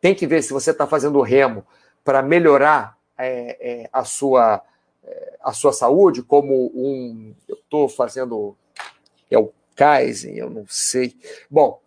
Tem 0.00 0.14
que 0.14 0.26
ver 0.26 0.40
se 0.40 0.50
você 0.50 0.70
está 0.70 0.86
fazendo 0.86 1.20
remo 1.20 1.62
para 2.02 2.22
melhorar 2.22 2.96
é, 3.18 3.82
é, 3.82 3.90
a, 3.92 4.02
sua, 4.02 4.62
é, 5.02 5.36
a 5.42 5.52
sua 5.52 5.74
saúde, 5.74 6.22
como 6.22 6.72
um. 6.74 7.34
Eu 7.46 7.56
estou 7.56 7.86
fazendo. 7.86 8.56
É 9.30 9.36
o 9.36 9.52
Kaizen, 9.76 10.38
eu 10.38 10.48
não 10.48 10.64
sei. 10.66 11.14
Bom, 11.50 11.82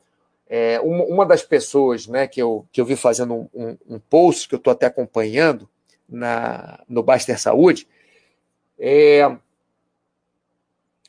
é, 0.48 0.80
uma, 0.82 1.06
uma, 1.06 1.26
das 1.26 1.42
pessoas 1.42 2.06
né, 2.06 2.28
que, 2.28 2.40
eu, 2.40 2.68
que 2.72 2.80
eu 2.80 2.86
vi 2.86 2.96
fazendo 2.96 3.34
um, 3.34 3.50
um, 3.52 3.78
um 3.96 4.00
post, 4.00 4.48
que 4.48 4.54
eu 4.54 4.60
estou 4.60 4.74
até 4.74 4.86
acompanhando 4.86 5.68
na, 6.08 6.84
no 6.88 7.02
Baster 7.02 7.42
Saúde, 7.42 7.88
é, 8.80 9.38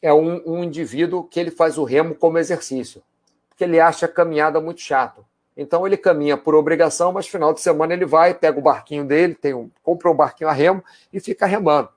é 0.00 0.12
um, 0.12 0.42
um 0.46 0.64
indivíduo 0.64 1.24
que 1.24 1.38
ele 1.38 1.50
faz 1.50 1.78
o 1.78 1.84
remo 1.84 2.14
como 2.14 2.38
exercício, 2.38 3.02
porque 3.48 3.64
ele 3.64 3.80
acha 3.80 4.06
a 4.06 4.08
caminhada 4.08 4.60
muito 4.60 4.80
chato. 4.80 5.24
Então 5.56 5.84
ele 5.84 5.96
caminha 5.96 6.36
por 6.36 6.54
obrigação, 6.54 7.12
mas 7.12 7.26
final 7.26 7.52
de 7.52 7.60
semana 7.60 7.92
ele 7.92 8.06
vai, 8.06 8.32
pega 8.32 8.58
o 8.58 8.62
barquinho 8.62 9.04
dele, 9.04 9.34
tem 9.34 9.54
um, 9.54 9.68
compra 9.82 10.08
um 10.08 10.14
barquinho 10.14 10.48
a 10.48 10.52
remo 10.52 10.84
e 11.12 11.18
fica 11.18 11.46
remando. 11.46 11.88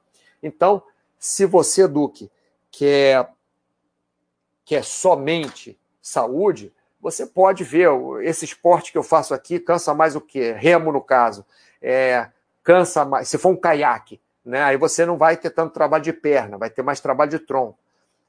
Então, 0.41 0.81
se 1.19 1.45
você, 1.45 1.87
Duque, 1.87 2.31
quer, 2.71 3.29
quer 4.65 4.83
somente 4.83 5.79
saúde, 6.01 6.73
você 6.99 7.27
pode 7.27 7.63
ver 7.63 7.89
esse 8.23 8.45
esporte 8.45 8.91
que 8.91 8.97
eu 8.97 9.03
faço 9.03 9.33
aqui 9.33 9.59
cansa 9.59 9.93
mais 9.93 10.15
o 10.15 10.21
quê? 10.21 10.55
Remo, 10.57 10.91
no 10.91 11.01
caso. 11.01 11.45
É, 11.79 12.27
cansa 12.63 13.05
mais. 13.05 13.27
Se 13.27 13.37
for 13.37 13.49
um 13.49 13.55
caiaque, 13.55 14.19
né? 14.43 14.63
aí 14.63 14.77
você 14.77 15.05
não 15.05 15.17
vai 15.17 15.37
ter 15.37 15.49
tanto 15.49 15.73
trabalho 15.73 16.03
de 16.03 16.13
perna, 16.13 16.57
vai 16.57 16.69
ter 16.69 16.81
mais 16.81 16.99
trabalho 16.99 17.31
de 17.31 17.39
tronco. 17.39 17.77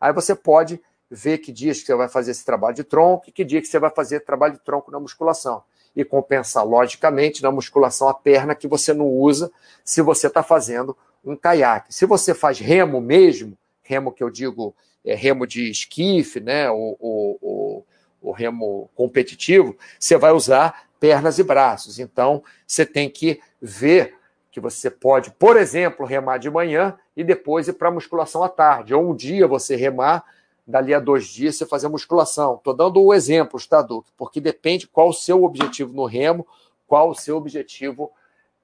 Aí 0.00 0.12
você 0.12 0.34
pode 0.34 0.80
ver 1.10 1.38
que 1.38 1.52
dias 1.52 1.80
que 1.80 1.86
você 1.86 1.94
vai 1.94 2.08
fazer 2.08 2.30
esse 2.30 2.44
trabalho 2.44 2.74
de 2.74 2.84
tronco 2.84 3.28
e 3.28 3.32
que 3.32 3.44
dia 3.44 3.60
que 3.60 3.68
você 3.68 3.78
vai 3.78 3.90
fazer 3.90 4.20
trabalho 4.20 4.54
de 4.54 4.60
tronco 4.60 4.90
na 4.90 4.98
musculação. 4.98 5.62
E 5.94 6.04
compensar, 6.04 6.66
logicamente, 6.66 7.42
na 7.42 7.50
musculação 7.50 8.08
a 8.08 8.14
perna 8.14 8.54
que 8.54 8.66
você 8.66 8.94
não 8.94 9.06
usa 9.06 9.52
se 9.84 10.00
você 10.00 10.26
está 10.26 10.42
fazendo 10.42 10.96
um 11.22 11.36
caiaque. 11.36 11.94
Se 11.94 12.06
você 12.06 12.32
faz 12.32 12.58
remo 12.58 13.00
mesmo, 13.00 13.56
remo 13.82 14.10
que 14.10 14.22
eu 14.22 14.30
digo 14.30 14.74
é 15.04 15.14
remo 15.14 15.46
de 15.46 15.68
esquife, 15.68 16.40
né, 16.40 16.70
o, 16.70 16.96
o, 16.98 17.38
o, 17.42 17.84
o 18.22 18.32
remo 18.32 18.88
competitivo, 18.94 19.76
você 19.98 20.16
vai 20.16 20.32
usar 20.32 20.88
pernas 21.00 21.38
e 21.38 21.42
braços. 21.42 21.98
Então, 21.98 22.42
você 22.66 22.86
tem 22.86 23.10
que 23.10 23.40
ver 23.60 24.14
que 24.52 24.60
você 24.60 24.90
pode, 24.90 25.30
por 25.30 25.56
exemplo, 25.56 26.04
remar 26.04 26.36
de 26.36 26.50
manhã 26.50 26.96
e 27.16 27.24
depois 27.24 27.66
ir 27.68 27.72
para 27.72 27.88
a 27.88 27.90
musculação 27.90 28.44
à 28.44 28.50
tarde. 28.50 28.94
Ou 28.94 29.10
um 29.10 29.16
dia 29.16 29.48
você 29.48 29.74
remar, 29.74 30.22
dali 30.66 30.92
a 30.92 31.00
dois 31.00 31.26
dias 31.26 31.56
você 31.56 31.64
fazer 31.64 31.88
musculação. 31.88 32.56
Estou 32.56 32.74
dando 32.74 33.02
o 33.02 33.14
exemplo, 33.14 33.58
tá, 33.66 33.80
Duque? 33.80 34.12
Porque 34.14 34.42
depende 34.42 34.86
qual 34.86 35.08
o 35.08 35.14
seu 35.14 35.42
objetivo 35.42 35.94
no 35.94 36.04
remo, 36.04 36.46
qual 36.86 37.08
o 37.08 37.14
seu 37.14 37.38
objetivo 37.38 38.12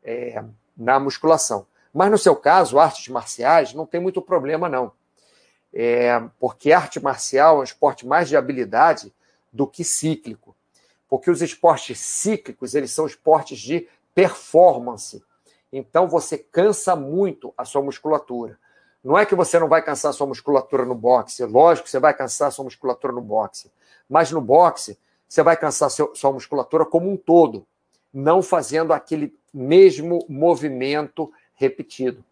é, 0.04 0.44
na 0.76 1.00
musculação. 1.00 1.66
Mas 1.92 2.10
no 2.10 2.18
seu 2.18 2.36
caso, 2.36 2.78
artes 2.78 3.08
marciais, 3.08 3.72
não 3.72 3.86
tem 3.86 3.98
muito 3.98 4.20
problema, 4.20 4.68
não. 4.68 4.92
É, 5.72 6.22
porque 6.38 6.70
arte 6.70 7.00
marcial 7.00 7.56
é 7.56 7.60
um 7.60 7.64
esporte 7.64 8.06
mais 8.06 8.28
de 8.28 8.36
habilidade 8.36 9.10
do 9.50 9.66
que 9.66 9.82
cíclico. 9.82 10.54
Porque 11.08 11.30
os 11.30 11.40
esportes 11.40 11.98
cíclicos, 11.98 12.74
eles 12.74 12.90
são 12.90 13.06
esportes 13.06 13.58
de 13.58 13.88
performance. 14.14 15.22
Então 15.72 16.08
você 16.08 16.38
cansa 16.38 16.96
muito 16.96 17.52
a 17.56 17.64
sua 17.64 17.82
musculatura. 17.82 18.58
Não 19.02 19.16
é 19.16 19.24
que 19.24 19.34
você 19.34 19.58
não 19.58 19.68
vai 19.68 19.82
cansar 19.82 20.10
a 20.10 20.12
sua 20.12 20.26
musculatura 20.26 20.84
no 20.84 20.94
boxe, 20.94 21.44
lógico 21.44 21.84
que 21.84 21.90
você 21.90 22.00
vai 22.00 22.12
cansar 22.14 22.48
a 22.48 22.50
sua 22.50 22.64
musculatura 22.64 23.12
no 23.12 23.20
boxe, 23.20 23.70
mas 24.08 24.30
no 24.32 24.40
boxe 24.40 24.98
você 25.28 25.42
vai 25.42 25.56
cansar 25.56 25.90
sua 25.90 26.32
musculatura 26.32 26.84
como 26.84 27.10
um 27.10 27.16
todo, 27.16 27.66
não 28.12 28.42
fazendo 28.42 28.92
aquele 28.92 29.36
mesmo 29.52 30.24
movimento 30.28 31.32
repetido. 31.54 32.24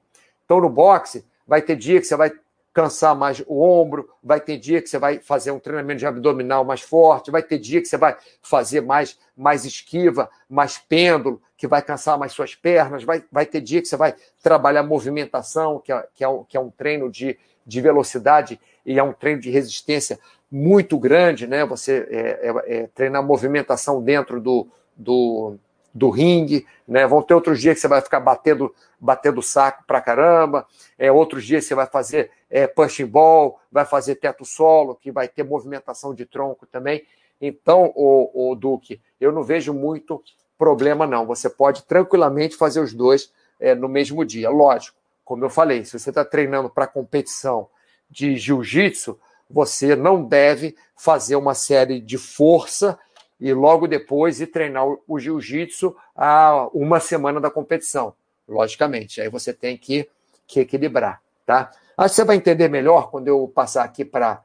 Então 0.45 0.61
no 0.61 0.68
boxe 0.68 1.24
vai 1.47 1.62
ter 1.62 1.76
dia 1.76 2.01
que 2.01 2.07
você 2.07 2.16
vai 2.16 2.32
cansar 2.77 3.16
mais 3.16 3.43
o 3.47 3.62
ombro, 3.62 4.07
vai 4.22 4.39
ter 4.39 4.59
dia 4.59 4.83
que 4.83 4.89
você 4.91 4.99
vai 4.99 5.18
fazer 5.18 5.51
um 5.51 5.59
treinamento 5.59 6.01
de 6.01 6.07
abdominal 6.07 6.62
mais 6.62 6.83
forte, 6.83 7.31
vai 7.31 7.43
ter 7.43 7.59
dia 7.59 7.81
que 7.81 7.89
você 7.89 7.97
vai 7.97 8.14
fazer 8.43 8.83
mais, 8.83 9.18
mais 9.35 9.64
esquiva, 9.64 10.29
mais 10.47 10.77
pêndulo, 10.77 11.41
que 11.57 11.66
vai 11.66 11.81
cansar 11.81 12.18
mais 12.18 12.33
suas 12.33 12.55
pernas, 12.55 13.03
vai, 13.03 13.24
vai 13.33 13.47
ter 13.47 13.62
dia 13.62 13.81
que 13.81 13.89
você 13.89 13.97
vai 13.97 14.14
trabalhar 14.43 14.83
movimentação, 14.83 15.79
que 15.79 15.91
é, 15.91 16.07
que 16.14 16.22
é, 16.22 16.29
um, 16.29 16.45
que 16.45 16.55
é 16.55 16.61
um 16.61 16.68
treino 16.68 17.11
de, 17.11 17.39
de 17.66 17.81
velocidade 17.81 18.61
e 18.85 18.99
é 18.99 19.03
um 19.03 19.14
treino 19.14 19.41
de 19.41 19.49
resistência 19.49 20.18
muito 20.53 20.99
grande, 20.99 21.47
né? 21.47 21.64
Você 21.64 22.07
é, 22.11 22.51
é, 22.51 22.81
é 22.83 22.87
treinar 22.89 23.22
movimentação 23.22 24.03
dentro 24.03 24.39
do, 24.39 24.68
do, 24.95 25.57
do 25.97 26.11
ringue, 26.11 26.66
né? 26.86 27.07
Vão 27.07 27.22
ter 27.22 27.34
outros 27.34 27.61
dias 27.61 27.74
que 27.74 27.80
você 27.80 27.88
vai 27.88 28.01
ficar 28.03 28.20
batendo, 28.20 28.74
batendo 29.01 29.42
saco 29.42 29.82
pra 29.86 30.01
caramba, 30.01 30.66
é, 30.99 31.11
outros 31.11 31.44
dias 31.44 31.64
você 31.64 31.74
vai 31.74 31.86
fazer 31.86 32.30
é, 32.51 32.66
punching 32.66 33.07
ball, 33.07 33.59
vai 33.72 33.84
fazer 33.84 34.16
teto 34.16 34.44
solo, 34.44 34.94
que 34.94 35.11
vai 35.11 35.26
ter 35.26 35.42
movimentação 35.42 36.14
de 36.14 36.26
tronco 36.26 36.66
também. 36.66 37.03
Então, 37.40 37.92
o, 37.94 38.51
o 38.51 38.55
Duque, 38.55 39.01
eu 39.20 39.32
não 39.32 39.42
vejo 39.42 39.72
muito 39.72 40.22
problema, 40.59 41.07
não. 41.07 41.26
Você 41.26 41.49
pode 41.49 41.84
tranquilamente 41.84 42.57
fazer 42.57 42.80
os 42.80 42.92
dois 42.92 43.32
é, 43.59 43.74
no 43.74 43.88
mesmo 43.88 44.24
dia. 44.24 44.51
Lógico, 44.51 44.99
como 45.24 45.44
eu 45.44 45.51
falei, 45.51 45.84
se 45.84 45.99
você 45.99 46.11
está 46.11 46.24
treinando 46.24 46.68
para 46.68 46.86
competição 46.86 47.68
de 48.11 48.36
jiu-jitsu, 48.36 49.18
você 49.49 49.97
não 49.97 50.22
deve 50.22 50.76
fazer 50.94 51.36
uma 51.36 51.55
série 51.55 52.01
de 52.01 52.18
força 52.18 52.99
e 53.41 53.53
logo 53.53 53.87
depois 53.87 54.41
ir 54.41 54.47
treinar 54.49 54.84
o 55.07 55.18
jiu-jitsu 55.18 55.95
a 56.14 56.68
uma 56.72 57.01
semana 57.01 57.41
da 57.41 57.51
competição. 57.51 58.14
Logicamente, 58.49 59.20
aí 59.20 59.28
você 59.28 59.53
tem 59.53 59.76
que, 59.76 60.09
que 60.47 60.61
equilibrar, 60.61 61.20
tá? 61.45 61.70
Acho 61.97 62.11
que 62.11 62.16
você 62.16 62.24
vai 62.24 62.37
entender 62.37 62.68
melhor 62.68 63.11
quando 63.11 63.28
eu 63.28 63.51
passar 63.55 63.84
aqui 63.84 64.05
para 64.05 64.43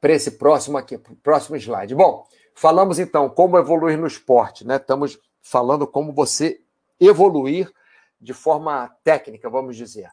para 0.00 0.12
esse 0.12 0.32
próximo 0.32 0.76
aqui, 0.76 0.98
próximo 1.22 1.56
slide. 1.56 1.94
Bom, 1.94 2.26
falamos 2.54 2.98
então 2.98 3.28
como 3.28 3.58
evoluir 3.58 3.98
no 3.98 4.06
esporte, 4.06 4.66
né? 4.66 4.76
Estamos 4.76 5.18
falando 5.42 5.86
como 5.86 6.12
você 6.12 6.60
evoluir 7.00 7.72
de 8.20 8.32
forma 8.32 8.88
técnica, 9.02 9.48
vamos 9.48 9.76
dizer. 9.76 10.10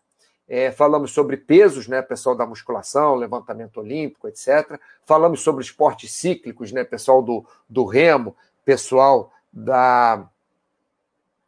É, 0.55 0.71
falamos 0.71 1.11
sobre 1.11 1.35
pesos, 1.35 1.87
né, 1.87 1.99
pessoal 1.99 2.35
da 2.35 2.45
musculação, 2.45 3.15
levantamento 3.15 3.77
olímpico, 3.77 4.27
etc. 4.27 4.79
Falamos 5.03 5.41
sobre 5.41 5.63
esportes 5.63 6.11
cíclicos, 6.11 6.71
né, 6.71 6.83
pessoal 6.83 7.23
do, 7.23 7.43
do 7.67 7.85
remo, 7.85 8.35
pessoal 8.63 9.33
da, 9.51 10.29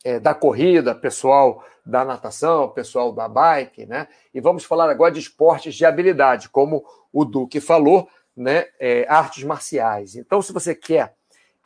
é, 0.03 0.19
da 0.19 0.33
corrida, 0.33 0.95
pessoal 0.95 1.63
da 1.85 2.03
natação, 2.03 2.67
pessoal 2.69 3.13
da 3.13 3.27
bike, 3.27 3.85
né? 3.85 4.07
E 4.33 4.41
vamos 4.41 4.63
falar 4.63 4.89
agora 4.89 5.11
de 5.11 5.19
esportes 5.19 5.75
de 5.75 5.85
habilidade, 5.85 6.49
como 6.49 6.83
o 7.13 7.23
Duque 7.23 7.61
falou, 7.61 8.09
né, 8.35 8.65
é, 8.79 9.05
artes 9.07 9.43
marciais. 9.43 10.15
Então, 10.15 10.41
se 10.41 10.51
você 10.51 10.73
quer 10.73 11.13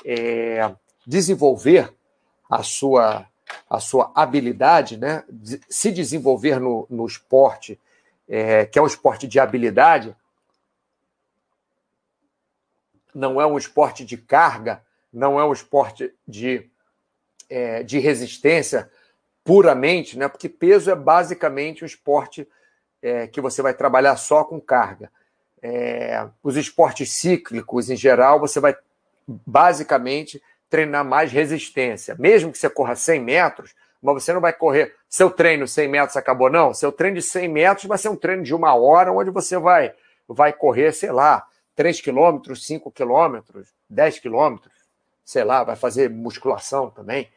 é, 0.04 0.76
desenvolver 1.08 1.90
a 2.50 2.64
sua 2.64 3.26
a 3.70 3.80
sua 3.80 4.12
habilidade, 4.16 4.98
né? 4.98 5.24
se 5.70 5.92
desenvolver 5.92 6.60
no, 6.60 6.88
no 6.90 7.06
esporte, 7.06 7.80
é, 8.28 8.66
que 8.66 8.78
é 8.78 8.82
um 8.82 8.88
esporte 8.88 9.28
de 9.28 9.40
habilidade, 9.40 10.16
não 13.14 13.40
é 13.40 13.46
um 13.46 13.58
esporte 13.58 14.06
de 14.06 14.18
carga, 14.18 14.84
não 15.12 15.40
é 15.40 15.46
um 15.46 15.54
esporte 15.54 16.14
de, 16.28 16.70
é, 17.50 17.84
de 17.84 18.00
resistência 18.00 18.90
puramente, 19.44 20.18
né? 20.18 20.28
porque 20.28 20.48
peso 20.48 20.92
é 20.92 20.96
basicamente 20.96 21.84
um 21.84 21.88
esporte 21.88 22.48
é, 23.02 23.28
que 23.28 23.42
você 23.42 23.62
vai 23.62 23.74
trabalhar 23.74 24.16
só 24.18 24.44
com 24.44 24.60
carga. 24.60 25.12
É, 25.62 26.28
os 26.44 26.56
esportes 26.56 27.12
cíclicos, 27.12 27.90
em 27.90 27.96
geral, 27.96 28.40
você 28.40 28.60
vai 28.60 28.76
basicamente 29.28 30.42
treinar 30.70 31.04
mais 31.04 31.32
resistência. 31.32 32.16
Mesmo 32.20 32.52
que 32.52 32.58
você 32.58 32.70
corra 32.70 32.96
100 32.96 33.22
metros, 33.22 33.74
mas 34.02 34.24
você 34.24 34.32
não 34.32 34.42
vai 34.42 34.54
correr. 34.54 34.96
Seu 35.10 35.30
treino 35.30 35.68
100 35.68 35.88
metros 35.88 36.18
acabou, 36.18 36.50
não. 36.50 36.74
Seu 36.74 36.92
treino 36.92 37.18
de 37.18 37.22
100 37.22 37.48
metros 37.48 37.86
vai 37.86 37.98
ser 37.98 38.10
um 38.10 38.16
treino 38.16 38.44
de 38.44 38.54
uma 38.54 38.74
hora, 38.76 39.12
onde 39.12 39.30
você 39.30 39.58
vai, 39.58 39.94
vai 40.28 40.54
correr, 40.54 40.94
sei 40.94 41.12
lá, 41.12 41.46
3 41.76 42.00
quilômetros, 42.02 42.66
5 42.66 42.92
quilômetros, 42.92 43.70
10 43.90 44.20
quilômetros, 44.20 44.74
sei 45.26 45.44
lá, 45.44 45.64
vai 45.64 45.76
fazer 45.76 46.10
musculação 46.10 46.90
também. 46.90 47.30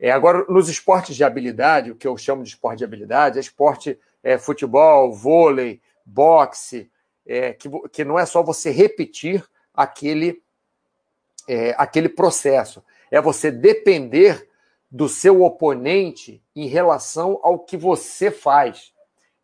É, 0.00 0.10
agora, 0.10 0.44
nos 0.48 0.68
esportes 0.68 1.16
de 1.16 1.24
habilidade, 1.24 1.90
o 1.90 1.96
que 1.96 2.06
eu 2.06 2.16
chamo 2.16 2.42
de 2.42 2.50
esporte 2.50 2.78
de 2.78 2.84
habilidade, 2.84 3.38
é 3.38 3.40
esporte 3.40 3.98
é, 4.22 4.38
futebol, 4.38 5.12
vôlei, 5.12 5.80
boxe, 6.04 6.90
é, 7.26 7.52
que, 7.52 7.68
que 7.90 8.04
não 8.04 8.18
é 8.18 8.24
só 8.24 8.42
você 8.42 8.70
repetir 8.70 9.44
aquele 9.74 10.42
é, 11.48 11.74
aquele 11.78 12.08
processo. 12.08 12.84
É 13.10 13.20
você 13.20 13.50
depender 13.50 14.48
do 14.90 15.08
seu 15.08 15.42
oponente 15.42 16.42
em 16.54 16.66
relação 16.66 17.40
ao 17.42 17.58
que 17.58 17.76
você 17.76 18.30
faz. 18.30 18.92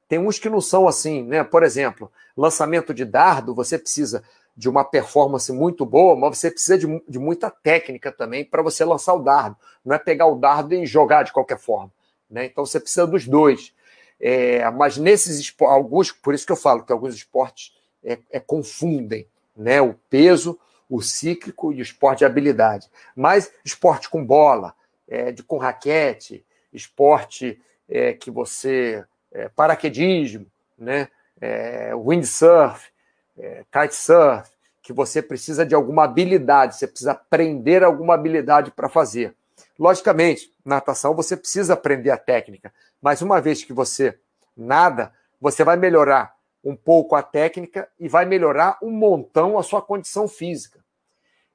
Tem 0.08 0.18
uns 0.18 0.38
que 0.38 0.48
não 0.48 0.60
são 0.60 0.86
assim, 0.86 1.22
né? 1.22 1.42
Por 1.42 1.62
exemplo, 1.62 2.10
lançamento 2.36 2.94
de 2.94 3.04
dardo, 3.04 3.54
você 3.54 3.78
precisa 3.78 4.22
de 4.56 4.68
uma 4.68 4.84
performance 4.84 5.50
muito 5.52 5.84
boa, 5.84 6.14
mas 6.14 6.38
você 6.38 6.50
precisa 6.50 6.78
de, 6.78 7.02
de 7.08 7.18
muita 7.18 7.50
técnica 7.50 8.12
também 8.12 8.44
para 8.44 8.62
você 8.62 8.84
lançar 8.84 9.14
o 9.14 9.22
dardo. 9.22 9.56
Não 9.84 9.96
é 9.96 9.98
pegar 9.98 10.26
o 10.26 10.36
dardo 10.36 10.74
e 10.74 10.86
jogar 10.86 11.24
de 11.24 11.32
qualquer 11.32 11.58
forma. 11.58 11.90
Né? 12.30 12.46
Então 12.46 12.64
você 12.64 12.78
precisa 12.78 13.06
dos 13.06 13.26
dois. 13.26 13.74
É, 14.20 14.70
mas 14.70 14.96
nesses 14.96 15.54
alguns, 15.60 16.12
por 16.12 16.34
isso 16.34 16.46
que 16.46 16.52
eu 16.52 16.56
falo 16.56 16.84
que 16.84 16.92
alguns 16.92 17.14
esportes 17.14 17.74
é, 18.02 18.18
é, 18.30 18.38
confundem 18.38 19.26
né? 19.56 19.80
o 19.80 19.94
peso 20.08 20.58
o 20.88 21.00
cíclico 21.00 21.72
e 21.72 21.78
o 21.78 21.82
esporte 21.82 22.20
de 22.20 22.24
habilidade. 22.24 22.90
Mas 23.16 23.50
esporte 23.64 24.08
com 24.08 24.24
bola, 24.24 24.74
é, 25.08 25.32
de, 25.32 25.42
com 25.42 25.58
raquete, 25.58 26.44
esporte 26.72 27.60
é, 27.88 28.12
que 28.12 28.30
você. 28.30 29.04
É, 29.32 29.48
paraquedismo, 29.48 30.46
né? 30.78 31.08
É, 31.40 31.92
windsurf, 31.94 32.88
é, 33.36 33.64
kitesurf, 33.70 34.48
que 34.80 34.92
você 34.92 35.20
precisa 35.20 35.66
de 35.66 35.74
alguma 35.74 36.04
habilidade, 36.04 36.76
você 36.76 36.86
precisa 36.86 37.12
aprender 37.12 37.82
alguma 37.82 38.14
habilidade 38.14 38.70
para 38.70 38.88
fazer. 38.88 39.34
Logicamente, 39.78 40.52
natação 40.64 41.14
você 41.14 41.36
precisa 41.36 41.74
aprender 41.74 42.10
a 42.10 42.16
técnica, 42.16 42.72
mas 43.02 43.22
uma 43.22 43.40
vez 43.40 43.64
que 43.64 43.72
você 43.72 44.16
nada, 44.56 45.12
você 45.40 45.64
vai 45.64 45.76
melhorar 45.76 46.33
um 46.64 46.74
pouco 46.74 47.14
a 47.14 47.22
técnica 47.22 47.88
e 48.00 48.08
vai 48.08 48.24
melhorar 48.24 48.78
um 48.82 48.90
montão 48.90 49.58
a 49.58 49.62
sua 49.62 49.82
condição 49.82 50.26
física. 50.26 50.82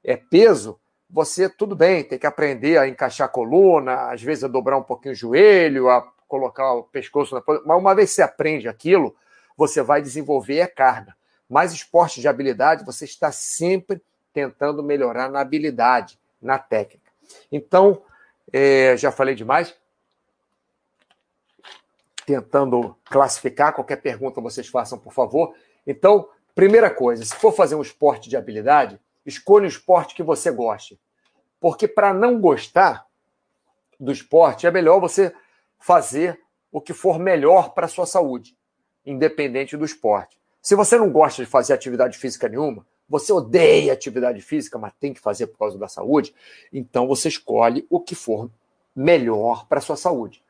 É 0.04 0.16
peso, 0.16 0.78
você, 1.08 1.48
tudo 1.48 1.74
bem, 1.74 2.04
tem 2.04 2.18
que 2.18 2.26
aprender 2.26 2.78
a 2.78 2.86
encaixar 2.86 3.26
a 3.26 3.30
coluna, 3.30 4.10
às 4.10 4.22
vezes 4.22 4.44
a 4.44 4.48
dobrar 4.48 4.78
um 4.78 4.82
pouquinho 4.82 5.12
o 5.12 5.16
joelho, 5.16 5.90
a 5.90 6.00
colocar 6.28 6.72
o 6.74 6.84
pescoço 6.84 7.34
na 7.34 7.42
mas 7.66 7.78
uma 7.78 7.94
vez 7.94 8.10
que 8.10 8.14
você 8.16 8.22
aprende 8.22 8.68
aquilo, 8.68 9.16
você 9.56 9.82
vai 9.82 10.00
desenvolver 10.00 10.62
a 10.62 10.68
carga. 10.68 11.16
Mas 11.48 11.72
esporte 11.72 12.20
de 12.20 12.28
habilidade, 12.28 12.84
você 12.84 13.04
está 13.04 13.32
sempre 13.32 14.00
tentando 14.32 14.82
melhorar 14.82 15.28
na 15.28 15.40
habilidade, 15.40 16.16
na 16.40 16.56
técnica. 16.56 17.10
Então, 17.50 18.00
é, 18.52 18.96
já 18.96 19.10
falei 19.10 19.34
demais 19.34 19.74
tentando 22.30 22.96
classificar. 23.04 23.74
Qualquer 23.74 23.96
pergunta 23.96 24.40
vocês 24.40 24.68
façam, 24.68 24.98
por 24.98 25.12
favor. 25.12 25.54
Então, 25.86 26.28
primeira 26.54 26.90
coisa, 26.90 27.24
se 27.24 27.34
for 27.34 27.52
fazer 27.52 27.74
um 27.74 27.82
esporte 27.82 28.28
de 28.28 28.36
habilidade, 28.36 29.00
escolha 29.26 29.64
o 29.64 29.68
esporte 29.68 30.14
que 30.14 30.22
você 30.22 30.50
goste. 30.50 31.00
Porque 31.58 31.88
para 31.88 32.14
não 32.14 32.40
gostar 32.40 33.06
do 33.98 34.12
esporte, 34.12 34.66
é 34.66 34.70
melhor 34.70 35.00
você 35.00 35.34
fazer 35.78 36.40
o 36.72 36.80
que 36.80 36.92
for 36.92 37.18
melhor 37.18 37.74
para 37.74 37.86
a 37.86 37.88
sua 37.88 38.06
saúde, 38.06 38.56
independente 39.04 39.76
do 39.76 39.84
esporte. 39.84 40.40
Se 40.62 40.74
você 40.74 40.96
não 40.96 41.10
gosta 41.10 41.42
de 41.42 41.50
fazer 41.50 41.72
atividade 41.72 42.16
física 42.16 42.48
nenhuma, 42.48 42.86
você 43.08 43.32
odeia 43.32 43.92
atividade 43.92 44.40
física, 44.40 44.78
mas 44.78 44.92
tem 45.00 45.12
que 45.12 45.20
fazer 45.20 45.48
por 45.48 45.58
causa 45.58 45.76
da 45.76 45.88
saúde, 45.88 46.34
então 46.72 47.08
você 47.08 47.28
escolhe 47.28 47.84
o 47.90 48.00
que 48.00 48.14
for 48.14 48.48
melhor 48.94 49.66
para 49.66 49.78
a 49.78 49.82
sua 49.82 49.96
saúde. 49.96 50.44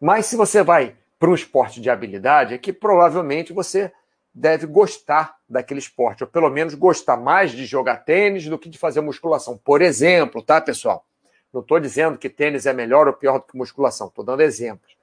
Mas 0.00 0.26
se 0.26 0.36
você 0.36 0.62
vai 0.62 0.96
para 1.22 1.30
um 1.30 1.36
esporte 1.36 1.80
de 1.80 1.88
habilidade 1.88 2.52
é 2.52 2.58
que 2.58 2.72
provavelmente 2.72 3.52
você 3.52 3.92
deve 4.34 4.66
gostar 4.66 5.36
daquele 5.48 5.78
esporte, 5.78 6.24
ou 6.24 6.28
pelo 6.28 6.50
menos 6.50 6.74
gostar 6.74 7.16
mais 7.16 7.52
de 7.52 7.64
jogar 7.64 7.98
tênis 7.98 8.48
do 8.48 8.58
que 8.58 8.68
de 8.68 8.76
fazer 8.76 9.00
musculação. 9.02 9.56
Por 9.56 9.82
exemplo, 9.82 10.42
tá, 10.42 10.60
pessoal? 10.60 11.06
Não 11.52 11.60
estou 11.60 11.78
dizendo 11.78 12.18
que 12.18 12.28
tênis 12.28 12.66
é 12.66 12.72
melhor 12.72 13.06
ou 13.06 13.12
pior 13.12 13.38
do 13.38 13.44
que 13.44 13.56
musculação, 13.56 14.08
estou 14.08 14.24
dando 14.24 14.40
exemplos. 14.40 14.96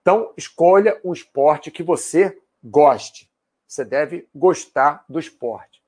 Então, 0.00 0.32
escolha 0.34 0.98
um 1.04 1.12
esporte 1.12 1.70
que 1.70 1.82
você 1.82 2.38
goste. 2.64 3.30
Você 3.68 3.84
deve 3.84 4.26
gostar 4.34 5.04
do 5.06 5.20
esporte. 5.20 5.82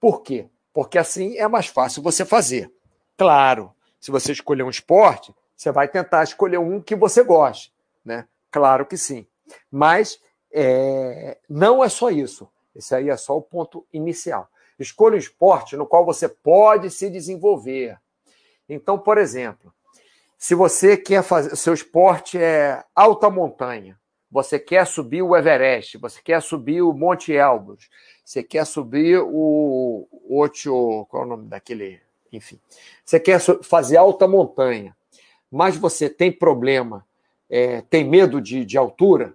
Por 0.00 0.22
quê? 0.22 0.46
Porque 0.72 0.96
assim 0.96 1.36
é 1.36 1.46
mais 1.46 1.66
fácil 1.66 2.02
você 2.02 2.24
fazer. 2.24 2.72
Claro, 3.14 3.74
se 4.00 4.10
você 4.10 4.32
escolher 4.32 4.62
um 4.62 4.70
esporte, 4.70 5.34
você 5.54 5.70
vai 5.70 5.86
tentar 5.86 6.24
escolher 6.24 6.56
um 6.56 6.80
que 6.80 6.96
você 6.96 7.22
goste, 7.22 7.74
né? 8.02 8.26
Claro 8.50 8.86
que 8.86 8.96
sim. 8.96 9.26
Mas 9.70 10.20
é, 10.52 11.38
não 11.48 11.82
é 11.82 11.88
só 11.88 12.10
isso. 12.10 12.48
Esse 12.74 12.94
aí 12.94 13.10
é 13.10 13.16
só 13.16 13.36
o 13.36 13.42
ponto 13.42 13.86
inicial. 13.92 14.48
Escolha 14.78 15.16
um 15.16 15.18
esporte 15.18 15.76
no 15.76 15.86
qual 15.86 16.04
você 16.04 16.28
pode 16.28 16.90
se 16.90 17.10
desenvolver. 17.10 17.98
Então, 18.68 18.98
por 18.98 19.18
exemplo, 19.18 19.72
se 20.36 20.54
você 20.54 20.96
quer 20.96 21.22
fazer, 21.24 21.56
seu 21.56 21.74
esporte 21.74 22.38
é 22.38 22.84
alta 22.94 23.28
montanha, 23.28 23.98
você 24.30 24.58
quer 24.58 24.86
subir 24.86 25.22
o 25.22 25.36
Everest, 25.36 25.98
você 25.98 26.20
quer 26.22 26.40
subir 26.40 26.82
o 26.82 26.92
Monte 26.92 27.32
Elbrus, 27.32 27.88
você 28.24 28.42
quer 28.42 28.64
subir 28.66 29.18
o 29.18 30.06
Ocho, 30.30 31.06
qual 31.06 31.22
é 31.22 31.26
o 31.26 31.28
nome 31.28 31.48
daquele, 31.48 31.98
enfim, 32.30 32.60
você 33.04 33.18
quer 33.18 33.40
fazer 33.62 33.96
alta 33.96 34.28
montanha, 34.28 34.94
mas 35.50 35.76
você 35.76 36.10
tem 36.10 36.30
problema, 36.30 37.04
é, 37.48 37.80
tem 37.82 38.04
medo 38.04 38.40
de, 38.40 38.64
de 38.64 38.76
altura, 38.76 39.34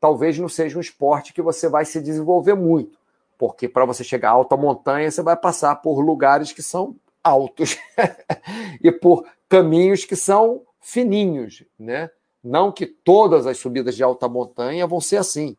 talvez 0.00 0.38
não 0.38 0.48
seja 0.48 0.78
um 0.78 0.80
esporte 0.80 1.32
que 1.32 1.42
você 1.42 1.68
vai 1.68 1.84
se 1.84 2.00
desenvolver 2.00 2.54
muito, 2.54 2.98
porque 3.38 3.68
para 3.68 3.84
você 3.84 4.02
chegar 4.02 4.30
a 4.30 4.32
alta 4.32 4.56
montanha, 4.56 5.10
você 5.10 5.22
vai 5.22 5.36
passar 5.36 5.76
por 5.76 6.00
lugares 6.00 6.52
que 6.52 6.62
são 6.62 6.96
altos 7.22 7.78
e 8.82 8.90
por 8.90 9.26
caminhos 9.48 10.04
que 10.04 10.16
são 10.16 10.62
fininhos, 10.80 11.64
né? 11.78 12.10
Não 12.42 12.72
que 12.72 12.86
todas 12.86 13.46
as 13.46 13.58
subidas 13.58 13.94
de 13.94 14.02
alta 14.02 14.26
montanha 14.26 14.86
vão 14.86 15.00
ser 15.00 15.18
assim. 15.18 15.56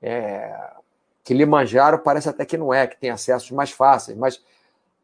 É... 0.00 0.70
Kilimanjaro 1.24 1.98
parece 1.98 2.28
até 2.28 2.44
que 2.44 2.56
não 2.56 2.72
é, 2.72 2.86
que 2.86 2.96
tem 2.96 3.10
acessos 3.10 3.50
mais 3.50 3.70
fáceis, 3.70 4.16
mas 4.16 4.42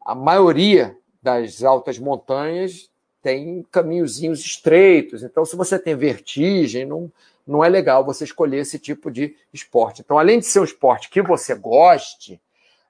a 0.01 0.15
maioria 0.15 0.97
das 1.21 1.63
altas 1.63 1.99
montanhas 1.99 2.89
tem 3.27 3.61
caminhozinhos 3.69 4.39
estreitos. 4.39 5.21
Então, 5.21 5.43
se 5.43 5.53
você 5.57 5.77
tem 5.77 5.97
vertigem, 5.97 6.85
não, 6.85 7.11
não 7.45 7.61
é 7.61 7.67
legal 7.67 8.05
você 8.05 8.23
escolher 8.23 8.59
esse 8.59 8.79
tipo 8.79 9.11
de 9.11 9.35
esporte. 9.51 9.99
Então, 9.99 10.17
além 10.17 10.39
de 10.39 10.45
ser 10.45 10.61
um 10.61 10.63
esporte 10.63 11.09
que 11.09 11.21
você 11.21 11.53
goste, 11.53 12.39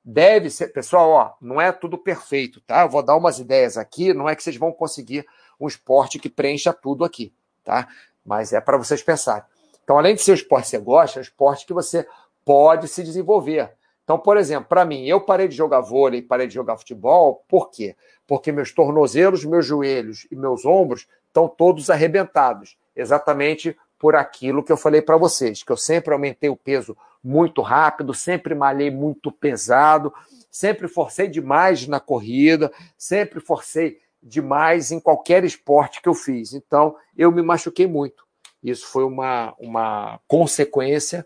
deve 0.06 0.52
ser. 0.52 0.68
Pessoal, 0.68 1.10
ó, 1.10 1.34
não 1.42 1.60
é 1.60 1.72
tudo 1.72 1.98
perfeito, 1.98 2.62
tá? 2.62 2.84
Eu 2.84 2.90
vou 2.90 3.02
dar 3.02 3.16
umas 3.16 3.40
ideias 3.40 3.78
aqui, 3.78 4.14
não 4.14 4.30
é 4.30 4.36
que 4.36 4.44
vocês 4.44 4.58
vão 4.58 4.72
conseguir 4.72 5.26
um 5.60 5.68
esporte 5.68 6.20
que 6.20 6.30
preencha 6.30 6.72
tudo 6.72 7.04
aqui, 7.04 7.34
tá? 7.64 7.88
Mas 8.24 8.54
é 8.54 8.62
para 8.62 8.78
vocês 8.78 9.02
pensarem. 9.02 9.44
Então, 9.84 9.98
além 9.98 10.14
de 10.14 10.22
ser 10.22 10.34
um 10.34 10.36
esporte 10.36 10.66
que 10.66 10.70
você 10.70 10.78
gosta, 10.78 11.18
é 11.18 11.22
um 11.22 11.24
esporte 11.24 11.66
que 11.66 11.74
você 11.74 12.08
pode 12.46 12.88
se 12.88 13.02
desenvolver. 13.04 13.72
Então, 14.08 14.18
por 14.18 14.38
exemplo, 14.38 14.70
para 14.70 14.86
mim, 14.86 15.06
eu 15.06 15.20
parei 15.20 15.50
de 15.50 15.56
jogar 15.58 15.82
vôlei, 15.82 16.22
parei 16.22 16.48
de 16.48 16.54
jogar 16.54 16.78
futebol, 16.78 17.44
por 17.46 17.70
quê? 17.70 17.94
Porque 18.26 18.54
meus 18.54 18.72
tornozelos, 18.72 19.44
meus 19.44 19.66
joelhos 19.66 20.26
e 20.32 20.36
meus 20.38 20.64
ombros 20.64 21.10
estão 21.28 21.46
todos 21.46 21.90
arrebentados, 21.90 22.78
exatamente 22.96 23.78
por 24.00 24.16
aquilo 24.16 24.64
que 24.64 24.72
eu 24.72 24.78
falei 24.78 25.02
para 25.02 25.18
vocês, 25.18 25.62
que 25.62 25.74
eu 25.74 25.76
sempre 25.76 26.14
aumentei 26.14 26.50
o 26.50 26.56
peso 26.56 26.96
muito 27.22 27.62
rápido, 27.62 28.14
sempre 28.14 28.56
malhei 28.56 28.90
muito 28.90 29.30
pesado, 29.30 30.14
sempre 30.50 30.88
forcei 30.88 31.28
demais 31.28 31.86
na 31.86 32.00
corrida, 32.00 32.72
sempre 32.98 33.42
forcei 33.42 34.00
demais 34.24 34.90
em 34.90 35.02
qualquer 35.02 35.44
esporte 35.44 36.02
que 36.02 36.08
eu 36.08 36.14
fiz. 36.14 36.54
Então, 36.54 36.96
eu 37.18 37.30
me 37.30 37.42
machuquei 37.42 37.88
muito. 37.88 38.26
Isso 38.64 38.88
foi 38.88 39.04
uma, 39.04 39.54
uma 39.60 40.18
consequência 40.30 41.26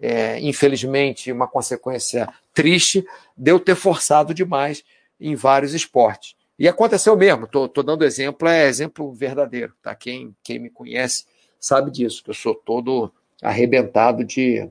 é, 0.00 0.40
infelizmente, 0.40 1.30
uma 1.30 1.46
consequência 1.46 2.28
triste 2.54 3.04
de 3.36 3.50
eu 3.50 3.60
ter 3.60 3.74
forçado 3.74 4.32
demais 4.32 4.82
em 5.20 5.34
vários 5.34 5.74
esportes. 5.74 6.34
E 6.58 6.68
aconteceu 6.68 7.16
mesmo, 7.16 7.44
estou 7.44 7.82
dando 7.82 8.04
exemplo, 8.04 8.48
é 8.48 8.66
exemplo 8.66 9.12
verdadeiro. 9.12 9.72
Tá? 9.82 9.94
Quem, 9.94 10.34
quem 10.42 10.58
me 10.58 10.70
conhece 10.70 11.24
sabe 11.58 11.90
disso, 11.90 12.24
que 12.24 12.30
eu 12.30 12.34
sou 12.34 12.54
todo 12.54 13.12
arrebentado 13.42 14.24
de, 14.24 14.68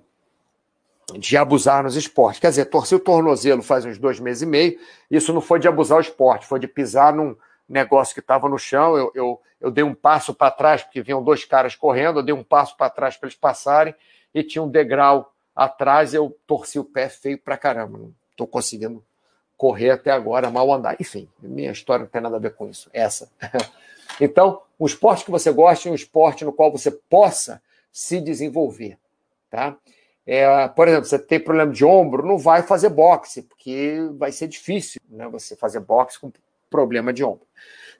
de 1.17 1.38
abusar 1.38 1.84
nos 1.84 1.95
esportes. 1.95 2.39
Quer 2.39 2.49
dizer, 2.49 2.65
torci 2.65 2.95
o 2.95 2.99
tornozelo 2.99 3.61
faz 3.61 3.86
uns 3.86 3.97
dois 3.97 4.19
meses 4.19 4.41
e 4.41 4.45
meio, 4.45 4.80
isso 5.09 5.34
não 5.34 5.41
foi 5.41 5.59
de 5.59 5.67
abusar 5.67 5.97
o 5.97 6.01
esporte, 6.01 6.45
foi 6.45 6.59
de 6.59 6.67
pisar 6.67 7.13
num 7.13 7.36
negócio 7.67 8.13
que 8.13 8.19
estava 8.19 8.49
no 8.49 8.57
chão, 8.57 8.97
eu, 8.97 9.11
eu, 9.13 9.41
eu 9.61 9.71
dei 9.71 9.84
um 9.84 9.93
passo 9.93 10.34
para 10.34 10.51
trás, 10.51 10.84
porque 10.84 11.01
vinham 11.01 11.23
dois 11.23 11.45
caras 11.45 11.75
correndo, 11.75 12.19
eu 12.19 12.23
dei 12.23 12.34
um 12.34 12.43
passo 12.43 12.75
para 12.75 12.89
trás 12.89 13.15
para 13.15 13.27
eles 13.27 13.38
passarem, 13.38 13.93
e 14.34 14.43
tinha 14.43 14.63
um 14.63 14.69
degrau 14.69 15.34
atrás, 15.55 16.13
eu 16.13 16.38
torci 16.47 16.80
o 16.80 16.84
pé 16.84 17.09
feio 17.09 17.38
pra 17.38 17.57
caramba. 17.57 17.97
Não 17.97 18.13
estou 18.32 18.47
conseguindo 18.47 19.03
correr 19.57 19.91
até 19.91 20.11
agora, 20.11 20.49
mal 20.49 20.71
andar. 20.71 20.95
Enfim, 20.99 21.27
minha 21.41 21.71
história 21.71 22.03
não 22.03 22.09
tem 22.09 22.21
nada 22.21 22.38
a 22.38 22.39
ver 22.39 22.55
com 22.55 22.69
isso. 22.69 22.89
Essa. 22.93 23.30
Então, 24.19 24.63
um 24.77 24.86
esporte 24.86 25.23
que 25.23 25.32
você 25.32 25.51
goste 25.51 25.88
é 25.88 25.91
um 25.91 25.95
esporte 25.95 26.43
no 26.43 26.51
qual 26.51 26.71
você 26.71 26.91
possa 26.91 27.61
se 27.91 28.19
desenvolver. 28.19 28.97
Tá? 29.49 29.77
É, 30.25 30.67
por 30.67 30.88
exemplo, 30.88 31.05
você 31.05 31.19
tem 31.19 31.39
problema 31.39 31.71
de 31.71 31.86
ombro, 31.86 32.25
não 32.25 32.38
vai 32.38 32.63
fazer 32.63 32.89
boxe, 32.89 33.43
porque 33.43 33.97
vai 34.17 34.32
ser 34.32 34.47
difícil 34.47 34.99
né, 35.09 35.27
você 35.27 35.55
fazer 35.55 35.80
boxe 35.80 36.19
com 36.19 36.32
problema 36.69 37.11
de 37.11 37.23
ombro. 37.23 37.47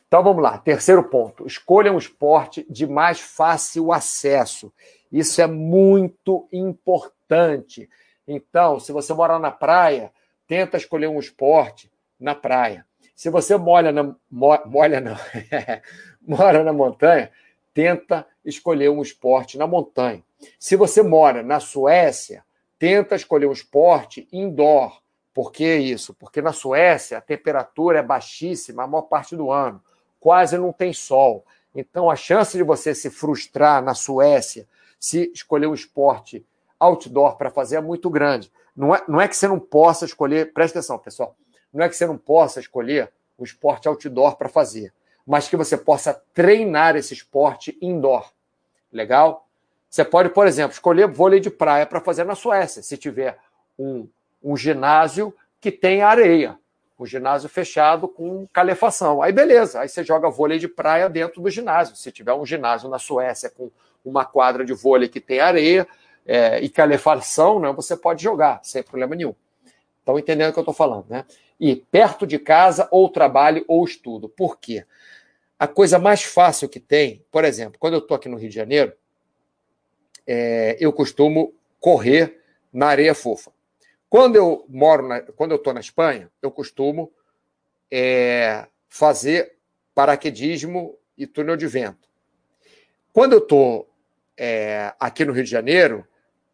Então 0.07 0.23
vamos 0.23 0.41
lá, 0.41 0.57
terceiro 0.57 1.03
ponto: 1.03 1.45
escolha 1.47 1.91
um 1.93 1.97
esporte 1.97 2.65
de 2.69 2.86
mais 2.88 3.19
fácil 3.19 3.91
acesso. 3.91 4.71
Isso 5.12 5.41
é 5.41 5.47
muito 5.47 6.47
importante. 6.51 7.89
Então, 8.28 8.80
se 8.80 8.91
você 8.91 9.14
mora 9.14 9.39
na 9.39 9.51
praia, 9.51 10.12
tenta 10.47 10.78
escolher 10.78 11.07
um 11.07 11.20
esporte 11.20 11.91
na 12.20 12.36
praia. 12.36 12.86
Se 13.16 13.30
você 13.30 13.57
molha 13.57 13.91
na, 13.91 14.16
molha 14.32 15.01
não, 15.01 15.16
mora 16.22 16.64
na 16.64 16.72
montanha, 16.72 17.32
tenta 17.74 18.26
escolher 18.45 18.89
um 18.89 19.01
esporte 19.01 19.57
na 19.57 19.68
montanha. 19.68 20.24
Se 20.57 20.76
você 20.76 21.01
mora 21.01 21.43
na 21.43 21.60
Suécia, 21.60 22.43
tenta 22.78 23.16
escolher 23.16 23.47
um 23.47 23.51
esporte 23.51 24.28
indoor. 24.32 25.01
Por 25.34 25.51
que 25.51 25.76
isso? 25.76 26.14
Porque 26.14 26.41
na 26.41 26.53
Suécia 26.53 27.18
a 27.18 27.22
temperatura 27.22 27.99
é 27.99 28.03
baixíssima 28.03 28.84
a 28.84 28.88
maior 28.88 29.03
parte 29.03 29.36
do 29.36 29.51
ano, 29.51 29.82
quase 30.20 30.57
não 30.57 30.72
tem 30.72 30.93
sol. 30.93 31.45
Então 31.76 32.10
a 32.10 32.16
chance 32.16 32.57
de 32.57 32.64
você 32.64 32.95
se 32.95 33.10
frustrar 33.10 33.84
na 33.84 33.93
Suécia 33.93 34.68
se 34.99 35.31
escolher 35.33 35.67
um 35.67 35.73
esporte 35.73 36.45
outdoor 36.79 37.37
para 37.37 37.49
fazer 37.49 37.77
é 37.77 37.81
muito 37.81 38.09
grande. 38.09 38.51
Não 38.75 38.93
é, 38.95 39.03
não 39.07 39.19
é 39.19 39.27
que 39.27 39.35
você 39.35 39.47
não 39.47 39.59
possa 39.59 40.05
escolher, 40.05 40.53
presta 40.53 40.79
atenção, 40.79 40.97
pessoal, 40.97 41.35
não 41.73 41.83
é 41.83 41.89
que 41.89 41.95
você 41.95 42.05
não 42.05 42.17
possa 42.17 42.59
escolher 42.59 43.11
o 43.37 43.43
esporte 43.43 43.87
outdoor 43.87 44.35
para 44.35 44.49
fazer, 44.49 44.93
mas 45.25 45.47
que 45.47 45.55
você 45.55 45.77
possa 45.77 46.13
treinar 46.33 46.95
esse 46.95 47.13
esporte 47.13 47.77
indoor. 47.81 48.31
Legal? 48.91 49.47
Você 49.89 50.03
pode, 50.03 50.29
por 50.29 50.47
exemplo, 50.47 50.73
escolher 50.73 51.07
vôlei 51.07 51.39
de 51.39 51.49
praia 51.49 51.85
para 51.85 52.01
fazer 52.01 52.23
na 52.23 52.35
Suécia, 52.35 52.83
se 52.83 52.97
tiver 52.97 53.37
um, 53.77 54.07
um 54.43 54.55
ginásio 54.55 55.33
que 55.59 55.71
tem 55.71 56.01
areia, 56.01 56.57
um 56.97 57.05
ginásio 57.05 57.49
fechado 57.49 58.07
com 58.07 58.47
calefação. 58.51 59.21
Aí 59.21 59.31
beleza, 59.31 59.81
aí 59.81 59.89
você 59.89 60.03
joga 60.03 60.29
vôlei 60.29 60.59
de 60.59 60.67
praia 60.67 61.09
dentro 61.09 61.41
do 61.41 61.49
ginásio. 61.49 61.95
Se 61.95 62.11
tiver 62.11 62.33
um 62.33 62.45
ginásio 62.45 62.89
na 62.89 62.99
Suécia 62.99 63.49
com 63.49 63.71
uma 64.03 64.25
quadra 64.25 64.65
de 64.65 64.73
vôlei 64.73 65.09
que 65.09 65.19
tem 65.19 65.39
areia 65.39 65.87
é, 66.25 66.59
e 66.59 66.69
calefação, 66.69 67.59
né, 67.59 67.71
você 67.73 67.97
pode 67.97 68.23
jogar 68.23 68.59
sem 68.63 68.83
problema 68.83 69.15
nenhum. 69.15 69.35
Estão 69.99 70.17
entendendo 70.17 70.49
o 70.49 70.53
que 70.53 70.59
eu 70.59 70.63
estou 70.63 70.73
falando, 70.73 71.05
né? 71.09 71.25
E 71.59 71.75
perto 71.75 72.25
de 72.25 72.39
casa, 72.39 72.87
ou 72.89 73.09
trabalho, 73.09 73.65
ou 73.67 73.83
estudo. 73.83 74.29
Por 74.29 74.57
quê? 74.57 74.85
A 75.57 75.67
coisa 75.67 75.99
mais 75.99 76.23
fácil 76.23 76.69
que 76.69 76.79
tem, 76.79 77.23
por 77.31 77.43
exemplo, 77.43 77.77
quando 77.79 77.95
eu 77.95 77.99
estou 77.99 78.15
aqui 78.15 78.29
no 78.29 78.37
Rio 78.37 78.49
de 78.49 78.55
Janeiro, 78.55 78.93
é, 80.25 80.77
eu 80.79 80.93
costumo 80.93 81.53
correr 81.79 82.39
na 82.71 82.87
areia 82.87 83.13
fofa. 83.13 83.51
Quando 84.09 84.35
eu 84.35 84.65
moro, 84.69 85.07
na, 85.07 85.21
quando 85.21 85.51
eu 85.51 85.57
estou 85.57 85.73
na 85.73 85.79
Espanha, 85.79 86.31
eu 86.41 86.49
costumo 86.49 87.11
é, 87.91 88.67
fazer 88.87 89.55
paraquedismo 89.93 90.97
e 91.17 91.27
túnel 91.27 91.57
de 91.57 91.67
vento. 91.67 92.07
Quando 93.11 93.33
eu 93.33 93.39
estou 93.39 93.88
é, 94.39 94.93
aqui 94.97 95.25
no 95.25 95.33
Rio 95.33 95.43
de 95.43 95.49
Janeiro, 95.49 96.07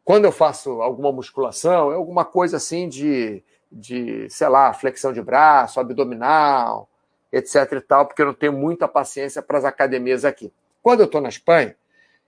quando 0.03 0.25
eu 0.25 0.31
faço 0.31 0.81
alguma 0.81 1.11
musculação, 1.11 1.91
é 1.91 1.95
alguma 1.95 2.25
coisa 2.25 2.57
assim 2.57 2.89
de, 2.89 3.43
de, 3.71 4.27
sei 4.29 4.47
lá, 4.47 4.73
flexão 4.73 5.13
de 5.13 5.21
braço, 5.21 5.79
abdominal, 5.79 6.89
etc 7.31 7.71
e 7.73 7.81
tal, 7.81 8.07
porque 8.07 8.23
eu 8.23 8.27
não 8.27 8.33
tenho 8.33 8.53
muita 8.53 8.87
paciência 8.87 9.41
para 9.41 9.59
as 9.59 9.65
academias 9.65 10.25
aqui. 10.25 10.51
Quando 10.81 11.01
eu 11.01 11.05
estou 11.05 11.21
na 11.21 11.29
Espanha, 11.29 11.75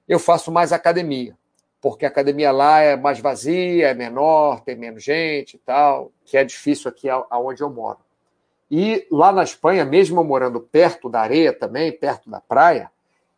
eu 0.07 0.19
faço 0.19 0.51
mais 0.51 0.71
academia, 0.71 1.35
porque 1.81 2.05
a 2.05 2.09
academia 2.09 2.51
lá 2.51 2.79
é 2.81 2.95
mais 2.95 3.19
vazia, 3.19 3.89
é 3.89 3.93
menor, 3.93 4.61
tem 4.61 4.75
menos 4.75 5.03
gente 5.03 5.55
e 5.55 5.59
tal, 5.59 6.11
que 6.23 6.37
é 6.37 6.43
difícil 6.43 6.89
aqui 6.89 7.09
aonde 7.09 7.61
eu 7.61 7.69
moro. 7.69 7.99
E 8.69 9.07
lá 9.09 9.31
na 9.31 9.43
Espanha, 9.43 9.85
mesmo 9.85 10.19
eu 10.19 10.23
morando 10.23 10.59
perto 10.59 11.09
da 11.09 11.21
areia 11.21 11.53
também, 11.53 11.91
perto 11.91 12.29
da 12.29 12.41
praia, 12.41 12.91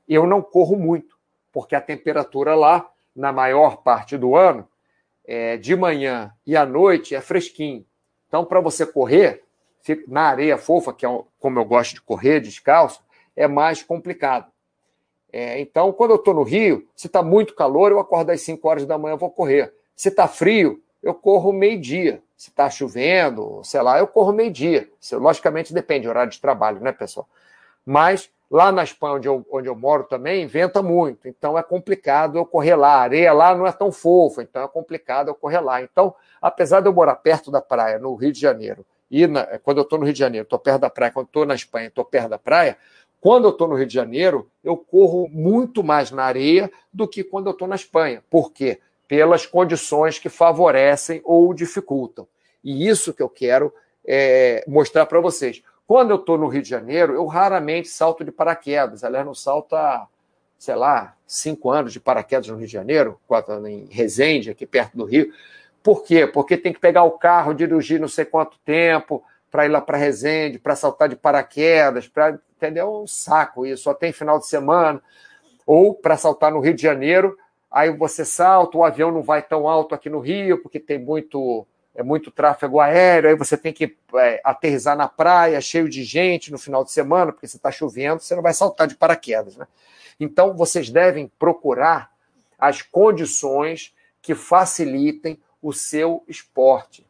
eu 0.07 0.26
não 0.26 0.41
corro 0.41 0.76
muito, 0.76 1.18
porque 1.52 1.76
a 1.76 1.82
temperatura 1.82 2.56
lá, 2.56 2.89
na 3.16 3.32
maior 3.32 3.78
parte 3.78 4.18
do 4.18 4.36
ano, 4.36 4.68
é, 5.26 5.58
de 5.58 5.76
manhã 5.76 6.34
e 6.45 6.56
à 6.56 6.66
noite 6.66 7.16
é 7.16 7.22
fresquinho. 7.22 7.86
Então, 8.28 8.45
para 8.45 8.60
você 8.60 8.86
correr 8.86 9.43
na 10.08 10.24
areia 10.24 10.58
fofa, 10.58 10.93
que 10.93 11.06
é 11.06 11.10
como 11.39 11.60
eu 11.60 11.66
gosto 11.66 11.95
de 11.95 12.02
correr 12.02 12.39
descalço, 12.39 13.02
é 13.36 13.47
mais 13.47 13.82
complicado. 13.82 14.52
É, 15.32 15.60
então, 15.60 15.91
quando 15.91 16.12
eu 16.12 16.18
estou 16.18 16.34
no 16.34 16.43
Rio, 16.43 16.88
se 16.95 17.08
está 17.08 17.22
muito 17.22 17.54
calor, 17.54 17.91
eu 17.91 18.00
acordo 18.00 18.32
às 18.32 18.41
5 18.41 18.68
horas 18.68 18.86
da 18.86 18.97
manhã, 18.97 19.16
vou 19.16 19.30
correr. 19.30 19.74
Se 19.95 20.10
está 20.10 20.28
frio, 20.28 20.82
eu 21.02 21.14
corro 21.14 21.54
meio-dia. 21.54 22.22
Se 22.36 22.50
está 22.50 22.70
chovendo, 22.70 23.62
sei 23.64 23.82
lá, 23.82 24.00
eu 24.00 24.08
corro 24.08 24.32
meio-dia. 24.32 24.89
Logicamente 25.14 25.74
depende 25.74 26.06
do 26.06 26.10
horário 26.10 26.32
de 26.32 26.39
trabalho, 26.39 26.80
né, 26.80 26.91
pessoal? 26.91 27.28
Mas 27.86 28.32
lá 28.50 28.72
na 28.72 28.84
Espanha, 28.84 29.16
onde 29.16 29.28
eu, 29.28 29.45
onde 29.52 29.68
eu 29.68 29.76
moro 29.76 30.04
também, 30.06 30.47
venta 30.47 30.82
muito. 30.82 31.28
Então 31.28 31.58
é 31.58 31.64
complicado 31.64 32.38
eu 32.38 32.45
correr 32.45 32.76
lá. 32.76 32.95
A 32.95 33.02
areia 33.02 33.32
lá 33.32 33.54
não 33.54 33.68
é 33.68 33.72
tão 33.72 33.91
fofa, 33.91 34.41
então 34.41 34.64
é 34.64 34.68
complicado 34.68 35.28
eu 35.28 35.36
correr 35.36 35.60
lá. 35.60 35.82
Então, 35.82 36.16
apesar 36.41 36.82
de 36.82 36.88
eu 36.88 36.93
morar 36.93 37.16
perto 37.16 37.52
da 37.52 37.62
praia, 37.62 38.00
no 38.00 38.16
Rio 38.16 38.32
de 38.32 38.39
Janeiro, 38.39 38.86
e 39.12 39.28
na, 39.28 39.45
quando 39.60 39.78
eu 39.78 39.84
estou 39.84 40.00
no 40.00 40.06
Rio 40.06 40.14
de 40.14 40.20
Janeiro, 40.20 40.43
estou 40.43 40.60
perto 40.60 40.82
da 40.82 40.89
praia, 40.89 41.12
quando 41.12 41.28
estou 41.28 41.45
na 41.45 41.56
Espanha, 41.56 41.88
estou 41.88 42.06
perto 42.06 42.30
da 42.30 42.39
praia, 42.39 42.78
quando 43.22 43.45
eu 43.45 43.52
estou 43.52 43.68
no 43.68 43.76
Rio 43.76 43.86
de 43.86 43.93
Janeiro, 43.93 44.50
eu 44.64 44.78
corro 44.78 45.28
muito 45.30 45.84
mais 45.84 46.10
na 46.10 46.24
areia 46.24 46.72
do 46.91 47.08
que 47.08 47.24
quando 47.24 47.47
eu 47.47 47.52
estou 47.52 47.68
na 47.68 47.76
Espanha. 47.76 48.24
Por 48.30 48.52
quê? 48.52 48.80
Pelas 49.08 49.45
condições 49.45 50.20
que 50.20 50.30
favorecem 50.30 51.22
ou 51.26 51.54
dificultam. 51.54 52.28
E 52.64 52.88
isso 52.88 53.14
que 53.14 53.22
eu 53.22 53.30
quero 53.30 53.74
é, 54.06 54.64
mostrar 54.68 55.06
para 55.06 55.20
vocês. 55.20 55.62
Quando 55.90 56.12
eu 56.12 56.18
estou 56.18 56.38
no 56.38 56.48
Rio 56.48 56.62
de 56.62 56.70
Janeiro, 56.70 57.16
eu 57.16 57.26
raramente 57.26 57.88
salto 57.88 58.24
de 58.24 58.32
paraquedas. 58.32 59.04
Aliás, 59.04 59.26
não 59.26 59.34
salto 59.34 59.76
há, 59.76 60.08
sei 60.56 60.76
lá, 60.76 61.16
cinco 61.26 61.72
anos 61.72 61.92
de 61.92 62.00
paraquedas 62.00 62.48
no 62.48 62.58
Rio 62.58 62.68
de 62.68 62.74
Janeiro, 62.74 63.20
quatro 63.28 63.66
em 63.66 63.88
Resende, 63.88 64.52
aqui 64.52 64.68
perto 64.68 64.96
do 64.96 65.04
Rio. 65.04 65.34
Por 65.82 66.04
quê? 66.04 66.28
Porque 66.28 66.56
tem 66.58 66.72
que 66.72 66.80
pegar 66.80 67.06
o 67.06 67.14
carro, 67.14 67.56
dirigir 67.56 68.00
não 68.00 68.08
sei 68.08 68.24
quanto 68.24 68.60
tempo 68.60 69.24
para 69.50 69.66
ir 69.66 69.70
lá 69.70 69.82
para 69.82 69.98
Resende, 69.98 70.60
para 70.60 70.76
saltar 70.76 71.10
de 71.10 71.16
paraquedas, 71.16 72.08
para 72.08 72.38
entendeu? 72.56 72.86
É 72.86 72.90
um 73.02 73.08
saco 73.08 73.66
isso, 73.66 73.82
só 73.82 73.94
tem 73.96 74.14
final 74.14 74.38
de 74.38 74.46
semana. 74.46 75.02
Ou 75.66 75.96
para 75.96 76.18
saltar 76.18 76.52
no 76.52 76.60
Rio 76.60 76.76
de 76.76 76.84
Janeiro, 76.84 77.36
aí 77.72 77.90
você 77.90 78.24
salta, 78.24 78.78
o 78.78 78.84
avião 78.84 79.12
não 79.12 79.24
vai 79.24 79.42
tão 79.42 79.68
alto 79.68 79.96
aqui 79.96 80.08
no 80.08 80.20
Rio, 80.20 80.62
porque 80.62 80.80
tem 80.80 81.00
muito 81.00 81.66
é 81.96 82.04
muito 82.04 82.32
tráfego 82.32 82.80
aéreo, 82.80 83.30
aí 83.30 83.36
você 83.36 83.58
tem 83.58 83.74
que 83.74 83.98
é, 84.16 84.42
aterrizar 84.44 84.96
na 84.96 85.08
praia, 85.08 85.60
cheio 85.60 85.90
de 85.90 86.04
gente 86.04 86.52
no 86.52 86.58
final 86.58 86.84
de 86.84 86.92
semana, 86.92 87.32
porque 87.32 87.46
está 87.46 87.72
chovendo, 87.72 88.22
você 88.22 88.36
não 88.36 88.44
vai 88.44 88.54
saltar 88.54 88.88
de 88.88 88.96
paraquedas. 88.96 89.58
Né? 89.58 89.68
Então, 90.20 90.56
vocês 90.56 90.90
devem 90.90 91.32
procurar 91.40 92.12
as 92.58 92.82
condições 92.82 93.94
que 94.22 94.36
facilitem 94.36 95.40
o 95.62 95.74
seu 95.74 96.24
esporte. 96.28 97.06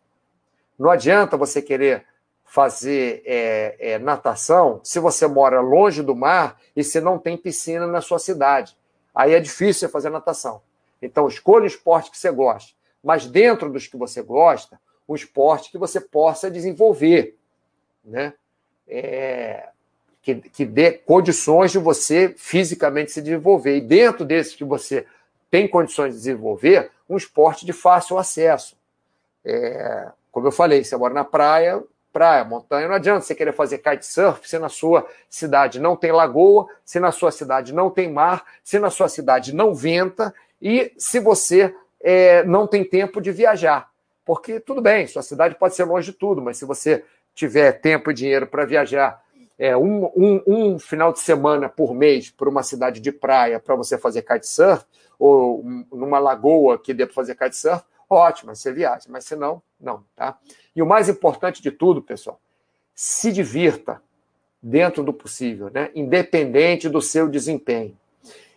Não 0.78 0.90
adianta 0.90 1.38
você 1.38 1.62
querer 1.62 2.06
fazer 2.46 3.22
é, 3.26 3.76
é, 3.80 4.00
natação 4.00 4.82
se 4.84 5.00
você 5.00 5.28
mora 5.28 5.62
longe 5.62 6.02
do 6.02 6.16
mar 6.16 6.60
e 6.76 6.84
se 6.84 7.00
não 7.00 7.20
tem 7.20 7.38
piscina 7.38 7.86
na 7.86 8.02
sua 8.02 8.18
cidade. 8.18 8.76
Aí 9.14 9.34
é 9.34 9.40
difícil 9.40 9.82
você 9.82 9.90
fazer 9.90 10.10
natação. 10.10 10.62
Então, 11.02 11.28
escolha 11.28 11.64
o 11.64 11.68
esporte 11.68 12.10
que 12.10 12.18
você 12.18 12.32
gosta. 12.32 12.79
Mas 13.04 13.26
dentro 13.26 13.72
dos 13.72 13.88
que 13.88 13.98
você 13.98 14.22
gosta, 14.22 14.80
um 15.08 15.16
esporte 15.16 15.72
que 15.72 15.78
você 15.78 16.00
possa 16.00 16.52
desenvolver. 16.52 17.38
Né? 18.04 18.34
É, 18.88 19.70
que, 20.22 20.36
que 20.36 20.66
dê 20.66 20.92
condições 20.92 21.72
de 21.72 21.80
você 21.80 22.34
fisicamente 22.38 23.12
se 23.12 23.22
desenvolver. 23.22 23.78
E 23.78 23.82
dentro 23.82 24.26
desses 24.26 24.56
que 24.56 24.64
você 24.64 25.06
tem 25.50 25.68
condições 25.68 26.14
de 26.14 26.20
desenvolver, 26.20 26.92
um 27.10 27.18
esporte 27.18 27.66
de 27.66 27.74
fácil 27.74 28.18
acesso. 28.18 28.78
É, 29.44 30.10
como 30.32 30.48
eu 30.48 30.52
falei, 30.52 30.84
você 30.84 30.96
mora 30.96 31.14
na 31.14 31.24
praia, 31.24 31.82
praia, 32.12 32.44
montanha, 32.44 32.88
não 32.88 32.96
adianta 32.96 33.22
você 33.22 33.34
querer 33.34 33.54
fazer 33.54 33.80
kitesurf 33.80 34.48
se 34.48 34.60
na 34.60 34.70
sua 34.70 35.08
cidade 35.30 35.80
não 35.80 35.96
tem 35.96 36.12
lagoa, 36.12 36.68
se 36.84 37.00
na 37.00 37.12
sua 37.12 37.32
cidade 37.32 37.74
não 37.74 37.90
tem 37.90 38.12
mar, 38.12 38.44
se 38.64 38.80
na 38.80 38.90
sua 38.90 39.08
cidade 39.10 39.54
não 39.54 39.74
venta 39.74 40.34
e 40.62 40.92
se 40.98 41.20
você 41.20 41.74
é, 42.02 42.44
não 42.44 42.68
tem 42.68 42.84
tempo 42.84 43.22
de 43.22 43.32
viajar. 43.32 43.90
Porque 44.26 44.60
tudo 44.60 44.82
bem, 44.82 45.08
sua 45.08 45.22
cidade 45.22 45.56
pode 45.56 45.76
ser 45.76 45.86
longe 45.86 46.12
de 46.12 46.18
tudo, 46.18 46.42
mas 46.42 46.58
se 46.58 46.66
você 46.66 47.04
tiver 47.34 47.74
tempo 47.74 48.12
e 48.12 48.14
dinheiro 48.14 48.48
para 48.48 48.66
viajar 48.66 49.24
é, 49.58 49.76
um, 49.76 50.06
um, 50.16 50.44
um, 50.46 50.80
final 50.80 51.12
de 51.12 51.20
semana 51.20 51.68
por 51.68 51.94
mês 51.94 52.30
para 52.30 52.50
uma 52.50 52.64
cidade 52.64 53.00
de 53.00 53.12
praia 53.12 53.60
para 53.60 53.76
você 53.76 53.98
fazer 53.98 54.22
kitesurf, 54.22 54.86
ou 55.18 55.64
numa 55.92 56.20
lagoa 56.20 56.78
que 56.78 56.94
dê 56.94 57.06
para 57.06 57.16
fazer 57.16 57.36
kitesurf, 57.36 57.84
ótimo, 58.10 58.56
você 58.56 58.72
viaja, 58.72 59.06
mas 59.10 59.26
se 59.26 59.36
não, 59.36 59.62
não, 59.80 60.04
tá? 60.16 60.38
E 60.76 60.82
o 60.82 60.86
mais 60.86 61.10
importante 61.10 61.62
de 61.62 61.72
tudo, 61.72 62.02
pessoal, 62.02 62.40
se 62.96 63.32
divirta 63.32 64.02
dentro 64.62 65.04
do 65.04 65.14
possível, 65.14 65.70
né? 65.74 65.90
independente 65.96 66.90
do 66.90 67.02
seu 67.02 67.30
desempenho. 67.30 67.98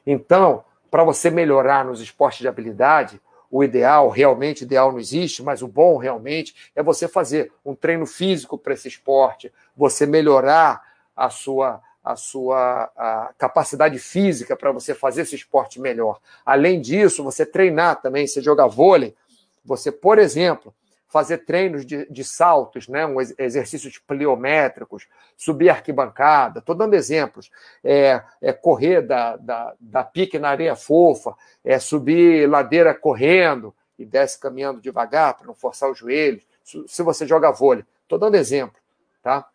Então, 0.07 0.65
para 0.91 1.05
você 1.05 1.31
melhorar 1.31 1.85
nos 1.85 2.01
esportes 2.01 2.41
de 2.41 2.49
habilidade, 2.49 3.21
o 3.53 3.63
ideal, 3.63 4.09
realmente 4.09 4.65
ideal 4.65 4.91
não 4.91 4.99
existe, 4.99 5.43
mas 5.43 5.61
o 5.61 5.69
bom 5.69 5.99
realmente 5.99 6.57
é 6.75 6.83
você 6.83 7.07
fazer 7.07 7.53
um 7.63 7.75
treino 7.75 8.07
físico 8.07 8.57
para 8.57 8.73
esse 8.73 8.89
esporte, 8.89 9.53
você 9.77 10.07
melhorar 10.07 10.83
a 11.15 11.29
sua 11.29 11.83
a 12.03 12.17
sua 12.17 12.91
a 12.97 13.33
capacidade 13.39 13.97
física 13.99 14.57
para 14.57 14.73
você 14.73 14.95
fazer 14.95 15.23
esse 15.23 15.37
esporte 15.37 15.79
melhor. 15.79 16.19
Além 16.45 16.81
disso, 16.81 17.23
você 17.23 17.45
treinar 17.45 18.01
também, 18.01 18.27
você 18.27 18.41
jogar 18.41 18.67
vôlei, 18.67 19.15
você, 19.63 19.93
por 19.93 20.19
exemplo, 20.19 20.75
fazer 21.13 21.45
treinos 21.45 21.85
de, 21.85 22.11
de 22.11 22.25
saltos, 22.25 22.89
né? 22.89 23.05
um 23.05 23.21
exercícios 23.21 23.99
pliométricos, 23.99 25.07
subir 25.37 25.69
arquibancada, 25.69 26.61
estou 26.61 26.75
dando 26.75 26.95
exemplos. 26.95 27.51
É, 27.85 28.23
é 28.41 28.51
correr 28.51 29.03
da, 29.03 29.37
da, 29.37 29.75
da, 29.79 30.03
pique 30.03 30.39
na 30.39 30.49
areia 30.49 30.75
fofa, 30.75 31.37
é 31.63 31.79
subir 31.79 32.49
ladeira 32.49 32.95
correndo 32.95 33.75
e 33.99 34.07
desce 34.07 34.41
caminhando 34.41 34.81
devagar 34.81 35.35
para 35.35 35.47
não 35.47 35.55
forçar 35.55 35.91
os 35.91 35.99
joelhos. 35.99 36.47
Se 36.87 37.03
você 37.03 37.27
joga 37.27 37.53
vôlei, 37.53 37.85
estou 38.05 38.19
dando 38.19 38.37
exemplo, 38.37 38.81
tá? 39.23 39.47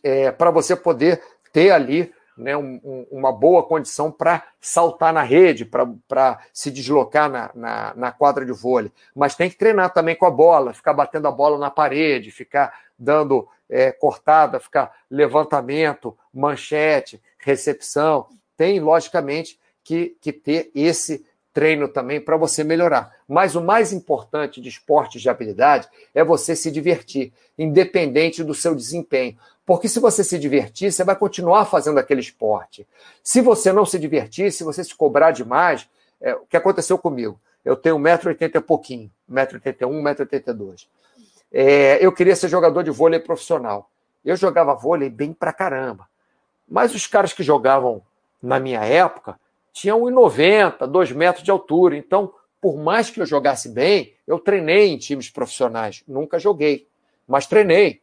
É, 0.00 0.30
para 0.30 0.52
você 0.52 0.76
poder 0.76 1.20
ter 1.52 1.72
ali 1.72 2.14
né, 2.36 2.56
um, 2.56 3.06
uma 3.10 3.32
boa 3.32 3.62
condição 3.62 4.10
para 4.10 4.42
saltar 4.60 5.12
na 5.12 5.22
rede, 5.22 5.64
para 5.64 6.40
se 6.52 6.70
deslocar 6.70 7.30
na, 7.30 7.50
na, 7.54 7.94
na, 7.94 8.12
quadra 8.12 8.44
de 8.44 8.52
vôlei. 8.52 8.92
Mas 9.14 9.34
tem 9.34 9.50
que 9.50 9.56
treinar 9.56 9.92
também 9.92 10.16
com 10.16 10.26
a 10.26 10.30
bola, 10.30 10.72
ficar 10.72 10.94
batendo 10.94 11.28
a 11.28 11.32
bola 11.32 11.58
na 11.58 11.70
parede, 11.70 12.30
ficar 12.30 12.72
dando 12.98 13.48
é, 13.68 13.90
cortada, 13.92 14.60
ficar 14.60 14.92
levantamento, 15.10 16.16
manchete, 16.32 17.20
recepção. 17.38 18.28
Tem, 18.56 18.80
logicamente, 18.80 19.58
que, 19.84 20.16
que 20.20 20.32
ter 20.32 20.70
esse 20.74 21.26
treino 21.52 21.88
também 21.88 22.20
para 22.20 22.36
você 22.36 22.64
melhorar. 22.64 23.14
Mas 23.28 23.54
o 23.54 23.60
mais 23.60 23.92
importante 23.92 24.60
de 24.60 24.68
esportes 24.68 25.20
de 25.20 25.28
habilidade 25.28 25.88
é 26.14 26.24
você 26.24 26.56
se 26.56 26.70
divertir, 26.70 27.32
independente 27.58 28.42
do 28.42 28.54
seu 28.54 28.74
desempenho. 28.74 29.36
Porque 29.64 29.88
se 29.88 30.00
você 30.00 30.24
se 30.24 30.38
divertir, 30.38 30.92
você 30.92 31.04
vai 31.04 31.14
continuar 31.14 31.66
fazendo 31.66 31.98
aquele 31.98 32.20
esporte. 32.20 32.86
Se 33.22 33.40
você 33.40 33.72
não 33.72 33.86
se 33.86 33.98
divertir, 33.98 34.50
se 34.50 34.64
você 34.64 34.82
se 34.82 34.94
cobrar 34.94 35.30
demais, 35.30 35.88
é, 36.20 36.34
o 36.34 36.46
que 36.46 36.56
aconteceu 36.56 36.98
comigo? 36.98 37.38
Eu 37.64 37.76
tenho 37.76 37.96
1,80m 37.96 38.56
e 38.56 38.60
pouquinho, 38.60 39.10
1,81m, 39.30 40.16
1,82m. 40.16 40.86
É, 41.52 42.04
eu 42.04 42.10
queria 42.10 42.34
ser 42.34 42.48
jogador 42.48 42.82
de 42.82 42.90
vôlei 42.90 43.20
profissional. 43.20 43.88
Eu 44.24 44.36
jogava 44.36 44.74
vôlei 44.74 45.10
bem 45.10 45.32
pra 45.32 45.52
caramba. 45.52 46.08
Mas 46.68 46.94
os 46.94 47.06
caras 47.06 47.32
que 47.32 47.42
jogavam 47.42 48.02
na 48.42 48.58
minha 48.58 48.80
época 48.84 49.38
tinham 49.72 50.00
1,90m, 50.00 50.86
2 50.86 51.12
metros 51.12 51.44
de 51.44 51.50
altura. 51.50 51.96
Então, 51.96 52.32
por 52.60 52.76
mais 52.76 53.10
que 53.10 53.20
eu 53.20 53.26
jogasse 53.26 53.68
bem, 53.68 54.14
eu 54.26 54.38
treinei 54.38 54.88
em 54.88 54.98
times 54.98 55.30
profissionais. 55.30 56.02
Nunca 56.06 56.38
joguei, 56.38 56.86
mas 57.26 57.46
treinei 57.46 58.02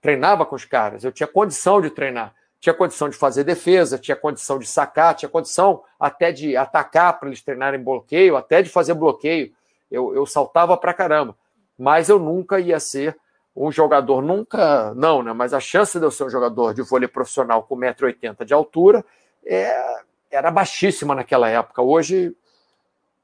treinava 0.00 0.46
com 0.46 0.56
os 0.56 0.64
caras, 0.64 1.04
eu 1.04 1.12
tinha 1.12 1.26
condição 1.26 1.80
de 1.80 1.90
treinar, 1.90 2.34
tinha 2.58 2.74
condição 2.74 3.08
de 3.08 3.16
fazer 3.16 3.44
defesa, 3.44 3.98
tinha 3.98 4.16
condição 4.16 4.58
de 4.58 4.66
sacar, 4.66 5.14
tinha 5.14 5.28
condição 5.28 5.82
até 5.98 6.32
de 6.32 6.56
atacar 6.56 7.18
para 7.18 7.28
eles 7.28 7.42
treinarem 7.42 7.82
bloqueio, 7.82 8.36
até 8.36 8.62
de 8.62 8.68
fazer 8.68 8.94
bloqueio. 8.94 9.52
Eu, 9.90 10.14
eu 10.14 10.26
saltava 10.26 10.76
para 10.76 10.94
caramba, 10.94 11.36
mas 11.78 12.08
eu 12.08 12.18
nunca 12.18 12.60
ia 12.60 12.78
ser 12.80 13.16
um 13.54 13.72
jogador, 13.72 14.22
nunca, 14.22 14.94
não, 14.94 15.22
né? 15.22 15.32
Mas 15.32 15.52
a 15.52 15.60
chance 15.60 15.98
de 15.98 16.04
eu 16.04 16.10
ser 16.10 16.24
um 16.24 16.30
jogador 16.30 16.72
de 16.72 16.82
vôlei 16.82 17.08
profissional 17.08 17.62
com 17.62 17.76
1,80m 17.76 18.44
de 18.44 18.54
altura 18.54 19.04
é, 19.44 20.02
era 20.30 20.50
baixíssima 20.50 21.14
naquela 21.14 21.48
época. 21.48 21.82
Hoje, 21.82 22.34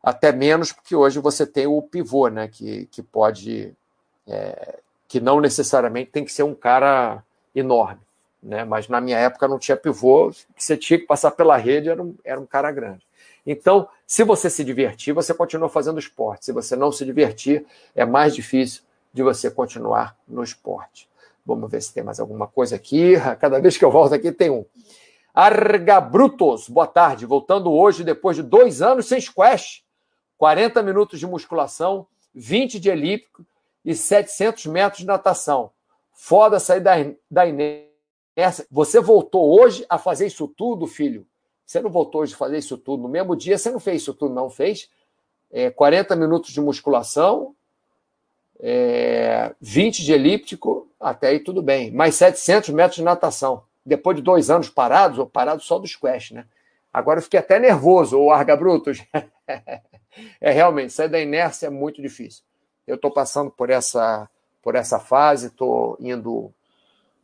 até 0.02 0.32
menos, 0.32 0.72
porque 0.72 0.94
hoje 0.94 1.18
você 1.18 1.46
tem 1.46 1.66
o 1.66 1.82
pivô, 1.82 2.28
né? 2.28 2.48
Que, 2.48 2.86
que 2.86 3.02
pode 3.02 3.74
é, 4.26 4.80
que 5.08 5.20
não 5.20 5.40
necessariamente 5.40 6.10
tem 6.10 6.24
que 6.24 6.32
ser 6.32 6.42
um 6.42 6.54
cara 6.54 7.22
enorme. 7.54 8.00
Né? 8.42 8.64
Mas 8.64 8.88
na 8.88 9.00
minha 9.00 9.18
época 9.18 9.48
não 9.48 9.58
tinha 9.58 9.76
pivô, 9.76 10.32
você 10.56 10.76
tinha 10.76 10.98
que 10.98 11.06
passar 11.06 11.30
pela 11.30 11.56
rede, 11.56 11.88
era 11.88 12.02
um, 12.02 12.14
era 12.24 12.40
um 12.40 12.46
cara 12.46 12.70
grande. 12.70 13.06
Então, 13.46 13.88
se 14.06 14.24
você 14.24 14.50
se 14.50 14.64
divertir, 14.64 15.12
você 15.12 15.32
continua 15.32 15.68
fazendo 15.68 15.98
esporte. 15.98 16.46
Se 16.46 16.52
você 16.52 16.74
não 16.74 16.90
se 16.90 17.04
divertir, 17.04 17.64
é 17.94 18.04
mais 18.04 18.34
difícil 18.34 18.82
de 19.12 19.22
você 19.22 19.50
continuar 19.50 20.16
no 20.26 20.42
esporte. 20.42 21.08
Vamos 21.44 21.70
ver 21.70 21.80
se 21.80 21.94
tem 21.94 22.02
mais 22.02 22.18
alguma 22.18 22.48
coisa 22.48 22.74
aqui. 22.74 23.14
Cada 23.38 23.60
vez 23.60 23.76
que 23.76 23.84
eu 23.84 23.90
volto 23.90 24.14
aqui 24.14 24.32
tem 24.32 24.50
um. 24.50 24.64
Argabrutos, 25.36 26.66
boa 26.66 26.86
tarde. 26.86 27.26
Voltando 27.26 27.70
hoje, 27.70 28.02
depois 28.02 28.38
de 28.38 28.42
dois 28.42 28.80
anos 28.80 29.04
sem 29.04 29.20
squash. 29.20 29.84
40 30.38 30.82
minutos 30.82 31.20
de 31.20 31.26
musculação, 31.26 32.06
20 32.34 32.80
de 32.80 32.88
elíptico 32.88 33.44
e 33.84 33.94
700 33.94 34.64
metros 34.64 35.00
de 35.00 35.06
natação. 35.06 35.70
Foda 36.14 36.58
sair 36.58 36.80
da, 36.80 36.92
da 37.30 37.46
inércia. 37.46 38.66
Você 38.70 38.98
voltou 38.98 39.60
hoje 39.60 39.84
a 39.90 39.98
fazer 39.98 40.26
isso 40.26 40.48
tudo, 40.48 40.86
filho? 40.86 41.26
Você 41.66 41.82
não 41.82 41.90
voltou 41.90 42.22
hoje 42.22 42.32
a 42.32 42.38
fazer 42.38 42.56
isso 42.56 42.78
tudo? 42.78 43.02
No 43.02 43.08
mesmo 43.10 43.36
dia, 43.36 43.58
você 43.58 43.70
não 43.70 43.78
fez 43.78 44.00
isso 44.00 44.14
tudo, 44.14 44.34
não 44.34 44.48
fez? 44.48 44.88
É, 45.52 45.68
40 45.68 46.16
minutos 46.16 46.50
de 46.50 46.62
musculação, 46.62 47.54
é, 48.58 49.54
20 49.60 50.02
de 50.02 50.14
elíptico, 50.14 50.88
até 50.98 51.28
aí 51.28 51.40
tudo 51.40 51.60
bem. 51.60 51.90
Mais 51.90 52.14
700 52.14 52.70
metros 52.70 52.96
de 52.96 53.02
natação. 53.02 53.66
Depois 53.86 54.16
de 54.16 54.22
dois 54.22 54.50
anos 54.50 54.68
parados, 54.68 55.18
ou 55.18 55.26
parado 55.26 55.62
só 55.62 55.78
do 55.78 55.86
squash, 55.86 56.32
né? 56.32 56.44
Agora 56.92 57.18
eu 57.18 57.22
fiquei 57.22 57.38
até 57.38 57.58
nervoso, 57.58 58.18
o 58.18 58.32
Arga 58.32 58.56
Brutos. 58.56 59.04
é 60.40 60.50
realmente, 60.50 60.92
sair 60.92 61.08
da 61.08 61.20
inércia 61.20 61.68
é 61.68 61.70
muito 61.70 62.02
difícil. 62.02 62.42
Eu 62.86 62.96
estou 62.96 63.10
passando 63.10 63.50
por 63.50 63.70
essa, 63.70 64.28
por 64.62 64.74
essa 64.74 64.98
fase, 64.98 65.46
estou 65.46 65.96
indo 66.00 66.52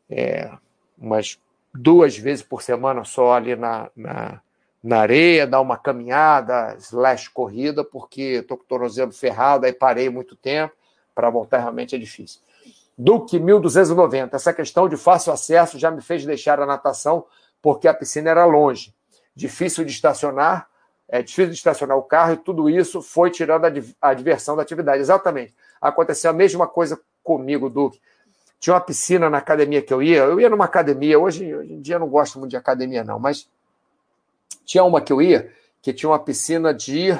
é, 0.08 0.50
umas 0.96 1.38
duas 1.74 2.16
vezes 2.16 2.44
por 2.44 2.62
semana 2.62 3.02
só 3.04 3.32
ali 3.32 3.56
na, 3.56 3.90
na, 3.96 4.40
na 4.82 4.98
areia, 4.98 5.46
dar 5.46 5.60
uma 5.60 5.78
caminhada, 5.78 6.76
slash 6.78 7.30
corrida, 7.30 7.82
porque 7.82 8.40
estou 8.40 8.56
com 8.56 8.64
o 8.64 8.66
tornozelo 8.66 9.12
ferrado, 9.12 9.64
aí 9.64 9.72
parei 9.72 10.10
muito 10.10 10.36
tempo, 10.36 10.74
para 11.14 11.30
voltar 11.30 11.58
realmente 11.58 11.94
é 11.94 11.98
difícil. 11.98 12.40
Duque 13.02 13.40
1290, 13.40 14.36
essa 14.36 14.52
questão 14.52 14.88
de 14.88 14.96
fácil 14.96 15.32
acesso 15.32 15.76
já 15.76 15.90
me 15.90 16.00
fez 16.00 16.24
deixar 16.24 16.60
a 16.60 16.66
natação 16.66 17.26
porque 17.60 17.88
a 17.88 17.94
piscina 17.94 18.30
era 18.30 18.44
longe, 18.44 18.94
difícil 19.34 19.84
de 19.84 19.90
estacionar, 19.90 20.68
é 21.08 21.20
difícil 21.20 21.50
de 21.50 21.56
estacionar 21.56 21.96
o 21.96 22.02
carro 22.02 22.34
e 22.34 22.36
tudo 22.36 22.70
isso 22.70 23.02
foi 23.02 23.28
tirando 23.28 23.64
a, 23.64 23.72
a 24.00 24.14
diversão 24.14 24.54
da 24.54 24.62
atividade. 24.62 25.00
Exatamente. 25.00 25.52
Aconteceu 25.80 26.30
a 26.30 26.32
mesma 26.32 26.68
coisa 26.68 27.00
comigo, 27.24 27.68
Duque. 27.68 28.00
Tinha 28.60 28.74
uma 28.74 28.80
piscina 28.80 29.28
na 29.28 29.38
academia 29.38 29.82
que 29.82 29.92
eu 29.92 30.00
ia, 30.00 30.18
eu 30.18 30.40
ia 30.40 30.48
numa 30.48 30.66
academia, 30.66 31.18
hoje, 31.18 31.52
hoje 31.52 31.72
em 31.72 31.80
dia 31.80 31.96
eu 31.96 32.00
não 32.00 32.08
gosto 32.08 32.38
muito 32.38 32.52
de 32.52 32.56
academia, 32.56 33.02
não, 33.02 33.18
mas 33.18 33.48
tinha 34.64 34.84
uma 34.84 35.00
que 35.00 35.12
eu 35.12 35.20
ia 35.20 35.52
que 35.82 35.92
tinha 35.92 36.08
uma 36.08 36.20
piscina 36.20 36.72
de. 36.72 37.10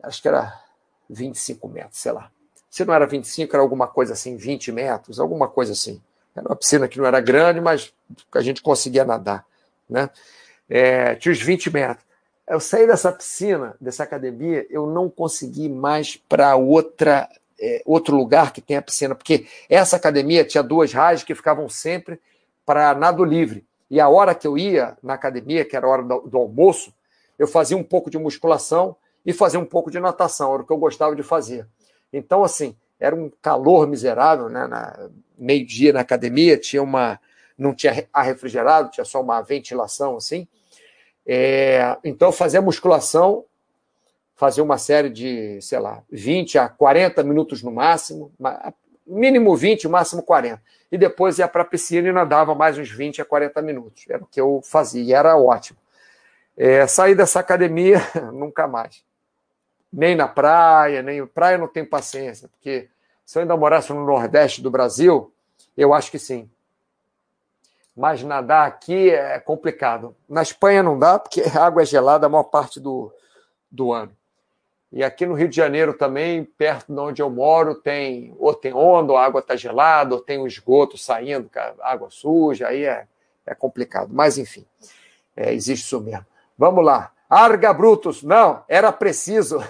Acho 0.00 0.22
que 0.22 0.28
era 0.28 0.56
25 1.08 1.66
metros, 1.66 1.98
sei 1.98 2.12
lá. 2.12 2.30
Se 2.70 2.84
não 2.84 2.94
era 2.94 3.06
25, 3.06 3.54
era 3.54 3.62
alguma 3.62 3.88
coisa 3.88 4.12
assim, 4.12 4.36
20 4.36 4.72
metros, 4.72 5.18
alguma 5.18 5.48
coisa 5.48 5.72
assim. 5.72 6.00
Era 6.34 6.48
uma 6.48 6.56
piscina 6.56 6.86
que 6.86 6.98
não 6.98 7.04
era 7.04 7.20
grande, 7.20 7.60
mas 7.60 7.92
a 8.32 8.40
gente 8.40 8.62
conseguia 8.62 9.04
nadar. 9.04 9.44
Né? 9.88 10.08
É, 10.68 11.16
tinha 11.16 11.32
os 11.32 11.42
20 11.42 11.70
metros. 11.70 12.06
Eu 12.48 12.60
saí 12.60 12.86
dessa 12.86 13.12
piscina, 13.12 13.76
dessa 13.80 14.04
academia, 14.04 14.66
eu 14.70 14.86
não 14.86 15.10
consegui 15.10 15.68
mais 15.68 16.16
para 16.16 16.56
outra 16.56 17.28
é, 17.60 17.82
outro 17.84 18.16
lugar 18.16 18.52
que 18.52 18.60
tem 18.60 18.76
a 18.76 18.82
piscina, 18.82 19.14
porque 19.14 19.46
essa 19.68 19.96
academia 19.96 20.44
tinha 20.44 20.62
duas 20.62 20.92
raias 20.92 21.22
que 21.22 21.34
ficavam 21.34 21.68
sempre 21.68 22.18
para 22.64 22.94
nado 22.94 23.22
livre. 23.24 23.66
E 23.90 24.00
a 24.00 24.08
hora 24.08 24.34
que 24.34 24.46
eu 24.46 24.56
ia 24.56 24.96
na 25.02 25.14
academia, 25.14 25.64
que 25.64 25.76
era 25.76 25.86
a 25.86 25.90
hora 25.90 26.02
do, 26.02 26.20
do, 26.20 26.38
almoço, 26.38 26.94
eu 27.38 27.46
fazia 27.46 27.76
um 27.76 27.82
pouco 27.82 28.08
de 28.08 28.16
musculação 28.16 28.96
e 29.26 29.32
fazia 29.32 29.60
um 29.60 29.64
pouco 29.64 29.90
de 29.90 30.00
natação, 30.00 30.54
era 30.54 30.62
o 30.62 30.66
que 30.66 30.72
eu 30.72 30.78
gostava 30.78 31.14
de 31.14 31.22
fazer. 31.22 31.66
Então, 32.12 32.42
assim, 32.42 32.76
era 32.98 33.14
um 33.14 33.30
calor 33.42 33.86
miserável, 33.86 34.48
né? 34.48 34.68
Meio-dia 35.38 35.92
na 35.92 36.00
academia, 36.00 36.58
tinha 36.58 36.82
uma. 36.82 37.18
não 37.56 37.74
tinha 37.74 38.06
ar 38.12 38.24
refrigerado, 38.24 38.90
tinha 38.90 39.04
só 39.04 39.20
uma 39.20 39.40
ventilação 39.40 40.16
assim. 40.16 40.46
É, 41.26 41.96
então, 42.04 42.32
fazia 42.32 42.60
musculação 42.60 43.44
fazer 44.40 44.62
uma 44.62 44.78
série 44.78 45.10
de, 45.10 45.60
sei 45.60 45.78
lá, 45.78 46.02
20 46.10 46.58
a 46.58 46.66
40 46.66 47.22
minutos 47.22 47.62
no 47.62 47.70
máximo, 47.70 48.32
mínimo 49.06 49.54
20, 49.54 49.86
máximo 49.86 50.22
40. 50.22 50.62
E 50.90 50.96
depois 50.96 51.38
ia 51.38 51.46
para 51.46 51.60
a 51.60 51.64
piscina 51.64 52.08
e 52.08 52.12
nadava 52.12 52.54
mais 52.54 52.78
uns 52.78 52.90
20 52.90 53.20
a 53.20 53.24
40 53.24 53.60
minutos. 53.60 54.04
Era 54.08 54.22
o 54.22 54.26
que 54.26 54.40
eu 54.40 54.62
fazia, 54.64 55.02
e 55.02 55.12
era 55.12 55.36
ótimo. 55.36 55.78
É, 56.56 56.86
saí 56.86 57.14
dessa 57.14 57.38
academia 57.38 58.00
nunca 58.32 58.66
mais. 58.66 59.04
Nem 59.92 60.14
na 60.14 60.28
praia, 60.28 61.02
nem 61.02 61.26
praia 61.26 61.58
não 61.58 61.66
tenho 61.66 61.86
paciência, 61.86 62.48
porque 62.48 62.88
se 63.24 63.38
eu 63.38 63.42
ainda 63.42 63.56
morasse 63.56 63.92
no 63.92 64.04
Nordeste 64.04 64.62
do 64.62 64.70
Brasil, 64.70 65.32
eu 65.76 65.94
acho 65.94 66.10
que 66.10 66.18
sim. 66.18 66.48
Mas 67.96 68.22
nadar 68.22 68.66
aqui 68.66 69.10
é 69.10 69.38
complicado. 69.38 70.14
Na 70.28 70.42
Espanha 70.42 70.82
não 70.82 70.98
dá, 70.98 71.18
porque 71.18 71.42
a 71.42 71.64
água 71.64 71.82
é 71.82 71.86
gelada 71.86 72.26
a 72.26 72.28
maior 72.28 72.44
parte 72.44 72.80
do, 72.80 73.12
do 73.70 73.92
ano. 73.92 74.16
E 74.92 75.04
aqui 75.04 75.24
no 75.24 75.34
Rio 75.34 75.48
de 75.48 75.54
Janeiro 75.54 75.94
também, 75.94 76.44
perto 76.44 76.92
de 76.92 76.98
onde 76.98 77.22
eu 77.22 77.30
moro, 77.30 77.76
tem 77.76 78.34
ou 78.38 78.52
tem 78.52 78.72
onda, 78.72 79.12
ou 79.12 79.18
a 79.18 79.24
água 79.24 79.40
está 79.40 79.54
gelada, 79.54 80.14
ou 80.14 80.20
tem 80.20 80.38
um 80.38 80.46
esgoto 80.46 80.98
saindo, 80.98 81.48
água 81.80 82.10
suja, 82.10 82.66
aí 82.66 82.84
é, 82.84 83.06
é 83.46 83.54
complicado. 83.54 84.10
Mas, 84.12 84.36
enfim, 84.36 84.66
é, 85.36 85.52
existe 85.54 85.84
isso 85.84 86.00
mesmo. 86.00 86.26
Vamos 86.58 86.84
lá. 86.84 87.12
Arga 87.30 87.72
Brutus, 87.72 88.24
não, 88.24 88.64
era 88.68 88.90
preciso. 88.90 89.60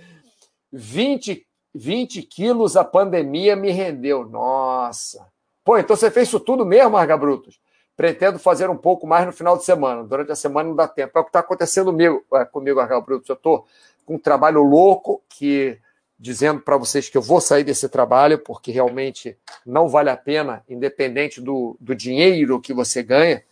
20, 0.70 1.46
20 1.74 2.22
quilos 2.22 2.76
a 2.76 2.84
pandemia 2.84 3.56
me 3.56 3.70
rendeu. 3.70 4.28
Nossa. 4.28 5.26
Pô, 5.64 5.78
então 5.78 5.96
você 5.96 6.10
fez 6.10 6.28
isso 6.28 6.38
tudo 6.38 6.66
mesmo, 6.66 6.98
Arga 6.98 7.16
Brutus? 7.16 7.58
Pretendo 7.96 8.38
fazer 8.38 8.68
um 8.68 8.76
pouco 8.76 9.06
mais 9.06 9.24
no 9.24 9.32
final 9.32 9.56
de 9.56 9.64
semana. 9.64 10.04
Durante 10.04 10.32
a 10.32 10.36
semana 10.36 10.68
não 10.68 10.76
dá 10.76 10.86
tempo. 10.86 11.16
É 11.16 11.20
o 11.20 11.24
que 11.24 11.30
está 11.30 11.40
acontecendo 11.40 11.86
comigo, 11.86 12.22
é, 12.34 12.44
comigo 12.44 12.78
Arga 12.78 13.00
Brutus. 13.00 13.28
Eu 13.30 13.34
estou 13.34 13.66
um 14.06 14.18
trabalho 14.18 14.62
louco 14.62 15.22
que 15.28 15.78
dizendo 16.18 16.60
para 16.60 16.76
vocês 16.76 17.08
que 17.08 17.16
eu 17.16 17.22
vou 17.22 17.40
sair 17.40 17.64
desse 17.64 17.88
trabalho 17.88 18.38
porque 18.38 18.70
realmente 18.70 19.38
não 19.64 19.88
vale 19.88 20.10
a 20.10 20.16
pena, 20.16 20.62
independente 20.68 21.40
do, 21.40 21.76
do 21.80 21.94
dinheiro 21.94 22.60
que 22.60 22.74
você 22.74 23.02
ganha, 23.02 23.42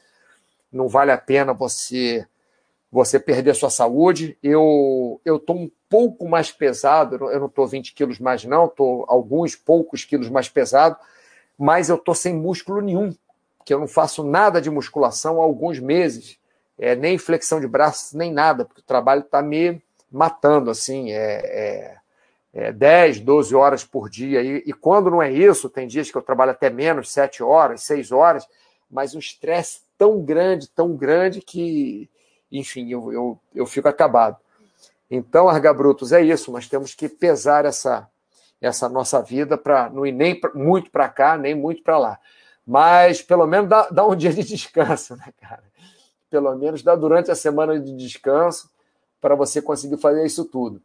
não 0.71 0.87
vale 0.87 1.11
a 1.11 1.17
pena 1.17 1.55
você 1.55 2.27
você 2.91 3.19
perder 3.19 3.55
sua 3.55 3.71
saúde. 3.71 4.37
Eu 4.43 5.21
eu 5.25 5.37
estou 5.37 5.57
um 5.57 5.71
pouco 5.89 6.29
mais 6.29 6.51
pesado, 6.51 7.17
eu 7.31 7.41
não 7.41 7.47
estou 7.47 7.67
20 7.67 7.95
quilos 7.95 8.19
mais 8.19 8.45
não, 8.45 8.67
estou 8.67 9.05
alguns 9.09 9.57
poucos 9.57 10.05
quilos 10.05 10.29
mais 10.29 10.49
pesado, 10.49 10.97
mas 11.59 11.89
eu 11.89 11.97
estou 11.97 12.15
sem 12.15 12.35
músculo 12.35 12.81
nenhum, 12.81 13.15
porque 13.57 13.73
eu 13.73 13.81
não 13.81 13.89
faço 13.89 14.23
nada 14.23 14.61
de 14.61 14.71
musculação 14.71 15.41
há 15.41 15.45
alguns 15.45 15.81
meses, 15.81 16.39
é, 16.79 16.95
nem 16.95 17.19
flexão 17.19 17.61
de 17.61 17.67
braços, 17.67 18.13
nem 18.13 18.33
nada, 18.33 18.65
porque 18.65 18.81
o 18.81 18.85
trabalho 18.85 19.23
está 19.23 19.43
me 19.43 19.83
matando, 20.11 20.71
assim, 20.71 21.11
é, 21.11 21.97
é, 22.55 22.69
é 22.69 22.73
10, 22.73 23.21
12 23.21 23.55
horas 23.55 23.85
por 23.85 24.09
dia. 24.09 24.43
E, 24.43 24.63
e, 24.67 24.73
quando 24.73 25.11
não 25.11 25.23
é 25.23 25.31
isso, 25.31 25.69
tem 25.69 25.87
dias 25.87 26.11
que 26.11 26.17
eu 26.17 26.23
trabalho 26.23 26.53
até 26.53 26.71
menos, 26.71 27.13
7 27.13 27.43
horas, 27.43 27.83
6 27.83 28.13
horas, 28.13 28.47
mas 28.91 29.15
um 29.15 29.19
estresse 29.19 29.81
tão 29.99 30.23
grande, 30.23 30.69
tão 30.69 30.97
grande 30.97 31.41
que, 31.41 32.09
enfim, 32.51 32.91
eu, 32.91 33.13
eu, 33.13 33.39
eu 33.55 33.67
fico 33.67 33.89
acabado. 33.89 34.37
Então, 35.11 35.49
Argabrutos, 35.49 36.13
é 36.13 36.23
isso, 36.23 36.53
nós 36.53 36.69
temos 36.69 36.95
que 36.95 37.09
pesar 37.09 37.65
essa, 37.65 38.09
essa 38.61 38.89
nossa 38.89 39.23
vida 39.23 39.57
para 39.57 39.89
não 39.89 40.07
ir 40.07 40.13
nem 40.13 40.39
muito 40.55 40.91
para 40.91 41.09
cá, 41.09 41.37
nem 41.37 41.55
muito 41.55 41.83
para 41.83 41.99
lá. 41.99 42.19
Mas 42.67 43.23
pelo 43.23 43.47
menos 43.47 43.69
dá, 43.69 43.89
dá 43.89 44.07
um 44.07 44.15
dia 44.15 44.33
de 44.33 44.45
descanso, 44.45 45.17
né, 45.17 45.33
cara? 45.41 45.65
Pelo 46.31 46.55
menos 46.57 46.83
dá 46.83 46.95
durante 46.95 47.31
a 47.31 47.35
semana 47.35 47.81
de 47.81 47.97
descanso 47.97 48.71
para 49.21 49.35
você 49.35 49.63
conseguir 49.63 49.97
fazer 49.97 50.27
isso 50.27 50.45
tudo. 50.45 50.81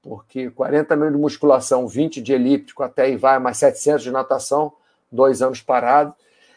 Porque 0.00 0.50
40 0.50 0.94
minutos 0.96 1.16
de 1.16 1.22
musculação, 1.22 1.86
20 1.86 2.20
de 2.20 2.32
elíptico, 2.32 2.82
até 2.82 3.02
aí 3.02 3.16
vai, 3.16 3.38
mais 3.38 3.58
700 3.58 4.02
de 4.02 4.10
natação, 4.10 4.72
dois 5.10 5.42
anos 5.42 5.60
parado. 5.60 6.14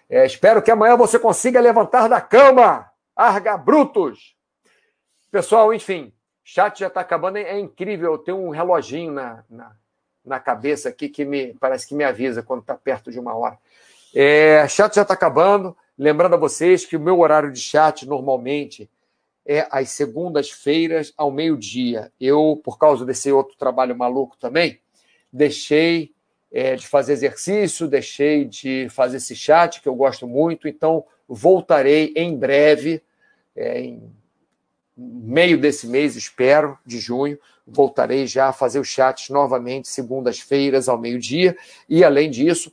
É, 0.10 0.26
espero 0.26 0.62
que 0.62 0.72
amanhã 0.72 0.96
você 0.96 1.18
consiga 1.18 1.60
levantar 1.60 2.08
da 2.08 2.22
cama. 2.22 2.90
Arga 3.16 3.56
brutos! 3.56 4.36
Pessoal, 5.32 5.74
enfim, 5.74 6.12
chat 6.44 6.80
já 6.80 6.88
está 6.88 7.00
acabando. 7.00 7.38
É 7.38 7.58
incrível, 7.58 8.12
eu 8.12 8.18
tenho 8.18 8.38
um 8.38 8.50
reloginho 8.50 9.14
na, 9.14 9.42
na, 9.50 9.72
na, 10.26 10.40
cabeça 10.40 10.90
aqui 10.90 11.08
que 11.08 11.24
me 11.24 11.54
parece 11.54 11.88
que 11.88 11.96
me 11.96 12.04
avisa 12.04 12.44
quando 12.44 12.60
está 12.60 12.76
perto 12.76 13.10
de 13.10 13.18
uma 13.18 13.34
hora. 13.34 13.58
É, 14.14 14.68
chat 14.68 14.94
já 14.94 15.04
está 15.04 15.14
acabando. 15.14 15.76
Lembrando 15.98 16.34
a 16.34 16.38
vocês 16.38 16.86
que 16.86 16.98
o 16.98 17.00
meu 17.00 17.20
horário 17.22 17.54
de 17.54 17.60
chat 17.62 18.06
normalmente 18.06 18.90
é 19.46 19.66
às 19.72 19.92
segundas-feiras 19.92 21.14
ao 21.16 21.32
meio-dia. 21.32 22.12
Eu, 22.20 22.60
por 22.66 22.78
causa 22.78 23.06
desse 23.06 23.32
outro 23.32 23.56
trabalho 23.56 23.96
maluco 23.96 24.36
também, 24.38 24.82
deixei 25.32 26.14
é, 26.52 26.76
de 26.76 26.86
fazer 26.86 27.14
exercício, 27.14 27.88
deixei 27.88 28.44
de 28.44 28.90
fazer 28.90 29.18
esse 29.18 29.38
chat, 29.38 29.82
que 29.82 29.88
eu 29.88 29.96
gosto 29.96 30.28
muito, 30.28 30.68
então 30.68 31.06
voltarei 31.28 32.14
em 32.16 32.38
breve, 32.38 33.02
é, 33.56 33.82
em 33.82 34.14
meio 34.98 35.60
desse 35.60 35.88
mês, 35.88 36.16
espero, 36.16 36.78
de 36.86 37.00
junho, 37.00 37.38
voltarei 37.68 38.28
já 38.28 38.48
a 38.48 38.54
fazer 38.54 38.80
os 38.80 38.88
chats 38.88 39.30
novamente, 39.30 39.88
segundas-feiras 39.88 40.88
ao 40.88 40.98
meio-dia, 40.98 41.58
e 41.90 42.04
além 42.04 42.30
disso, 42.30 42.72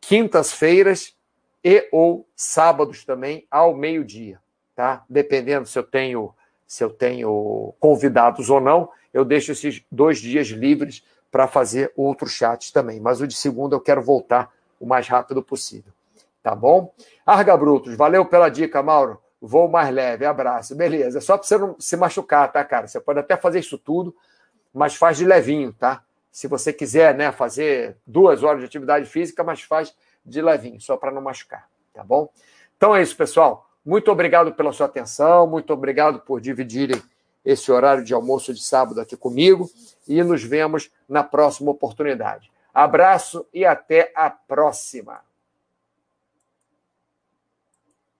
quintas-feiras 0.00 1.14
e 1.62 1.88
ou 1.90 2.28
sábados 2.36 3.04
também 3.04 3.46
ao 3.50 3.74
meio-dia, 3.74 4.38
tá? 4.74 5.04
Dependendo 5.08 5.66
se 5.66 5.78
eu 5.78 5.82
tenho 5.82 6.34
se 6.66 6.82
eu 6.82 6.90
tenho 6.90 7.74
convidados 7.78 8.50
ou 8.50 8.60
não, 8.60 8.90
eu 9.12 9.24
deixo 9.24 9.52
esses 9.52 9.82
dois 9.92 10.18
dias 10.18 10.48
livres 10.48 11.04
para 11.30 11.46
fazer 11.46 11.92
outros 11.96 12.32
chats 12.32 12.70
também. 12.72 12.98
Mas 12.98 13.20
o 13.20 13.28
de 13.28 13.34
segunda 13.34 13.76
eu 13.76 13.80
quero 13.80 14.02
voltar 14.02 14.52
o 14.80 14.86
mais 14.86 15.06
rápido 15.06 15.42
possível. 15.42 15.92
Tá 16.44 16.54
bom? 16.54 16.92
Arga 17.24 17.56
Brutos, 17.56 17.96
valeu 17.96 18.26
pela 18.26 18.50
dica, 18.50 18.82
Mauro. 18.82 19.18
Voo 19.40 19.66
mais 19.66 19.90
leve, 19.90 20.26
abraço. 20.26 20.76
Beleza, 20.76 21.18
só 21.22 21.38
para 21.38 21.46
você 21.46 21.56
não 21.56 21.74
se 21.80 21.96
machucar, 21.96 22.52
tá, 22.52 22.62
cara? 22.62 22.86
Você 22.86 23.00
pode 23.00 23.18
até 23.18 23.34
fazer 23.34 23.60
isso 23.60 23.78
tudo, 23.78 24.14
mas 24.70 24.94
faz 24.94 25.16
de 25.16 25.24
levinho, 25.24 25.72
tá? 25.72 26.02
Se 26.30 26.46
você 26.46 26.70
quiser, 26.70 27.14
né, 27.14 27.32
fazer 27.32 27.96
duas 28.06 28.42
horas 28.42 28.60
de 28.60 28.66
atividade 28.66 29.06
física, 29.06 29.42
mas 29.42 29.62
faz 29.62 29.94
de 30.22 30.42
levinho, 30.42 30.78
só 30.82 30.98
para 30.98 31.10
não 31.10 31.22
machucar, 31.22 31.66
tá 31.94 32.04
bom? 32.04 32.28
Então 32.76 32.94
é 32.94 33.00
isso, 33.00 33.16
pessoal. 33.16 33.66
Muito 33.82 34.12
obrigado 34.12 34.52
pela 34.52 34.70
sua 34.70 34.84
atenção, 34.84 35.46
muito 35.46 35.72
obrigado 35.72 36.20
por 36.20 36.42
dividirem 36.42 37.02
esse 37.42 37.72
horário 37.72 38.04
de 38.04 38.12
almoço 38.12 38.52
de 38.52 38.62
sábado 38.62 39.00
aqui 39.00 39.16
comigo 39.16 39.70
e 40.06 40.22
nos 40.22 40.44
vemos 40.44 40.90
na 41.08 41.24
próxima 41.24 41.70
oportunidade. 41.70 42.52
Abraço 42.74 43.46
e 43.50 43.64
até 43.64 44.12
a 44.14 44.28
próxima. 44.28 45.20